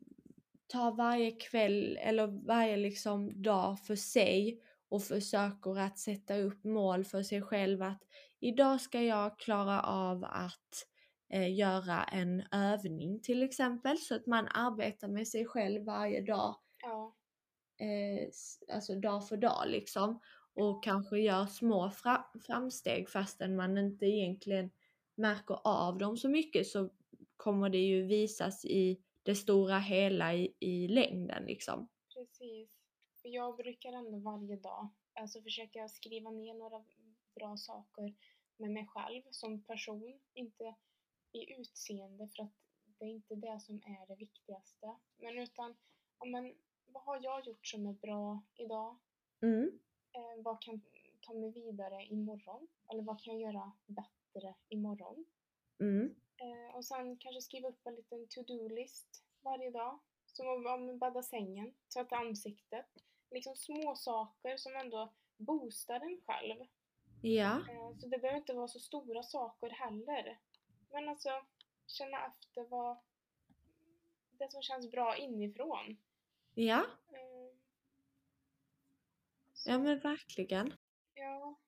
tar 0.66 0.96
varje 0.96 1.30
kväll 1.30 1.98
eller 2.00 2.26
varje 2.46 2.76
liksom 2.76 3.42
dag 3.42 3.80
för 3.80 3.96
sig 3.96 4.62
och 4.88 5.02
försöker 5.02 5.78
att 5.78 5.98
sätta 5.98 6.36
upp 6.36 6.64
mål 6.64 7.04
för 7.04 7.22
sig 7.22 7.42
själv 7.42 7.82
att 7.82 8.02
idag 8.40 8.80
ska 8.80 9.02
jag 9.02 9.38
klara 9.38 9.80
av 9.82 10.24
att 10.24 10.86
eh, 11.32 11.54
göra 11.54 12.04
en 12.04 12.42
övning 12.52 13.20
till 13.20 13.42
exempel 13.42 13.98
så 13.98 14.14
att 14.14 14.26
man 14.26 14.48
arbetar 14.48 15.08
med 15.08 15.28
sig 15.28 15.46
själv 15.46 15.84
varje 15.84 16.20
dag 16.20 16.56
Ja, 16.82 17.16
eh, 17.80 18.28
alltså 18.74 18.94
dag 18.94 19.28
för 19.28 19.36
dag 19.36 19.68
liksom. 19.68 20.20
Och 20.54 20.84
kanske 20.84 21.18
gör 21.18 21.46
små 21.46 21.90
fra- 21.90 22.30
framsteg 22.46 23.08
fastän 23.08 23.56
man 23.56 23.78
inte 23.78 24.06
egentligen 24.06 24.70
märker 25.16 25.58
av 25.64 25.98
dem 25.98 26.16
så 26.16 26.28
mycket 26.28 26.66
så 26.66 26.90
kommer 27.36 27.70
det 27.70 27.78
ju 27.78 28.06
visas 28.06 28.64
i 28.64 29.02
det 29.22 29.34
stora 29.34 29.78
hela 29.78 30.34
i, 30.34 30.56
i 30.60 30.88
längden 30.88 31.44
liksom. 31.44 31.88
precis. 32.14 32.70
Jag 33.22 33.56
brukar 33.56 33.92
ändå 33.92 34.18
varje 34.18 34.56
dag 34.56 34.88
alltså 35.20 35.42
försöka 35.42 35.88
skriva 35.88 36.30
ner 36.30 36.54
några 36.54 36.84
bra 37.34 37.56
saker 37.56 38.14
med 38.56 38.70
mig 38.70 38.86
själv 38.86 39.22
som 39.30 39.62
person. 39.62 40.20
Inte 40.34 40.74
i 41.32 41.60
utseende 41.60 42.28
för 42.28 42.42
att 42.42 42.54
det 42.84 43.04
är 43.04 43.08
inte 43.08 43.34
det 43.34 43.60
som 43.60 43.76
är 43.76 44.06
det 44.06 44.16
viktigaste. 44.16 44.96
Men 45.18 45.38
utan, 45.38 45.76
ja, 46.18 46.26
men, 46.26 46.54
vad 46.92 47.02
har 47.02 47.20
jag 47.22 47.46
gjort 47.46 47.66
som 47.66 47.86
är 47.86 47.92
bra 47.92 48.42
idag? 48.56 48.96
Mm, 49.42 49.80
Eh, 50.12 50.42
vad 50.42 50.62
kan 50.62 50.80
ta 51.20 51.34
mig 51.34 51.50
vidare 51.52 52.04
imorgon? 52.06 52.68
Eller 52.92 53.02
vad 53.02 53.20
kan 53.22 53.40
jag 53.40 53.52
göra 53.52 53.72
bättre 53.86 54.54
imorgon? 54.68 55.24
mm, 55.80 56.14
Eh, 56.42 56.76
och 56.76 56.84
sen 56.84 57.16
kanske 57.16 57.42
skriva 57.42 57.68
upp 57.68 57.86
en 57.86 57.94
liten 57.94 58.26
to-do-list 58.28 59.24
varje 59.40 59.70
dag. 59.70 59.98
Som 60.26 60.46
att 60.48 60.98
bädda 61.00 61.22
sängen, 61.22 61.74
tvätta 61.94 62.16
ansiktet. 62.16 62.86
Liksom 63.30 63.56
små 63.56 63.96
saker 63.96 64.56
som 64.56 64.76
ändå 64.76 65.12
boostar 65.36 66.00
en 66.00 66.20
själv. 66.26 66.66
ja, 67.22 67.60
Eh, 67.70 67.98
så 67.98 68.06
det 68.06 68.18
behöver 68.18 68.38
inte 68.38 68.52
vara 68.54 68.68
så 68.68 68.80
stora 68.80 69.22
saker 69.22 69.70
heller. 69.70 70.38
Men 70.92 71.08
alltså 71.08 71.30
känna 71.86 72.26
efter 72.26 72.64
vad 72.64 72.98
det 74.38 74.50
som 74.52 74.62
känns 74.62 74.90
bra 74.90 75.16
inifrån. 75.16 75.96
Ja, 76.54 76.86
Eh, 77.12 77.54
så, 79.54 79.70
ja 79.70 79.78
men 79.78 79.98
verkligen. 79.98 80.72
ja, 81.14 81.58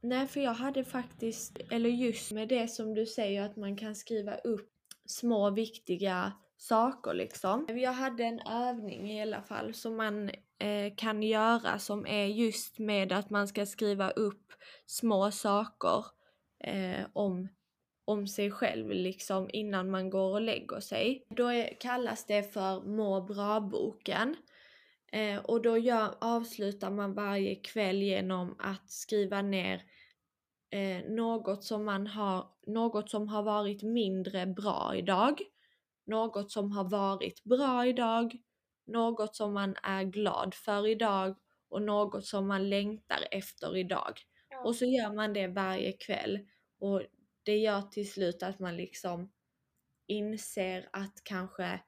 Nej, 0.00 0.26
för 0.26 0.40
jag 0.40 0.54
hade 0.54 0.84
faktiskt, 0.84 1.58
eller 1.70 1.90
just 1.90 2.32
med 2.32 2.48
det 2.48 2.68
som 2.68 2.94
du 2.94 3.06
säger 3.06 3.42
att 3.42 3.56
man 3.56 3.76
kan 3.76 3.94
skriva 3.94 4.36
upp 4.36 4.72
små 5.06 5.50
viktiga 5.50 6.32
saker 6.56 7.14
liksom. 7.14 7.66
Jag 7.68 7.92
hade 7.92 8.24
en 8.24 8.40
övning 8.40 9.10
i 9.12 9.22
alla 9.22 9.42
fall 9.42 9.74
som 9.74 9.96
man 9.96 10.30
eh, 10.58 10.94
kan 10.96 11.22
göra 11.22 11.78
som 11.78 12.06
är 12.06 12.26
just 12.26 12.78
med 12.78 13.12
att 13.12 13.30
man 13.30 13.48
ska 13.48 13.66
skriva 13.66 14.10
upp 14.10 14.52
små 14.86 15.30
saker 15.30 16.04
eh, 16.64 17.06
om, 17.12 17.48
om 18.04 18.26
sig 18.26 18.50
själv 18.50 18.90
liksom 18.90 19.50
innan 19.52 19.90
man 19.90 20.10
går 20.10 20.32
och 20.32 20.40
lägger 20.40 20.80
sig. 20.80 21.26
Då 21.28 21.46
är, 21.46 21.80
kallas 21.80 22.26
det 22.26 22.52
för 22.52 22.80
må 22.80 23.20
bra-boken. 23.20 24.36
Eh, 25.12 25.38
och 25.38 25.62
då 25.62 25.78
gör, 25.78 26.14
avslutar 26.20 26.90
man 26.90 27.14
varje 27.14 27.54
kväll 27.54 28.02
genom 28.02 28.56
att 28.58 28.90
skriva 28.90 29.42
ner 29.42 29.82
eh, 30.70 31.04
något 31.08 31.64
som 31.64 31.84
man 31.84 32.06
har, 32.06 32.46
något 32.66 33.10
som 33.10 33.28
har 33.28 33.42
varit 33.42 33.82
mindre 33.82 34.46
bra 34.46 34.92
idag, 34.96 35.42
något 36.06 36.50
som 36.50 36.72
har 36.72 36.90
varit 36.90 37.44
bra 37.44 37.86
idag, 37.86 38.36
något 38.86 39.36
som 39.36 39.54
man 39.54 39.76
är 39.82 40.02
glad 40.04 40.54
för 40.54 40.86
idag 40.86 41.36
och 41.68 41.82
något 41.82 42.26
som 42.26 42.48
man 42.48 42.70
längtar 42.70 43.28
efter 43.30 43.76
idag. 43.76 44.20
Och 44.64 44.76
så 44.76 44.84
gör 44.84 45.14
man 45.14 45.32
det 45.32 45.46
varje 45.46 45.92
kväll 45.92 46.38
och 46.80 47.02
det 47.42 47.56
gör 47.56 47.82
till 47.82 48.10
slut 48.10 48.42
att 48.42 48.58
man 48.58 48.76
liksom 48.76 49.32
inser 50.06 50.88
att 50.92 51.24
kanske 51.24 51.80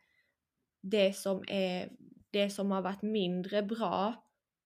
det 0.83 1.13
som 1.13 1.45
är 1.49 1.91
det 2.31 2.51
som 2.51 2.71
har 2.71 2.83
varit 2.83 3.03
mindre 3.03 3.63
bra 3.63 4.15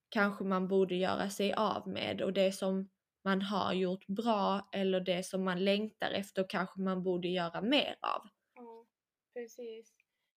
kanske 0.08 0.44
man 0.44 0.68
borde 0.68 0.94
göra 0.94 1.30
sig 1.30 1.52
av 1.52 1.88
med 1.88 2.22
och 2.22 2.32
det 2.32 2.52
som 2.52 2.90
man 3.24 3.42
har 3.42 3.72
gjort 3.72 4.06
bra 4.06 4.68
eller 4.72 5.00
det 5.00 5.22
som 5.22 5.44
man 5.44 5.64
längtar 5.64 6.10
efter 6.10 6.46
kanske 6.48 6.80
man 6.80 7.02
borde 7.02 7.28
göra 7.28 7.60
mer 7.60 7.98
av. 8.00 8.28
ja, 8.54 8.86
precis. 9.34 9.92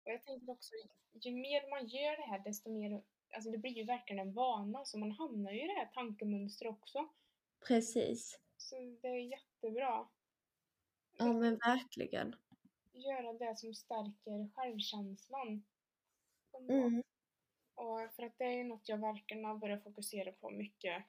Och 0.05 0.11
jag 0.11 0.23
tänker 0.23 0.49
också, 0.49 0.73
ju 1.13 1.31
mer 1.31 1.69
man 1.69 1.87
gör 1.87 2.17
det 2.17 2.27
här 2.27 2.43
desto 2.43 2.69
mer, 2.69 3.03
alltså 3.35 3.51
det 3.51 3.57
blir 3.57 3.71
ju 3.71 3.83
verkligen 3.83 4.27
en 4.27 4.33
vana 4.33 4.85
så 4.85 4.97
man 4.97 5.11
hamnar 5.11 5.51
ju 5.51 5.63
i 5.63 5.67
det 5.67 5.79
här 5.79 5.91
tankemönstret 5.93 6.71
också. 6.71 7.09
Precis. 7.67 8.39
Så 8.57 8.75
det 9.01 9.07
är 9.07 9.31
jättebra. 9.31 10.07
Ja 11.21 11.33
men 11.33 11.57
verkligen. 11.57 12.35
Göra 12.93 13.33
det 13.33 13.55
som 13.57 13.73
stärker 13.73 14.49
självkänslan. 14.55 15.63
Mm. 16.69 17.03
Och 17.75 18.13
för 18.15 18.23
att 18.23 18.37
det 18.37 18.43
är 18.43 18.57
ju 18.57 18.63
något 18.63 18.89
jag 18.89 18.97
verkligen 18.97 19.45
har 19.45 19.57
börjat 19.57 19.83
fokusera 19.83 20.31
på 20.31 20.49
mycket. 20.49 21.03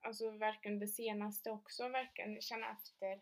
Alltså 0.00 0.30
verkligen 0.30 0.78
det 0.78 0.88
senaste 0.88 1.50
också, 1.50 1.88
verkligen 1.88 2.40
känna 2.40 2.70
efter, 2.70 3.20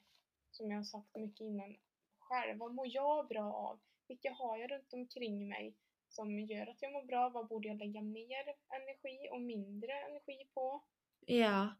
som 0.51 0.71
jag 0.71 0.79
har 0.79 0.85
sagt 0.85 1.16
mycket 1.16 1.41
innan, 1.41 1.77
själv. 2.19 2.59
Vad 2.59 2.75
mår 2.75 2.87
jag 2.95 3.29
bra 3.29 3.53
av? 3.55 3.81
Vilka 4.09 4.33
har 4.33 4.57
jag 4.57 4.71
runt 4.71 4.93
omkring 4.93 5.49
mig 5.49 5.75
som 6.09 6.41
gör 6.41 6.66
att 6.66 6.83
jag 6.83 6.93
mår 6.93 7.03
bra? 7.03 7.29
Vad 7.29 7.49
borde 7.49 7.69
jag 7.69 7.79
lägga 7.79 8.03
mer 8.03 8.55
energi 8.69 9.29
och 9.33 9.41
mindre 9.41 9.93
energi 9.93 10.49
på? 10.55 10.85
Ja. 11.27 11.77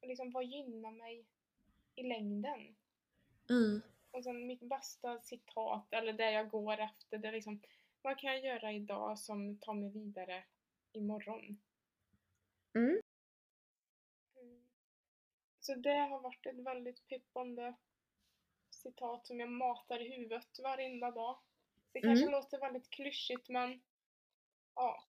Och 0.00 0.08
liksom, 0.08 0.30
vad 0.32 0.44
gynnar 0.44 0.90
mig 0.90 1.26
i 1.94 2.02
längden? 2.02 2.76
Mm. 3.50 3.82
Och 4.10 4.24
sen 4.24 4.46
mitt 4.46 4.60
bästa 4.62 5.20
citat, 5.20 5.92
eller 5.92 6.12
det 6.12 6.30
jag 6.30 6.50
går 6.50 6.78
efter, 6.80 7.18
det 7.18 7.28
är 7.28 7.32
liksom 7.32 7.62
vad 8.02 8.18
kan 8.18 8.30
jag 8.32 8.44
göra 8.44 8.72
idag 8.72 9.18
som 9.18 9.58
tar 9.58 9.74
mig 9.74 9.90
vidare 9.90 10.44
imorgon? 10.92 11.60
Mm. 12.74 13.00
Mm. 14.40 14.68
Så 15.60 15.74
det 15.74 15.98
har 15.98 16.20
varit 16.20 16.46
ett 16.46 16.58
väldigt 16.58 17.06
peppande 17.08 17.74
citat 18.70 19.26
som 19.26 19.40
jag 19.40 19.48
matar 19.48 20.00
i 20.00 20.16
huvudet 20.16 20.58
varenda 20.62 21.10
dag. 21.10 21.38
Det 21.92 22.00
kanske 22.00 22.24
Mm. 22.24 22.32
låter 22.32 22.58
väldigt 22.60 22.90
klyschigt 22.90 23.48
men 23.48 23.82
ja, 24.74 25.04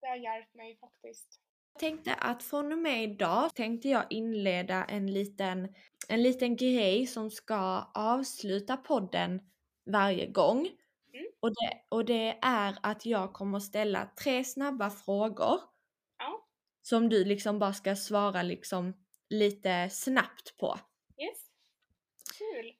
det 0.00 0.06
har 0.06 0.16
hjälpt 0.16 0.54
mig 0.54 0.76
faktiskt. 0.76 1.40
Tänkte 1.78 2.14
att 2.14 2.42
från 2.42 2.72
och 2.72 2.78
med 2.78 3.04
idag 3.04 3.54
tänkte 3.54 3.88
jag 3.88 4.04
inleda 4.10 4.84
en 4.84 5.06
liten, 5.12 5.74
en 6.08 6.22
liten 6.22 6.56
grej 6.56 7.06
som 7.06 7.30
ska 7.30 7.90
avsluta 7.94 8.76
podden 8.76 9.40
varje 9.86 10.26
gång. 10.26 10.58
Mm. 11.14 11.26
Och, 11.40 11.50
det, 11.50 11.82
och 11.88 12.04
det 12.04 12.38
är 12.42 12.78
att 12.82 13.06
jag 13.06 13.32
kommer 13.32 13.60
ställa 13.60 14.10
tre 14.22 14.44
snabba 14.44 14.90
frågor 14.90 15.60
Ja, 16.18 16.46
som 16.82 17.08
du 17.08 17.24
liksom 17.24 17.58
bara 17.58 17.72
ska 17.72 17.96
svara 17.96 18.42
liksom 18.42 18.94
lite 19.30 19.90
snabbt 19.90 20.56
på. 20.56 20.78
yes. 21.18 21.38
Kul! 22.38 22.72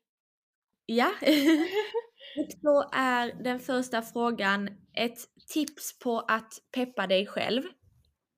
Ja. 0.86 1.12
och 2.38 2.48
då 2.62 2.90
är 2.92 3.42
den 3.44 3.60
första 3.60 4.02
frågan 4.02 4.68
ett 4.94 5.18
tips 5.48 5.98
på 5.98 6.18
att 6.28 6.52
peppa 6.72 7.06
dig 7.06 7.26
själv. 7.26 7.62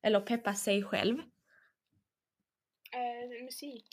Eller 0.07 0.21
peppa 0.21 0.55
sig 0.55 0.83
själv. 0.83 1.19
Eh, 2.93 3.45
musik. 3.45 3.89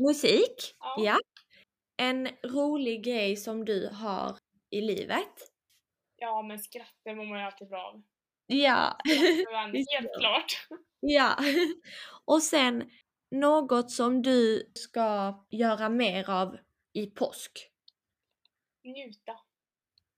Musik. 0.00 0.74
Ja. 0.78 0.96
Ja. 0.98 1.18
En 1.96 2.28
rolig 2.42 3.04
grej 3.04 3.36
som 3.36 3.64
du 3.64 3.88
har 3.88 4.38
i 4.70 4.80
livet. 4.80 5.52
Ja, 6.16 6.42
men 6.42 6.58
skratten 6.58 7.16
mår 7.16 7.24
man 7.24 7.38
ju 7.38 7.44
alltid 7.44 7.68
bra 7.68 7.82
av. 7.82 8.02
Ja. 8.46 8.98
Helt 9.92 10.18
klart. 10.18 10.66
ja. 11.00 11.36
Och 12.24 12.42
sen 12.42 12.90
något 13.30 13.90
som 13.90 14.22
du 14.22 14.70
ska 14.74 15.34
göra 15.50 15.88
mer 15.88 16.30
av 16.30 16.58
i 16.92 17.06
påsk. 17.06 17.70
Njuta. 18.84 19.40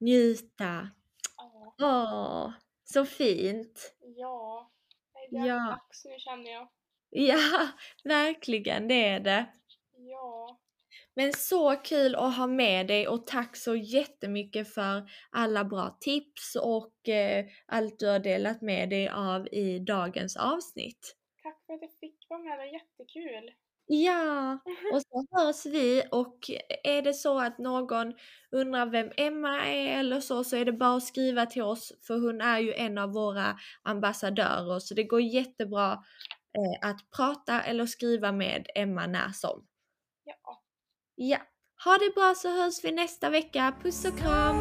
Njuta. 0.00 0.90
Ja. 1.36 1.74
Åh, 1.82 2.52
så 2.84 3.04
fint. 3.04 3.94
Ja. 4.00 4.70
Det 5.30 5.36
är 5.36 5.46
Ja. 5.46 5.54
dags 5.70 6.04
nu 6.04 6.18
känner 6.18 6.50
jag. 6.52 6.68
Ja, 7.16 7.68
verkligen 8.04 8.88
det 8.88 9.08
är 9.08 9.20
det. 9.20 9.46
Ja. 9.96 10.60
Men 11.16 11.32
så 11.32 11.76
kul 11.76 12.14
att 12.14 12.36
ha 12.36 12.46
med 12.46 12.86
dig 12.86 13.08
och 13.08 13.26
tack 13.26 13.56
så 13.56 13.74
jättemycket 13.76 14.74
för 14.74 15.10
alla 15.30 15.64
bra 15.64 15.96
tips 16.00 16.56
och 16.56 17.08
eh, 17.08 17.44
allt 17.66 17.98
du 17.98 18.06
har 18.06 18.18
delat 18.18 18.62
med 18.62 18.90
dig 18.90 19.08
av 19.08 19.48
i 19.52 19.78
dagens 19.78 20.36
avsnitt. 20.36 21.16
Tack 21.42 21.66
för 21.66 21.74
att 21.74 21.82
jag 21.82 21.90
fick 22.00 22.26
vara 22.28 22.40
med, 22.40 22.52
det 22.52 22.56
var 22.56 22.64
jättekul. 22.72 23.50
Ja, 23.86 24.58
och 24.92 25.02
så 25.02 25.26
hörs 25.32 25.66
vi 25.66 26.02
och 26.10 26.38
är 26.84 27.02
det 27.02 27.14
så 27.14 27.40
att 27.40 27.58
någon 27.58 28.14
undrar 28.50 28.86
vem 28.86 29.10
Emma 29.16 29.66
är 29.66 29.98
eller 29.98 30.20
så, 30.20 30.44
så 30.44 30.56
är 30.56 30.64
det 30.64 30.72
bara 30.72 30.96
att 30.96 31.02
skriva 31.02 31.46
till 31.46 31.62
oss 31.62 31.92
för 32.06 32.18
hon 32.18 32.40
är 32.40 32.58
ju 32.58 32.72
en 32.72 32.98
av 32.98 33.12
våra 33.12 33.56
ambassadörer 33.82 34.78
så 34.78 34.94
det 34.94 35.04
går 35.04 35.20
jättebra 35.20 35.92
eh, 35.92 36.88
att 36.88 37.10
prata 37.16 37.62
eller 37.62 37.86
skriva 37.86 38.32
med 38.32 38.66
Emma 38.74 39.06
när 39.06 39.28
som. 39.28 39.66
Ja. 40.24 40.62
Ja, 41.14 41.38
ha 41.84 41.98
det 41.98 42.14
bra 42.14 42.34
så 42.36 42.48
hörs 42.48 42.84
vi 42.84 42.92
nästa 42.92 43.30
vecka. 43.30 43.74
Puss 43.82 44.04
och 44.04 44.18
kram! 44.18 44.60